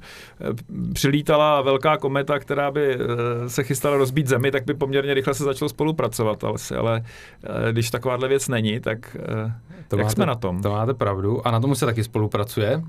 přilítala 1.07 1.63
velká 1.63 1.97
kometa, 1.97 2.39
která 2.39 2.71
by 2.71 2.97
uh, 2.97 3.03
se 3.47 3.63
chystala 3.63 3.97
rozbít 3.97 4.27
Zemi, 4.27 4.51
tak 4.51 4.65
by 4.65 4.75
poměrně 4.75 5.15
rychle 5.15 5.35
se 5.35 5.45
začalo 5.45 5.69
spolupracovat. 5.69 6.45
Ale, 6.45 6.57
ale 6.79 7.01
uh, 7.01 7.73
když 7.73 7.91
takováhle 7.91 8.29
věc 8.29 8.49
není, 8.49 8.81
tak 8.81 9.17
uh, 9.21 9.51
to 9.89 9.97
jak 9.97 10.05
máte, 10.05 10.15
jsme 10.15 10.27
na 10.27 10.35
tom? 10.35 10.63
To 10.63 10.71
máte 10.71 10.95
pravdu. 10.95 11.47
A 11.47 11.51
na 11.51 11.61
tomu 11.61 11.75
se 11.75 11.87
taky 11.87 12.05
spolupracuje 12.05 12.83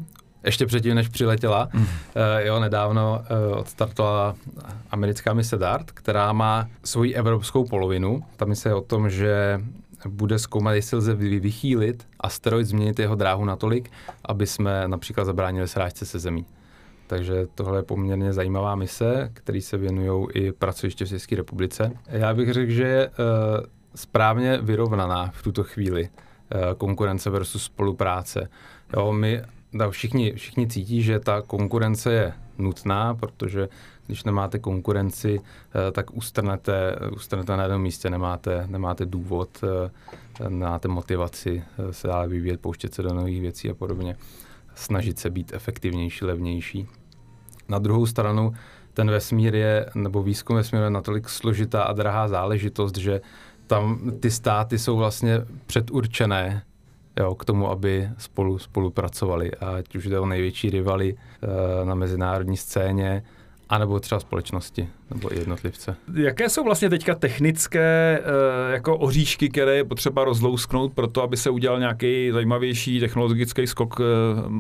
ještě 0.46 0.66
předtím, 0.66 0.96
než 0.96 1.08
přiletěla. 1.08 1.70
Mm. 1.74 1.82
Uh, 1.82 1.88
jo, 2.40 2.60
nedávno 2.60 3.22
uh, 3.52 3.58
odstartovala 3.58 4.36
americká 4.92 5.34
mise 5.34 5.58
DART, 5.58 5.92
která 5.92 6.34
má 6.34 6.68
svoji 6.84 7.14
evropskou 7.14 7.66
polovinu. 7.66 8.24
Ta 8.36 8.46
mise 8.46 8.70
je 8.70 8.74
o 8.74 8.82
tom, 8.82 9.10
že 9.10 9.62
bude 10.08 10.40
zkoumat, 10.40 10.76
jestli 10.76 10.98
lze 10.98 11.14
vychýlit 11.16 12.08
asteroid, 12.20 12.68
změnit 12.68 13.00
jeho 13.00 13.16
dráhu 13.16 13.46
natolik, 13.46 13.92
aby 14.26 14.48
jsme 14.48 14.88
například 14.88 15.26
zabránili 15.26 15.68
srážce 15.68 16.06
se 16.06 16.20
zemí. 16.20 16.46
Takže 17.08 17.48
tohle 17.56 17.80
je 17.80 17.84
poměrně 17.84 18.34
zajímavá 18.34 18.76
mise, 18.76 19.30
který 19.34 19.62
se 19.62 19.78
věnují 19.78 20.28
i 20.34 20.52
pracoviště 20.52 21.06
v 21.06 21.10
České 21.10 21.36
republice. 21.36 21.92
Já 22.10 22.34
bych 22.34 22.54
řekl, 22.54 22.72
že 22.72 22.84
je 22.84 23.08
uh, 23.08 23.14
správně 23.96 24.60
vyrovnaná 24.62 25.32
v 25.34 25.44
tuto 25.44 25.64
chvíli 25.64 26.10
uh, 26.10 26.74
konkurence 26.78 27.30
versus 27.30 27.64
spolupráce. 27.64 28.50
Jo, 28.98 29.14
my 29.14 29.42
da, 29.74 29.90
všichni, 29.90 30.34
všichni 30.34 30.68
cítí, 30.68 31.02
že 31.02 31.20
ta 31.20 31.42
konkurence 31.42 32.14
je 32.14 32.34
nutná, 32.58 33.16
protože 33.16 33.70
když 34.08 34.24
nemáte 34.24 34.60
konkurenci, 34.60 35.42
eh, 35.42 35.92
tak 35.92 36.14
ustrnete, 36.14 36.96
ustrnete 37.16 37.58
na 37.58 37.64
jednom 37.64 37.82
místě, 37.82 38.10
nemáte, 38.10 38.64
nemáte 38.68 39.06
důvod, 39.06 39.50
eh, 39.64 40.50
nemáte 40.50 40.88
motivaci 40.88 41.64
eh, 41.90 41.94
se 41.94 42.08
dále 42.08 42.28
vyvíjet, 42.28 42.62
pouštět 42.62 42.94
se 42.94 43.04
do 43.04 43.14
nových 43.14 43.42
věcí 43.42 43.70
a 43.70 43.74
podobně, 43.74 44.18
snažit 44.78 45.20
se 45.20 45.30
být 45.30 45.54
efektivnější, 45.54 46.26
levnější. 46.26 46.88
Na 47.70 47.80
druhou 47.80 48.06
stranu, 48.06 48.54
ten 48.94 49.12
vesmír 49.12 49.56
je, 49.56 49.86
nebo 49.96 50.24
výzkum 50.24 50.56
vesmíru 50.56 50.84
je 50.84 50.90
natolik 50.90 51.30
složitá 51.30 51.84
a 51.84 51.94
drahá 51.94 52.28
záležitost, 52.28 52.98
že 52.98 53.22
tam 53.68 54.12
ty 54.20 54.32
státy 54.32 54.80
jsou 54.80 54.98
vlastně 54.98 55.42
předurčené 55.66 56.64
jo, 57.20 57.36
k 57.36 57.46
tomu, 57.46 57.70
aby 57.70 58.10
spolu 58.18 58.60
spolupracovali. 58.60 59.52
Ať 59.52 59.96
už 59.96 60.06
jde 60.08 60.20
o 60.20 60.26
největší 60.26 60.70
rivaly 60.70 61.16
e, 61.16 61.86
na 61.86 61.96
mezinárodní 61.96 62.58
scéně, 62.58 63.24
anebo 63.70 64.00
třeba 64.00 64.20
společnosti 64.20 64.90
nebo 65.12 65.34
i 65.34 65.40
jednotlivce. 65.40 65.96
Jaké 66.14 66.50
jsou 66.50 66.64
vlastně 66.64 66.90
teďka 66.90 67.16
technické 67.16 68.20
uh, 68.20 68.74
jako 68.74 68.98
oříšky, 68.98 69.50
které 69.50 69.76
je 69.76 69.84
potřeba 69.84 70.24
rozlousknout 70.24 70.94
pro 70.94 71.08
to, 71.08 71.24
aby 71.24 71.38
se 71.38 71.50
udělal 71.50 71.80
nějaký 71.80 72.32
zajímavější 72.32 73.00
technologický 73.00 73.68
skok? 73.68 74.00
Uh, 74.00 74.06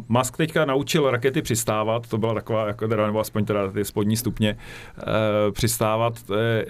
Musk 0.07 0.37
teďka 0.37 0.65
naučil 0.65 1.11
rakety 1.11 1.41
přistávat, 1.41 2.07
to 2.07 2.17
byla 2.17 2.33
taková, 2.33 2.67
jako 2.67 2.87
teda, 2.87 3.05
nebo 3.05 3.19
aspoň 3.19 3.45
teda 3.45 3.71
ty 3.71 3.85
spodní 3.85 4.17
stupně 4.17 4.57
uh, 4.97 5.03
přistávat, 5.51 6.23
to 6.23 6.35
je 6.35 6.65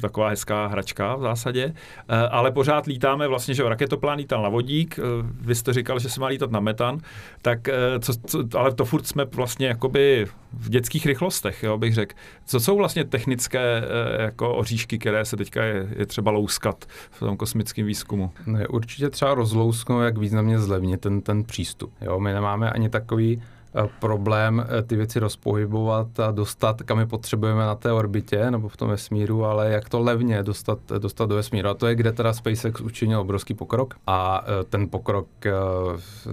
taková 0.00 0.28
hezká 0.28 0.66
hračka 0.66 1.16
v 1.16 1.22
zásadě, 1.22 1.74
ale 2.30 2.50
pořád 2.50 2.86
lítáme 2.86 3.28
vlastně, 3.28 3.54
že 3.54 3.62
raketoplán 3.62 4.18
lítal 4.18 4.42
na 4.42 4.48
vodík, 4.48 4.98
vy 5.40 5.54
jste 5.54 5.72
říkal, 5.72 5.98
že 5.98 6.08
se 6.08 6.20
má 6.20 6.26
lítat 6.26 6.50
na 6.50 6.60
metan, 6.60 6.98
tak 7.42 7.68
co, 8.00 8.12
co, 8.26 8.44
ale 8.58 8.74
to 8.74 8.84
furt 8.84 9.06
jsme 9.06 9.24
vlastně 9.24 9.66
jakoby 9.66 10.26
v 10.52 10.70
dětských 10.70 11.06
rychlostech, 11.06 11.62
jo, 11.62 11.78
bych 11.78 11.94
řekl. 11.94 12.14
Co 12.46 12.60
jsou 12.68 12.76
vlastně 12.76 13.04
technické 13.04 13.82
eh, 13.82 14.22
jako 14.22 14.54
oříšky, 14.54 14.98
které 14.98 15.24
se 15.24 15.36
teďka 15.36 15.64
je, 15.64 15.88
je 15.96 16.06
třeba 16.06 16.30
louskat 16.30 16.84
v 17.10 17.18
tom 17.18 17.36
kosmickém 17.36 17.86
výzkumu? 17.86 18.30
Ne, 18.46 18.68
určitě 18.68 19.10
třeba 19.10 19.34
rozlousknout, 19.34 20.02
jak 20.02 20.18
významně 20.18 20.58
zlevnit 20.58 21.00
ten, 21.00 21.20
ten 21.20 21.44
přístup. 21.44 21.92
Jo, 22.00 22.20
my 22.20 22.32
nemáme 22.32 22.70
ani 22.70 22.88
takový 22.88 23.42
eh, 23.74 23.88
problém 24.00 24.66
eh, 24.68 24.82
ty 24.82 24.96
věci 24.96 25.18
rozpohybovat 25.18 26.20
a 26.20 26.30
dostat, 26.30 26.82
kam 26.82 26.98
je 26.98 27.06
potřebujeme 27.06 27.60
na 27.60 27.74
té 27.74 27.92
orbitě 27.92 28.50
nebo 28.50 28.68
v 28.68 28.76
tom 28.76 28.88
vesmíru, 28.88 29.44
ale 29.44 29.70
jak 29.70 29.88
to 29.88 30.00
levně 30.00 30.42
dostat, 30.42 30.78
dostat 30.98 31.28
do 31.28 31.34
vesmíru. 31.34 31.68
A 31.68 31.74
to 31.74 31.86
je, 31.86 31.94
kde 31.94 32.12
teda 32.12 32.32
SpaceX 32.32 32.80
učinil 32.80 33.20
obrovský 33.20 33.54
pokrok 33.54 33.94
a 34.06 34.44
ten 34.68 34.88
pokrok 34.88 35.26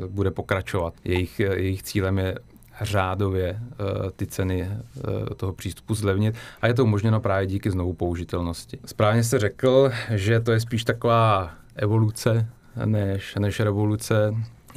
bude 0.07 0.31
pokračovat. 0.31 0.93
Jejich, 1.03 1.39
jejich 1.39 1.83
cílem 1.83 2.17
je 2.17 2.36
řádově 2.82 3.59
uh, 3.59 4.09
ty 4.15 4.28
ceny 4.28 4.69
uh, 4.69 5.26
toho 5.36 5.53
přístupu 5.53 5.93
zlevnit 5.95 6.36
a 6.61 6.67
je 6.67 6.73
to 6.73 6.84
umožněno 6.84 7.19
právě 7.19 7.47
díky 7.47 7.71
znovu 7.71 7.93
použitelnosti. 7.93 8.80
Správně 8.86 9.23
jste 9.23 9.39
řekl, 9.39 9.91
že 10.09 10.39
to 10.39 10.51
je 10.51 10.59
spíš 10.59 10.84
taková 10.84 11.51
evoluce 11.76 12.47
než, 12.86 13.36
než 13.36 13.59
revoluce. 13.59 14.36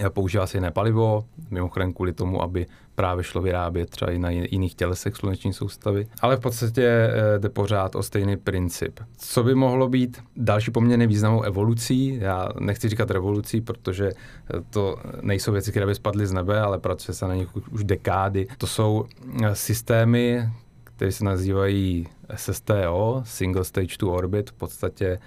Používá 0.08 0.46
se 0.46 0.56
jiné 0.56 0.70
palivo, 0.70 1.24
mimochodem 1.50 1.92
kvůli 1.92 2.12
tomu, 2.12 2.42
aby 2.42 2.66
právě 2.98 3.24
šlo 3.24 3.42
vyrábět 3.42 3.90
třeba 3.90 4.10
i 4.10 4.18
na 4.18 4.30
jiných 4.30 4.74
tělesech 4.74 5.16
sluneční 5.16 5.52
soustavy. 5.52 6.06
Ale 6.20 6.36
v 6.36 6.40
podstatě 6.40 6.84
eh, 6.84 7.38
jde 7.38 7.48
pořád 7.48 7.94
o 7.94 8.02
stejný 8.02 8.36
princip. 8.36 9.00
Co 9.16 9.42
by 9.42 9.54
mohlo 9.54 9.88
být 9.88 10.22
další 10.36 10.70
poměrně 10.70 11.06
významnou 11.06 11.42
evolucí? 11.42 12.18
Já 12.20 12.48
nechci 12.60 12.88
říkat 12.88 13.10
revolucí, 13.10 13.60
protože 13.60 14.08
eh, 14.08 14.60
to 14.70 14.96
nejsou 15.20 15.52
věci, 15.52 15.70
které 15.70 15.86
by 15.86 15.94
spadly 15.94 16.26
z 16.26 16.32
nebe, 16.32 16.60
ale 16.60 16.78
pracuje 16.78 17.14
se 17.14 17.28
na 17.28 17.34
nich 17.34 17.48
už 17.72 17.84
dekády. 17.84 18.46
To 18.58 18.66
jsou 18.66 19.04
eh, 19.42 19.54
systémy, 19.54 20.48
které 20.84 21.12
se 21.12 21.24
nazývají 21.24 22.06
SSTO, 22.34 23.22
Single 23.24 23.64
Stage 23.64 23.98
to 23.98 24.10
Orbit, 24.10 24.50
v 24.50 24.52
podstatě 24.52 25.18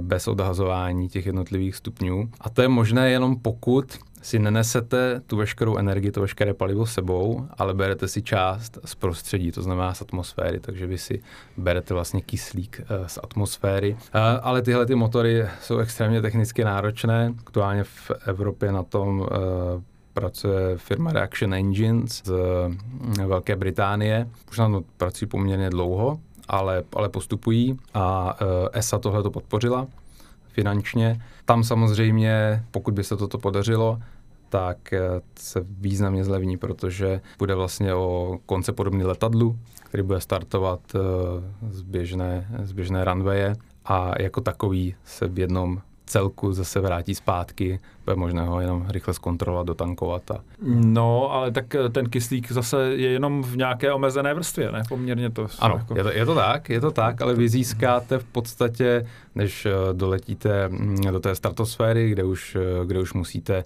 bez 0.00 0.28
odhazování 0.28 1.08
těch 1.08 1.26
jednotlivých 1.26 1.76
stupňů. 1.76 2.28
A 2.40 2.50
to 2.50 2.62
je 2.62 2.68
možné 2.68 3.10
jenom 3.10 3.36
pokud 3.36 3.98
si 4.26 4.38
nenesete 4.38 5.20
tu 5.26 5.36
veškerou 5.36 5.76
energii, 5.76 6.10
to 6.10 6.20
veškeré 6.20 6.54
palivo 6.54 6.86
sebou, 6.86 7.46
ale 7.58 7.74
berete 7.74 8.08
si 8.08 8.22
část 8.22 8.78
z 8.84 8.94
prostředí, 8.94 9.52
to 9.52 9.62
znamená 9.62 9.94
z 9.94 10.02
atmosféry, 10.02 10.60
takže 10.60 10.86
vy 10.86 10.98
si 10.98 11.22
berete 11.56 11.94
vlastně 11.94 12.20
kyslík 12.20 12.80
uh, 12.80 13.06
z 13.06 13.18
atmosféry. 13.22 13.92
Uh, 13.92 14.20
ale 14.42 14.62
tyhle 14.62 14.86
ty 14.86 14.94
motory 14.94 15.46
jsou 15.60 15.78
extrémně 15.78 16.22
technicky 16.22 16.64
náročné. 16.64 17.34
Aktuálně 17.38 17.84
v 17.84 18.10
Evropě 18.26 18.72
na 18.72 18.82
tom 18.82 19.20
uh, 19.20 19.26
pracuje 20.14 20.76
firma 20.76 21.12
Reaction 21.12 21.54
Engines 21.54 22.22
z 22.24 22.32
Velké 23.26 23.56
Británie. 23.56 24.28
Už 24.50 24.58
na 24.58 24.68
to 24.68 24.82
pracují 24.96 25.28
poměrně 25.28 25.70
dlouho, 25.70 26.18
ale, 26.48 26.84
ale 26.96 27.08
postupují 27.08 27.78
a 27.94 28.36
ESA 28.72 28.98
tohle 28.98 29.22
to 29.22 29.30
podpořila 29.30 29.86
finančně. 30.56 31.20
Tam 31.44 31.64
samozřejmě, 31.64 32.62
pokud 32.70 32.94
by 32.94 33.04
se 33.04 33.16
toto 33.16 33.38
podařilo, 33.38 33.98
tak 34.56 34.92
eh, 34.92 35.00
se 35.38 35.60
významně 35.68 36.24
zlevní, 36.24 36.56
protože 36.56 37.20
bude 37.38 37.54
vlastně 37.54 37.94
o 37.94 38.38
konce 38.46 38.72
podobný 38.72 39.04
letadlu, 39.04 39.58
který 39.84 40.02
bude 40.02 40.20
startovat 40.20 40.80
eh, 40.94 40.98
z 41.70 41.82
běžné, 41.82 42.48
z 42.62 42.72
běžné 42.72 43.04
runwaye 43.04 43.56
a 43.84 44.22
jako 44.22 44.40
takový 44.40 44.94
se 45.04 45.28
v 45.28 45.38
jednom 45.38 45.80
celku 46.06 46.52
zase 46.52 46.80
vrátí 46.80 47.14
zpátky, 47.14 47.80
bude 48.04 48.16
možné 48.16 48.46
ho 48.46 48.60
jenom 48.60 48.86
rychle 48.88 49.14
zkontrolovat, 49.14 49.66
dotankovat. 49.66 50.30
A... 50.30 50.40
No, 50.68 51.32
ale 51.32 51.50
tak 51.50 51.74
eh, 51.74 51.88
ten 51.88 52.08
kyslík 52.08 52.52
zase 52.52 52.82
je 52.82 53.10
jenom 53.10 53.42
v 53.42 53.56
nějaké 53.56 53.92
omezené 53.92 54.34
vrstvě, 54.34 54.72
ne? 54.72 54.82
Poměrně 54.88 55.30
to. 55.30 55.46
Ano, 55.58 55.74
jako... 55.78 55.96
je, 55.96 56.02
to, 56.02 56.10
je 56.10 56.26
to 56.26 56.34
tak, 56.34 56.70
je 56.70 56.80
to 56.80 56.90
tak, 56.90 57.22
ale 57.22 57.34
vy 57.34 57.48
získáte 57.48 58.18
v 58.18 58.24
podstatě, 58.24 59.06
než 59.34 59.66
doletíte 59.92 60.68
mm, 60.68 60.96
do 60.96 61.20
té 61.20 61.34
stratosféry, 61.34 62.10
kde 62.10 62.24
už, 62.24 62.56
kde 62.84 63.00
už 63.00 63.12
musíte 63.12 63.64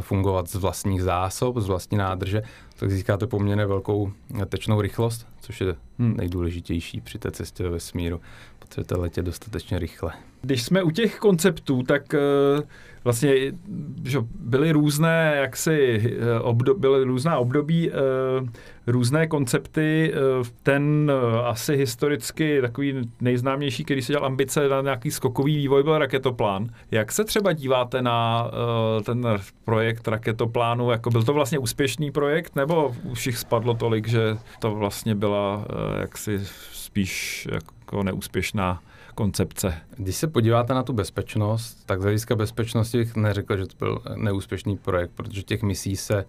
fungovat 0.00 0.48
z 0.48 0.54
vlastních 0.54 1.02
zásob, 1.02 1.58
z 1.58 1.66
vlastní 1.66 1.98
nádrže, 1.98 2.42
tak 2.76 2.90
získáte 2.90 3.26
poměrně 3.26 3.66
velkou 3.66 4.12
tečnou 4.48 4.80
rychlost, 4.80 5.26
což 5.40 5.60
je 5.60 5.74
hmm. 5.98 6.16
nejdůležitější 6.16 7.00
při 7.00 7.18
té 7.18 7.30
cestě 7.30 7.62
do 7.62 7.70
vesmíru. 7.70 8.20
Potřebujete 8.58 8.96
letět 8.96 9.24
dostatečně 9.24 9.78
rychle. 9.78 10.12
Když 10.42 10.62
jsme 10.62 10.82
u 10.82 10.90
těch 10.90 11.18
konceptů, 11.18 11.82
tak 11.82 12.02
uh, 12.58 12.64
vlastně 13.06 13.52
že 14.04 14.18
byly 14.40 14.72
různé, 14.72 15.36
jaksi, 15.40 16.02
eh, 16.20 16.40
obdo, 16.40 16.74
byly 16.74 17.04
různá 17.04 17.38
období 17.38 17.90
uh, 17.90 18.48
různé 18.86 19.26
koncepty. 19.26 20.12
Ten 20.62 21.12
asi 21.44 21.76
historicky 21.76 22.60
takový 22.60 23.10
nejznámější, 23.20 23.84
který 23.84 24.02
si 24.02 24.12
dělal 24.12 24.26
ambice 24.26 24.68
na 24.68 24.80
nějaký 24.80 25.10
skokový 25.10 25.56
vývoj, 25.56 25.82
byl 25.82 25.98
raketoplán. 25.98 26.68
Jak 26.90 27.12
se 27.12 27.24
třeba 27.24 27.52
díváte 27.52 28.02
na 28.02 28.50
ten 29.04 29.26
projekt 29.64 30.08
raketoplánu? 30.08 30.90
Jako 30.90 31.10
byl 31.10 31.22
to 31.22 31.32
vlastně 31.32 31.58
úspěšný 31.58 32.10
projekt, 32.10 32.56
nebo 32.56 32.96
už 33.04 33.26
jich 33.26 33.38
spadlo 33.38 33.74
tolik, 33.74 34.08
že 34.08 34.36
to 34.58 34.74
vlastně 34.74 35.14
byla 35.14 35.66
jaksi 36.00 36.40
spíš 36.72 37.48
jako 37.52 38.02
neúspěšná 38.02 38.80
koncepce. 39.16 39.74
Když 39.96 40.16
se 40.16 40.26
podíváte 40.26 40.74
na 40.74 40.82
tu 40.82 40.92
bezpečnost, 40.92 41.84
tak 41.86 42.00
z 42.00 42.02
hlediska 42.02 42.36
bezpečnosti 42.36 42.98
bych 42.98 43.16
neřekl, 43.16 43.56
že 43.56 43.66
to 43.66 43.76
byl 43.78 44.02
neúspěšný 44.16 44.76
projekt, 44.76 45.10
protože 45.14 45.42
těch 45.42 45.62
misí 45.62 45.96
se 45.96 46.24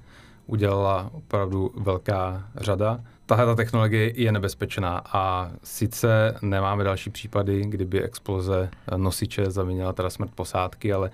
udělala 0.45 1.09
opravdu 1.13 1.71
velká 1.77 2.49
řada 2.55 3.03
tahle 3.27 3.45
ta 3.45 3.55
technologie 3.55 4.13
je 4.15 4.31
nebezpečná 4.31 5.01
a 5.13 5.51
sice 5.63 6.35
nemáme 6.41 6.83
další 6.83 7.09
případy, 7.09 7.61
kdyby 7.65 8.01
exploze 8.01 8.69
nosiče 8.97 9.51
zavinila 9.51 9.93
teda 9.93 10.09
smrt 10.09 10.31
posádky, 10.35 10.93
ale 10.93 11.11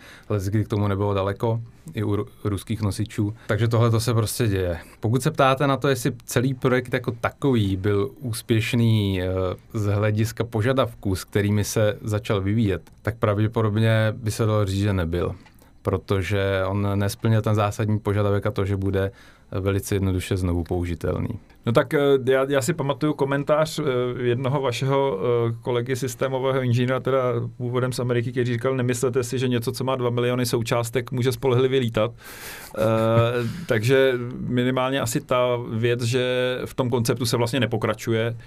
kdy 0.50 0.66
k 0.66 0.68
tomu 0.68 0.88
nebylo 0.88 1.14
daleko, 1.14 1.62
i 1.94 2.04
u 2.04 2.26
ruských 2.44 2.82
nosičů. 2.82 3.34
Takže 3.48 3.68
tohle 3.68 3.92
to 3.92 4.00
se 4.00 4.14
prostě 4.14 4.48
děje. 4.48 4.80
Pokud 5.00 5.24
se 5.24 5.32
ptáte 5.32 5.68
na 5.68 5.78
to, 5.78 5.88
jestli 5.88 6.12
celý 6.26 6.54
projekt 6.54 6.94
jako 6.94 7.12
takový 7.12 7.78
byl 7.78 8.12
úspěšný 8.20 9.22
eh, 9.22 9.28
z 9.74 9.86
hlediska 9.86 10.44
požadavků, 10.44 11.16
s 11.16 11.24
kterými 11.24 11.64
se 11.64 11.98
začal 12.02 12.42
vyvíjet, 12.42 12.82
tak 13.02 13.18
pravděpodobně 13.18 14.14
by 14.18 14.32
se 14.32 14.46
dalo 14.46 14.66
říct, 14.66 14.82
že 14.82 14.94
nebyl 14.94 15.36
protože 15.84 16.64
on 16.68 17.00
nesplnil 17.00 17.42
ten 17.42 17.56
zásadní 17.56 18.00
požadavek 18.00 18.46
a 18.46 18.52
to, 18.52 18.66
že 18.66 18.78
bude 18.78 19.12
velice 19.60 19.96
jednoduše 19.96 20.38
znovu 20.38 20.64
použitelný. 20.64 21.40
No 21.66 21.72
tak 21.72 21.94
eh, 21.94 22.00
já, 22.26 22.46
já 22.50 22.62
si 22.62 22.74
pamatuju 22.74 23.14
komentář 23.14 23.80
eh, 23.80 23.84
jednoho 24.24 24.62
vašeho 24.62 25.20
eh, 25.20 25.54
kolegy 25.62 25.96
systémového 25.96 26.62
inženýra, 26.62 27.00
teda 27.00 27.20
původem 27.58 27.94
z 27.94 28.00
Ameriky, 28.00 28.32
který 28.32 28.54
říkal, 28.54 28.76
nemyslete 28.76 29.24
si, 29.24 29.40
že 29.40 29.48
něco, 29.48 29.72
co 29.72 29.84
má 29.84 29.96
2 29.96 30.10
miliony 30.10 30.46
součástek, 30.46 31.12
může 31.12 31.32
spolehlivě 31.32 31.80
lítat. 31.80 32.12
takže 33.68 34.14
minimálně 34.38 35.02
asi 35.02 35.22
ta 35.22 35.58
věc, 35.72 36.02
že 36.02 36.58
v 36.66 36.74
tom 36.74 36.90
konceptu 36.90 37.26
se 37.26 37.38
vlastně 37.38 37.60
nepokračuje, 37.60 38.38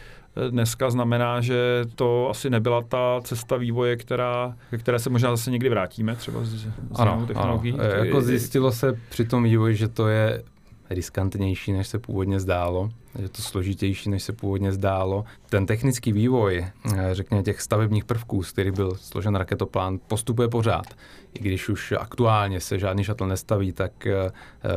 dneska 0.50 0.90
znamená, 0.90 1.40
že 1.40 1.84
to 1.94 2.30
asi 2.30 2.50
nebyla 2.50 2.82
ta 2.82 3.20
cesta 3.24 3.56
vývoje, 3.56 3.96
která, 3.96 4.56
které 4.78 4.98
se 4.98 5.10
možná 5.10 5.30
zase 5.30 5.50
někdy 5.50 5.68
vrátíme, 5.68 6.16
třeba 6.16 6.44
z, 6.44 6.54
z 6.54 6.68
ano, 6.94 7.24
technologií. 7.26 7.72
Ano. 7.72 8.04
Jako 8.04 8.20
zjistilo 8.20 8.72
se 8.72 9.00
při 9.08 9.24
tom 9.24 9.44
vývoji, 9.44 9.76
že 9.76 9.88
to 9.88 10.08
je 10.08 10.42
riskantnější, 10.90 11.72
než 11.72 11.88
se 11.88 11.98
původně 11.98 12.40
zdálo, 12.40 12.90
je 13.18 13.28
to 13.28 13.42
složitější, 13.42 14.10
než 14.10 14.22
se 14.22 14.32
původně 14.32 14.72
zdálo. 14.72 15.24
Ten 15.48 15.66
technický 15.66 16.12
vývoj, 16.12 16.66
eh, 16.94 17.08
řekněme 17.12 17.42
těch 17.42 17.60
stavebních 17.60 18.04
prvků, 18.04 18.42
z 18.42 18.52
kterých 18.52 18.72
byl 18.72 18.94
složen 18.94 19.34
raketoplán, 19.34 19.98
postupuje 20.06 20.48
pořád. 20.48 20.86
I 21.34 21.38
když 21.38 21.68
už 21.68 21.92
aktuálně 21.98 22.60
se 22.60 22.78
žádný 22.78 23.04
šatl 23.04 23.26
nestaví, 23.26 23.72
tak 23.72 24.06
eh, 24.06 24.30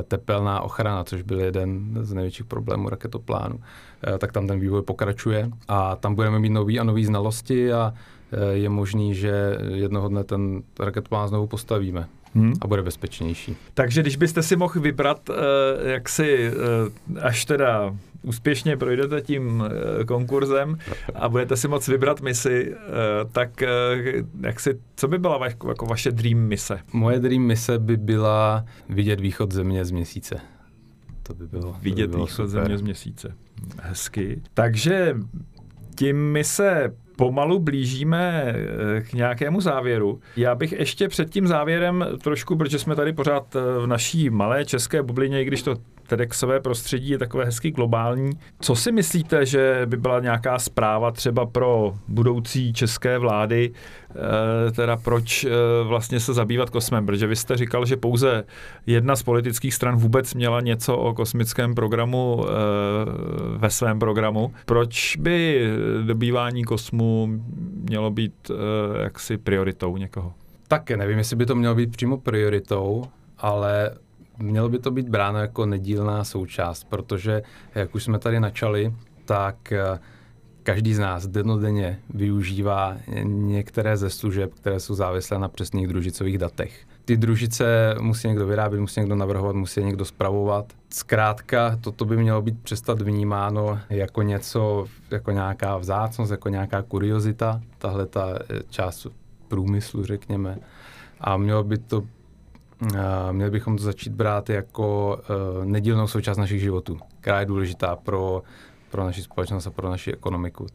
tepelná 0.03 0.61
ochrana, 0.61 1.03
což 1.03 1.21
byl 1.21 1.39
jeden 1.39 1.97
z 2.01 2.13
největších 2.13 2.45
problémů 2.45 2.89
raketoplánu, 2.89 3.59
eh, 4.03 4.17
tak 4.17 4.31
tam 4.31 4.47
ten 4.47 4.59
vývoj 4.59 4.81
pokračuje 4.81 5.49
a 5.67 5.95
tam 5.95 6.15
budeme 6.15 6.39
mít 6.39 6.49
nový 6.49 6.79
a 6.79 6.83
nový 6.83 7.05
znalosti 7.05 7.73
a 7.73 7.93
je 8.51 8.69
možný, 8.69 9.15
že 9.15 9.57
jednoho 9.73 10.09
dne 10.09 10.23
ten 10.23 10.63
raketoplán 10.79 11.27
znovu 11.27 11.47
postavíme 11.47 12.07
hmm. 12.35 12.53
a 12.61 12.67
bude 12.67 12.83
bezpečnější. 12.83 13.55
Takže 13.73 14.01
když 14.01 14.15
byste 14.15 14.43
si 14.43 14.55
mohl 14.55 14.79
vybrat, 14.79 15.29
eh, 15.29 15.91
jak 15.91 16.09
si, 16.09 16.47
eh, 16.47 17.19
až 17.21 17.45
teda 17.45 17.95
úspěšně 18.21 18.77
projdete 18.77 19.21
tím 19.21 19.63
eh, 20.01 20.05
konkurzem 20.05 20.77
a 21.15 21.29
budete 21.29 21.57
si 21.57 21.67
moc 21.67 21.87
vybrat 21.87 22.21
misi, 22.21 22.75
tak 23.31 23.63
jak 24.41 24.59
si, 24.59 24.79
co 24.95 25.07
by 25.07 25.17
byla 25.17 25.45
jako, 25.45 25.69
jako 25.69 25.85
vaše 25.85 26.11
dream 26.11 26.39
mise? 26.39 26.79
Moje 26.93 27.19
dream 27.19 27.41
mise 27.41 27.79
by 27.79 27.97
byla 27.97 28.65
vidět 28.89 29.19
východ 29.19 29.51
země 29.51 29.85
z 29.85 29.91
měsíce. 29.91 30.39
To 31.23 31.33
by 31.33 31.47
bylo 31.47 31.75
Vidět 31.81 32.07
by 32.07 32.11
bylo 32.11 32.25
východ 32.25 32.35
super. 32.35 32.49
země 32.49 32.77
z 32.77 32.81
měsíce. 32.81 33.33
Hezky. 33.81 34.41
Takže 34.53 35.15
tím 35.95 36.31
my 36.31 36.43
se 36.43 36.93
pomalu 37.19 37.59
blížíme 37.59 38.43
eh, 38.45 39.01
k 39.01 39.13
nějakému 39.13 39.61
závěru. 39.61 40.19
Já 40.37 40.55
bych 40.55 40.71
ještě 40.71 41.07
před 41.07 41.29
tím 41.29 41.47
závěrem 41.47 42.05
trošku, 42.23 42.55
protože 42.55 42.79
jsme 42.79 42.95
tady 42.95 43.13
pořád 43.13 43.55
eh, 43.55 43.59
v 43.79 43.87
naší 43.87 44.29
malé 44.29 44.65
české 44.65 45.03
bublině, 45.03 45.41
i 45.41 45.45
když 45.45 45.61
to 45.63 45.75
TEDxové 46.09 46.59
prostředí 46.59 47.09
je 47.09 47.17
takové 47.17 47.45
hezky 47.45 47.71
globální. 47.71 48.31
Co 48.59 48.75
si 48.75 48.91
myslíte, 48.91 49.45
že 49.45 49.81
by 49.85 49.97
byla 49.97 50.19
nějaká 50.19 50.59
zpráva 50.59 51.11
třeba 51.11 51.45
pro 51.45 51.93
budoucí 52.07 52.73
české 52.73 53.17
vlády, 53.17 53.71
eh, 54.09 54.71
teda 54.71 54.97
proč 54.97 55.43
eh, 55.43 55.49
vlastně 55.83 56.19
se 56.19 56.33
zabývat 56.33 56.69
kosmem? 56.69 57.05
Protože 57.05 57.27
vy 57.27 57.35
jste 57.35 57.57
říkal, 57.57 57.85
že 57.85 57.97
pouze 57.97 58.43
jedna 58.87 59.15
z 59.15 59.23
politických 59.23 59.73
stran 59.73 59.95
vůbec 59.95 60.33
měla 60.33 60.61
něco 60.61 60.97
o 60.97 61.13
kosmickém 61.13 61.75
programu 61.75 62.45
eh, 62.45 62.49
ve 63.57 63.69
svém 63.69 63.99
programu. 63.99 64.53
Proč 64.65 65.15
by 65.15 65.67
dobývání 66.05 66.63
kosmu 66.63 67.29
mělo 67.73 68.11
být 68.11 68.51
jaksi 69.03 69.37
prioritou 69.37 69.97
někoho? 69.97 70.33
Také 70.67 70.97
nevím, 70.97 71.17
jestli 71.17 71.35
by 71.35 71.45
to 71.45 71.55
mělo 71.55 71.75
být 71.75 71.91
přímo 71.91 72.17
prioritou, 72.17 73.03
ale 73.37 73.91
mělo 74.39 74.69
by 74.69 74.79
to 74.79 74.91
být 74.91 75.09
bráno 75.09 75.39
jako 75.39 75.65
nedílná 75.65 76.23
součást, 76.23 76.83
protože, 76.83 77.41
jak 77.75 77.95
už 77.95 78.03
jsme 78.03 78.19
tady 78.19 78.39
načali, 78.39 78.93
tak 79.25 79.71
eh, 79.71 79.99
každý 80.63 80.93
z 80.93 80.99
nás 80.99 81.27
denodenně 81.27 81.99
využívá 82.09 82.97
některé 83.23 83.97
ze 83.97 84.09
služeb, 84.09 84.53
které 84.53 84.79
jsou 84.79 84.95
závislé 84.95 85.39
na 85.39 85.47
přesných 85.47 85.87
družicových 85.87 86.37
datech. 86.37 86.85
Ty 87.05 87.17
družice 87.17 87.95
musí 88.01 88.27
někdo 88.27 88.47
vyrábět, 88.47 88.79
musí 88.79 88.99
někdo 88.99 89.15
navrhovat, 89.15 89.55
musí 89.55 89.83
někdo 89.83 90.05
spravovat. 90.05 90.73
Zkrátka, 90.89 91.77
toto 91.81 92.05
by 92.05 92.17
mělo 92.17 92.41
být 92.41 92.63
přestat 92.63 93.01
vnímáno 93.01 93.79
jako 93.89 94.21
něco, 94.21 94.85
jako 95.11 95.31
nějaká 95.31 95.77
vzácnost, 95.77 96.31
jako 96.31 96.49
nějaká 96.49 96.81
kuriozita, 96.81 97.61
tahle 97.77 98.05
ta 98.05 98.39
eh, 98.49 98.59
část 98.69 99.07
průmyslu, 99.47 100.05
řekněme. 100.05 100.57
A 101.21 101.37
mělo 101.37 101.63
by 101.63 101.77
to 101.77 102.03
měli 103.31 103.51
bychom 103.51 103.77
to 103.77 103.83
začít 103.83 104.13
brát 104.13 104.49
jako 104.49 105.17
uh, 105.59 105.65
nedílnou 105.65 106.07
součást 106.07 106.37
našich 106.37 106.61
životů, 106.61 106.99
která 107.19 107.39
je 107.39 107.45
důležitá 107.45 107.95
pro, 107.95 108.43
pro 108.91 109.03
naši 109.03 109.23
společnost 109.23 109.67
a 109.67 109.71
pro 109.71 109.89
naši 109.89 110.13
ekonomiku. 110.13 110.67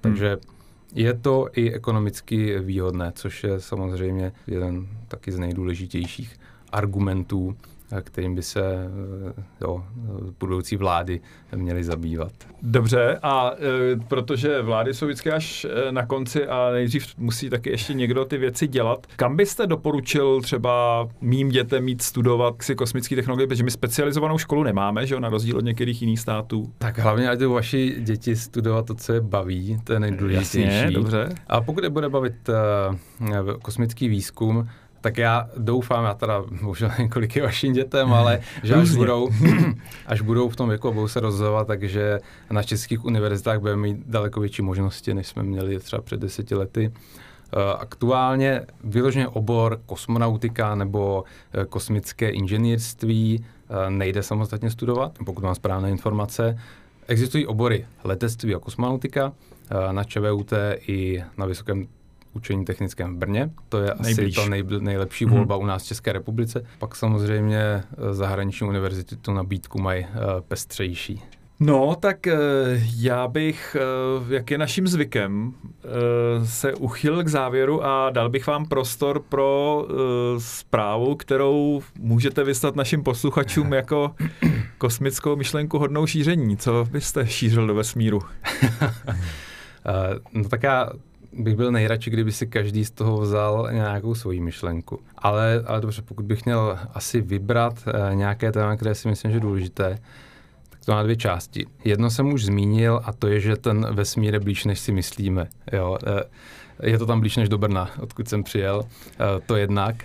Takže 0.00 0.28
hmm. 0.28 0.40
je 0.94 1.14
to 1.14 1.48
i 1.52 1.72
ekonomicky 1.72 2.58
výhodné, 2.60 3.12
což 3.14 3.44
je 3.44 3.60
samozřejmě 3.60 4.32
jeden 4.46 4.88
taky 5.08 5.32
z 5.32 5.38
nejdůležitějších 5.38 6.36
argumentů 6.72 7.56
kterým 8.00 8.34
by 8.34 8.42
se 8.42 8.60
eh, 8.60 9.42
jo, 9.60 9.84
budoucí 10.40 10.76
vlády 10.76 11.20
měly 11.54 11.84
zabývat. 11.84 12.32
Dobře, 12.62 13.18
a 13.22 13.52
e, 13.52 13.96
protože 14.08 14.62
vlády 14.62 14.94
jsou 14.94 15.06
vždycky 15.06 15.32
až 15.32 15.64
e, 15.64 15.92
na 15.92 16.06
konci 16.06 16.46
a 16.46 16.70
nejdřív 16.70 17.06
musí 17.18 17.50
taky 17.50 17.70
ještě 17.70 17.94
někdo 17.94 18.24
ty 18.24 18.38
věci 18.38 18.68
dělat, 18.68 19.06
kam 19.16 19.36
byste 19.36 19.66
doporučil 19.66 20.40
třeba 20.40 21.08
mým 21.20 21.48
dětem 21.48 21.84
mít 21.84 22.02
studovat 22.02 22.54
si 22.62 22.74
kosmické 22.74 23.16
technologie, 23.16 23.46
protože 23.46 23.62
my 23.62 23.70
specializovanou 23.70 24.38
školu 24.38 24.62
nemáme, 24.62 25.06
že 25.06 25.14
jo, 25.14 25.20
na 25.20 25.28
rozdíl 25.28 25.56
od 25.56 25.64
některých 25.64 26.02
jiných 26.02 26.20
států. 26.20 26.72
Tak 26.78 26.98
hlavně, 26.98 27.30
ať 27.30 27.42
vaši 27.42 27.96
děti 27.98 28.36
studovat 28.36 28.86
to, 28.86 28.94
co 28.94 29.12
je 29.12 29.20
baví, 29.20 29.78
to 29.84 29.92
je 29.92 30.00
nejdůležitější. 30.00 30.76
Jasně, 30.76 30.90
dobře. 30.90 31.28
A 31.46 31.60
pokud 31.60 31.84
je 31.84 31.90
bude 31.90 32.08
bavit 32.08 32.48
uh, 32.48 33.52
kosmický 33.62 34.08
výzkum, 34.08 34.68
tak 35.06 35.18
já 35.18 35.48
doufám, 35.56 36.04
já 36.04 36.14
teda 36.14 36.42
bohužel 36.62 36.90
několik 36.98 37.42
vašim 37.42 37.72
dětem, 37.72 38.12
ale 38.12 38.40
že 38.62 38.74
až 38.74 38.90
budou, 38.90 39.28
až 40.06 40.20
budou 40.20 40.48
v 40.48 40.56
tom 40.56 40.68
věku 40.68 40.88
a 40.88 40.90
budou 40.90 41.08
se 41.08 41.20
rozhodovat, 41.20 41.66
takže 41.66 42.20
na 42.50 42.62
českých 42.62 43.04
univerzitách 43.04 43.58
budeme 43.60 43.82
mít 43.82 43.98
daleko 44.06 44.40
větší 44.40 44.62
možnosti, 44.62 45.14
než 45.14 45.26
jsme 45.26 45.42
měli 45.42 45.78
třeba 45.78 46.02
před 46.02 46.20
deseti 46.20 46.54
lety. 46.54 46.92
Eh, 46.92 47.74
aktuálně 47.78 48.62
vyloženě 48.84 49.28
obor 49.28 49.80
kosmonautika 49.86 50.74
nebo 50.74 51.24
eh, 51.52 51.64
kosmické 51.64 52.30
inženýrství 52.30 53.44
eh, 53.44 53.90
nejde 53.90 54.22
samostatně 54.22 54.70
studovat, 54.70 55.18
pokud 55.26 55.44
mám 55.44 55.54
správné 55.54 55.90
informace. 55.90 56.58
Existují 57.08 57.46
obory 57.46 57.86
letectví 58.04 58.54
a 58.54 58.58
kosmonautika, 58.58 59.32
na 59.92 60.04
ČVUT 60.04 60.52
i 60.86 61.22
na 61.36 61.46
Vysokém 61.46 61.86
učení 62.36 62.64
technickém 62.64 63.14
v 63.14 63.18
Brně. 63.18 63.50
To 63.68 63.78
je 63.78 63.90
Nejblíž. 64.00 64.38
asi 64.38 64.44
ta 64.44 64.50
nej, 64.50 64.62
nejlepší 64.78 65.26
mm-hmm. 65.26 65.30
volba 65.30 65.56
u 65.56 65.66
nás 65.66 65.82
v 65.82 65.86
České 65.86 66.12
republice. 66.12 66.64
Pak 66.78 66.96
samozřejmě 66.96 67.58
eh, 67.58 67.82
zahraniční 68.14 68.68
univerzity 68.68 69.16
tu 69.16 69.32
nabídku 69.32 69.78
mají 69.78 70.04
uh, 70.04 70.10
pestřejší. 70.48 71.22
No, 71.60 71.96
tak 72.00 72.26
eh, 72.26 72.36
já 72.96 73.28
bych, 73.28 73.76
eh, 73.80 74.34
jak 74.34 74.50
je 74.50 74.58
naším 74.58 74.88
zvykem, 74.88 75.54
eh, 75.64 76.46
se 76.46 76.74
uchyl 76.74 77.24
k 77.24 77.28
závěru 77.28 77.84
a 77.84 78.10
dal 78.10 78.28
bych 78.28 78.46
vám 78.46 78.66
prostor 78.66 79.20
pro 79.20 79.86
zprávu, 80.38 81.14
kterou 81.14 81.82
můžete 81.98 82.44
vyslat 82.44 82.76
našim 82.76 83.02
posluchačům 83.02 83.72
jako 83.72 84.14
kosmickou 84.78 85.36
myšlenku 85.36 85.78
hodnou 85.78 86.06
šíření. 86.06 86.56
Co 86.56 86.84
byste 86.90 87.26
šířil 87.26 87.66
do 87.66 87.74
vesmíru? 87.74 88.20
no 90.32 90.48
tak 90.48 90.62
já 90.62 90.90
bych 91.38 91.56
byl 91.56 91.72
nejradši, 91.72 92.10
kdyby 92.10 92.32
si 92.32 92.46
každý 92.46 92.84
z 92.84 92.90
toho 92.90 93.20
vzal 93.20 93.68
nějakou 93.72 94.14
svoji 94.14 94.40
myšlenku. 94.40 95.00
Ale, 95.18 95.64
ale 95.66 95.80
dobře, 95.80 96.02
pokud 96.02 96.24
bych 96.24 96.44
měl 96.44 96.78
asi 96.94 97.20
vybrat 97.20 97.74
nějaké 98.12 98.52
téma, 98.52 98.76
které 98.76 98.94
si 98.94 99.08
myslím, 99.08 99.30
že 99.30 99.36
je 99.36 99.40
důležité, 99.40 99.98
to 100.86 100.92
má 100.92 101.02
dvě 101.02 101.16
části. 101.16 101.66
Jedno 101.84 102.10
jsem 102.10 102.32
už 102.32 102.44
zmínil 102.44 103.00
a 103.04 103.12
to 103.12 103.26
je, 103.26 103.40
že 103.40 103.56
ten 103.56 103.94
vesmír 103.94 104.34
je 104.34 104.40
blíž, 104.40 104.64
než 104.64 104.78
si 104.78 104.92
myslíme. 104.92 105.48
Jo. 105.72 105.98
Eh, 106.06 106.90
je 106.90 106.98
to 106.98 107.06
tam 107.06 107.20
blíž 107.20 107.36
než 107.36 107.48
do 107.48 107.58
Brna, 107.58 107.90
odkud 108.00 108.28
jsem 108.28 108.42
přijel, 108.42 108.82
eh, 109.10 109.40
to 109.46 109.56
jednak. 109.56 109.96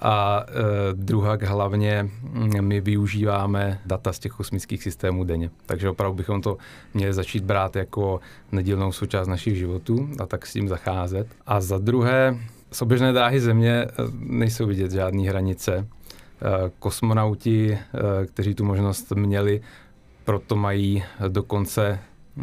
A 0.00 0.44
e, 0.48 0.52
druhá 0.92 1.38
hlavně 1.44 2.10
mm, 2.22 2.60
my 2.60 2.80
využíváme 2.80 3.80
data 3.86 4.12
z 4.12 4.18
těch 4.18 4.32
kosmických 4.32 4.82
systémů 4.82 5.24
denně. 5.24 5.50
Takže 5.66 5.90
opravdu 5.90 6.16
bychom 6.16 6.42
to 6.42 6.56
měli 6.94 7.12
začít 7.12 7.44
brát 7.44 7.76
jako 7.76 8.20
nedílnou 8.52 8.92
součást 8.92 9.28
našich 9.28 9.56
životů 9.56 10.08
a 10.18 10.26
tak 10.26 10.46
s 10.46 10.52
tím 10.52 10.68
zacházet. 10.68 11.26
A 11.46 11.60
za 11.60 11.78
druhé, 11.78 12.38
z 12.72 12.82
oběžné 12.82 13.12
dráhy 13.12 13.40
Země 13.40 13.86
nejsou 14.18 14.66
vidět 14.66 14.92
žádné 14.92 15.22
hranice. 15.22 15.86
Kosmonauti, 16.78 17.78
kteří 18.26 18.54
tu 18.54 18.64
možnost 18.64 19.12
měli, 19.12 19.60
proto 20.24 20.56
mají 20.56 21.04
dokonce, 21.28 21.98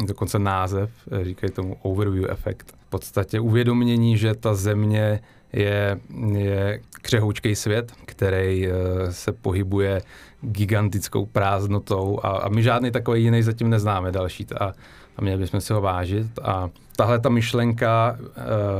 dokonce 0.05 0.39
název, 0.39 0.89
říkají 1.21 1.51
tomu 1.51 1.77
overview 1.81 2.25
efekt. 2.29 2.73
V 2.87 2.89
podstatě 2.89 3.39
uvědomění, 3.39 4.17
že 4.17 4.35
ta 4.35 4.53
země 4.53 5.19
je, 5.53 5.99
je 6.31 6.79
křehoučký 7.01 7.55
svět, 7.55 7.91
který 8.05 8.67
uh, 8.67 8.73
se 9.09 9.31
pohybuje 9.31 10.01
gigantickou 10.41 11.25
prázdnotou 11.25 12.19
a, 12.23 12.29
a 12.29 12.49
my 12.49 12.63
žádný 12.63 12.91
takový 12.91 13.23
jiný 13.23 13.43
zatím 13.43 13.69
neznáme 13.69 14.11
další 14.11 14.47
a, 14.59 14.73
a 15.17 15.21
měli 15.21 15.37
bychom 15.37 15.61
si 15.61 15.73
ho 15.73 15.81
vážit 15.81 16.39
a 16.41 16.69
tahle 16.97 17.19
ta 17.19 17.29
myšlenka 17.29 18.17
uh, 18.19 18.25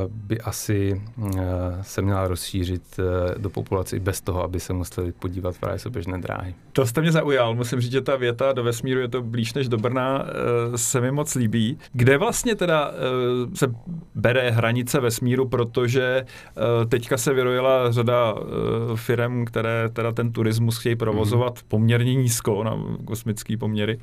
by 0.10 0.42
asi 0.42 1.02
uh, 1.18 1.32
se 1.82 2.02
měla 2.02 2.28
rozšířit 2.28 2.84
uh, 3.00 3.42
do 3.42 3.50
populace 3.50 3.96
i 3.96 4.00
bez 4.00 4.22
toho, 4.22 4.44
aby 4.44 4.60
se 4.60 4.74
museli 4.74 5.12
podívat 5.12 5.58
právě 5.58 5.80
běžné 5.90 6.18
dráhy. 6.18 6.56
To 6.74 6.86
jste 6.86 7.02
mě 7.02 7.12
zaujal, 7.12 7.56
musím 7.56 7.82
říct, 7.82 7.92
že 7.92 8.02
ta 8.02 8.16
věta 8.16 8.54
do 8.54 8.64
vesmíru 8.64 9.00
je 9.00 9.08
to 9.08 9.22
blíž 9.22 9.54
než 9.54 9.68
do 9.68 9.78
Brna, 9.78 10.26
se 10.76 11.02
mi 11.02 11.12
moc 11.12 11.36
líbí. 11.36 11.78
Kde 11.94 12.18
vlastně 12.18 12.56
teda 12.56 12.92
se 13.54 13.68
bere 14.16 14.52
hranice 14.52 15.00
vesmíru, 15.00 15.48
protože 15.48 16.26
teďka 16.90 17.18
se 17.18 17.34
vyrojila 17.34 17.92
řada 17.92 18.36
firm, 18.96 19.46
které 19.46 19.90
teda 19.90 20.12
ten 20.12 20.32
turismus 20.32 20.78
chtějí 20.78 20.96
provozovat 20.96 21.54
mm. 21.54 21.68
poměrně 21.68 22.16
nízko 22.16 22.64
na 22.64 22.78
kosmické 23.06 23.58
poměry. 23.58 24.00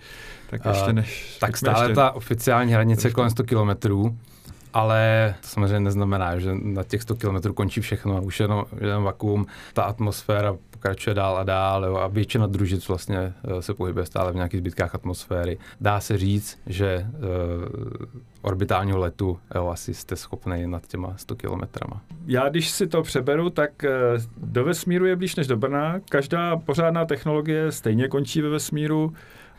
Tak 0.51 0.61
ještě 0.75 0.93
než... 0.93 1.37
Tak 1.41 1.57
stále 1.57 1.85
ještě... 1.85 1.95
ta 1.95 2.11
oficiální 2.11 2.73
hranice 2.73 3.11
kolem 3.11 3.31
100 3.31 3.45
kilometrů, 3.45 4.04
ale 4.73 5.35
to 5.41 5.49
samozřejmě 5.49 5.81
neznamená, 5.81 6.39
že 6.39 6.51
na 6.63 6.85
těch 6.85 7.03
100 7.03 7.15
kilometrů 7.15 7.55
končí 7.55 7.81
všechno, 7.81 8.23
už 8.23 8.41
jenom, 8.41 8.65
jenom 8.81 9.05
vakuum, 9.05 9.47
ta 9.73 9.83
atmosféra 9.83 10.57
pokračuje 10.71 11.15
dál 11.15 11.37
a 11.37 11.45
dál 11.45 11.85
jo, 11.85 11.97
a 11.97 12.07
většina 12.07 12.47
družic 12.47 12.89
vlastně 12.89 13.19
eh, 13.19 13.63
se 13.63 13.75
pohybuje 13.75 14.07
stále 14.07 14.33
v 14.33 14.35
nějakých 14.35 14.61
zbytkách 14.61 14.95
atmosféry. 14.95 15.59
Dá 15.81 16.01
se 16.01 16.19
říct, 16.19 16.59
že 16.67 17.07
uh, 17.09 17.23
orbitálního 18.43 18.99
letu 18.99 19.39
jo, 19.55 19.69
asi 19.69 19.95
jste 19.95 20.17
schopný 20.17 20.67
nad 20.67 20.87
těma 20.87 21.15
100 21.17 21.37
kilometrama. 21.37 22.01
Já 22.27 22.49
když 22.49 22.71
si 22.71 22.87
to 22.87 23.03
přeberu, 23.03 23.51
tak 23.51 23.85
eh, 23.85 23.91
do 24.37 24.65
vesmíru 24.65 25.07
je 25.07 25.17
blíž 25.17 25.37
než 25.37 25.47
do 25.47 25.57
Brna. 25.57 26.01
Každá 26.09 26.57
pořádná 26.57 27.05
technologie 27.05 27.73
stejně 27.73 28.09
končí 28.09 28.41
ve 28.41 28.49
vesmíru. 28.49 29.13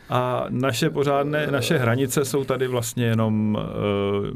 A 0.10 0.46
naše 0.50 0.90
pořádné, 0.90 1.48
naše 1.48 1.78
hranice 1.78 2.26
jsou 2.26 2.44
tady 2.44 2.68
vlastně 2.68 3.06
jenom 3.06 3.56
uh, 3.56 4.28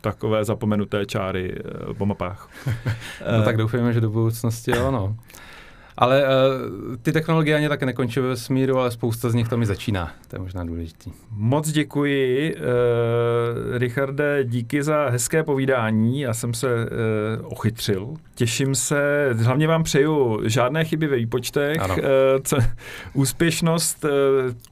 takové 0.00 0.44
zapomenuté 0.44 1.06
čáry 1.06 1.56
uh, 1.88 1.94
po 1.94 2.06
mapách. 2.06 2.48
no 3.38 3.44
tak 3.44 3.56
doufujeme, 3.56 3.92
že 3.92 4.00
do 4.00 4.10
budoucnosti 4.10 4.70
jo, 4.70 4.90
no. 4.90 5.16
Ale 6.00 6.22
uh, 6.22 6.96
ty 7.02 7.12
technologie 7.12 7.56
ani 7.56 7.68
tak 7.68 7.82
nekončí 7.82 8.20
ve 8.20 8.36
smíru, 8.36 8.78
ale 8.78 8.90
spousta 8.90 9.30
z 9.30 9.34
nich 9.34 9.48
tam 9.48 9.62
i 9.62 9.66
začíná. 9.66 10.12
To 10.28 10.36
je 10.36 10.40
možná 10.40 10.64
důležitý. 10.64 11.12
Moc 11.30 11.70
děkuji, 11.70 12.54
uh, 12.54 12.62
Richarde, 13.78 14.44
díky 14.44 14.82
za 14.82 15.08
hezké 15.08 15.42
povídání. 15.42 16.20
Já 16.20 16.34
jsem 16.34 16.54
se 16.54 16.66
uh, 16.74 17.52
ochytřil. 17.52 18.14
Těším 18.34 18.74
se, 18.74 19.30
hlavně 19.42 19.66
vám 19.66 19.82
přeju 19.82 20.40
žádné 20.44 20.84
chyby 20.84 21.06
ve 21.06 21.16
výpočtech. 21.16 21.76
Uh, 21.88 21.94
co, 22.44 22.56
úspěšnost, 23.14 24.04
uh, 24.04 24.10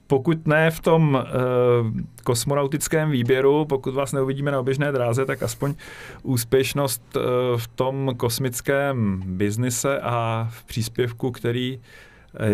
pokud 0.06 0.46
ne 0.46 0.70
v 0.70 0.80
tom 0.80 1.14
uh, 1.14 1.90
kosmonautickém 2.24 3.10
výběru, 3.10 3.64
pokud 3.64 3.94
vás 3.94 4.12
neuvidíme 4.12 4.50
na 4.50 4.60
oběžné 4.60 4.92
dráze, 4.92 5.26
tak 5.26 5.42
aspoň 5.42 5.74
úspěšnost 6.22 7.16
uh, 7.16 7.22
v 7.58 7.66
tom 7.66 8.14
kosmickém 8.16 9.22
biznise 9.26 10.00
a 10.00 10.48
v 10.50 10.64
příspěvku, 10.64 11.30
který 11.30 11.78
Eh, 11.78 11.80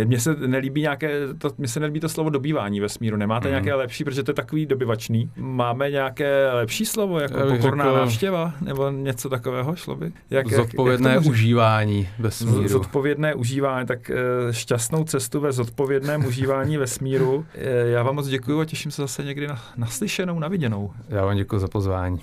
mně 0.04 0.20
se 0.20 0.36
nelíbí 0.46 0.80
nějaké, 0.80 1.10
to, 1.38 1.50
mně 1.58 1.68
se 1.68 1.80
nelíbí 1.80 2.00
to 2.00 2.08
slovo 2.08 2.30
dobývání 2.30 2.80
ve 2.80 2.88
smíru. 2.88 3.16
Nemáte 3.16 3.48
mm. 3.48 3.52
nějaké 3.52 3.74
lepší, 3.74 4.04
protože 4.04 4.22
to 4.22 4.30
je 4.30 4.34
takový 4.34 4.66
dobyvačný. 4.66 5.30
Máme 5.36 5.90
nějaké 5.90 6.52
lepší 6.52 6.86
slovo, 6.86 7.18
jako 7.18 7.34
pokorná 7.34 7.84
řekl, 7.84 7.96
návštěva, 7.96 8.54
nebo 8.60 8.90
něco 8.90 9.28
takového 9.28 9.76
šlo 9.76 9.96
by? 9.96 10.12
Jak, 10.30 10.52
zodpovědné 10.52 11.10
jak, 11.10 11.22
jak 11.24 11.30
užívání 11.30 12.08
ve 12.18 12.30
smíru. 12.30 12.68
Zodpovědné 12.68 13.34
užívání, 13.34 13.86
tak 13.86 14.10
eh, 14.10 14.14
šťastnou 14.50 15.04
cestu 15.04 15.40
ve 15.40 15.52
zodpovědném 15.52 16.24
užívání 16.24 16.76
ve 16.76 16.86
smíru. 16.86 17.46
Eh, 17.54 17.88
já 17.88 18.02
vám 18.02 18.14
moc 18.14 18.28
děkuji 18.28 18.60
a 18.60 18.64
těším 18.64 18.90
se 18.90 19.02
zase 19.02 19.24
někdy 19.24 19.46
na, 19.46 19.62
naslyšenou, 19.76 20.38
na 20.38 20.48
viděnou. 20.48 20.90
Já 21.08 21.24
vám 21.24 21.36
děkuji 21.36 21.58
za 21.58 21.68
pozvání. 21.68 22.20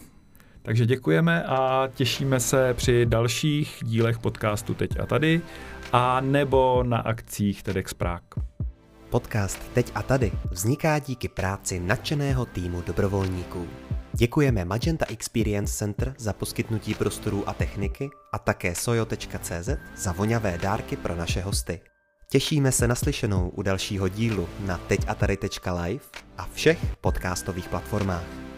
Takže 0.62 0.86
děkujeme 0.86 1.44
a 1.44 1.90
těšíme 1.96 2.40
se 2.40 2.74
při 2.74 3.06
dalších 3.06 3.78
dílech 3.82 4.20
podcastu 4.20 4.74
Teď 4.74 5.00
a 5.00 5.06
tady 5.06 5.42
a 5.92 6.22
nebo 6.22 6.84
na 6.84 6.98
akcích 6.98 7.64
TEDx 7.64 7.94
Prague. 7.94 8.46
Podcast 9.10 9.60
Teď 9.74 9.92
a 9.96 10.04
tady 10.04 10.32
vzniká 10.52 11.00
díky 11.00 11.28
práci 11.28 11.80
nadšeného 11.80 12.46
týmu 12.46 12.82
dobrovolníků. 12.82 13.68
Děkujeme 14.14 14.66
Magenta 14.66 15.06
Experience 15.10 15.74
Center 15.74 16.14
za 16.18 16.34
poskytnutí 16.34 16.94
prostorů 16.94 17.50
a 17.50 17.54
techniky 17.54 18.10
a 18.34 18.40
také 18.40 18.76
sojo.cz 18.76 19.70
za 19.96 20.12
voňavé 20.12 20.58
dárky 20.58 20.98
pro 20.98 21.16
naše 21.16 21.42
hosty. 21.42 21.80
Těšíme 22.32 22.72
se 22.72 22.88
naslyšenou 22.88 23.50
u 23.50 23.62
dalšího 23.62 24.08
dílu 24.08 24.50
na 24.60 24.78
teďatary.live 24.78 26.06
a 26.38 26.46
všech 26.54 26.80
podcastových 27.02 27.70
platformách. 27.70 28.49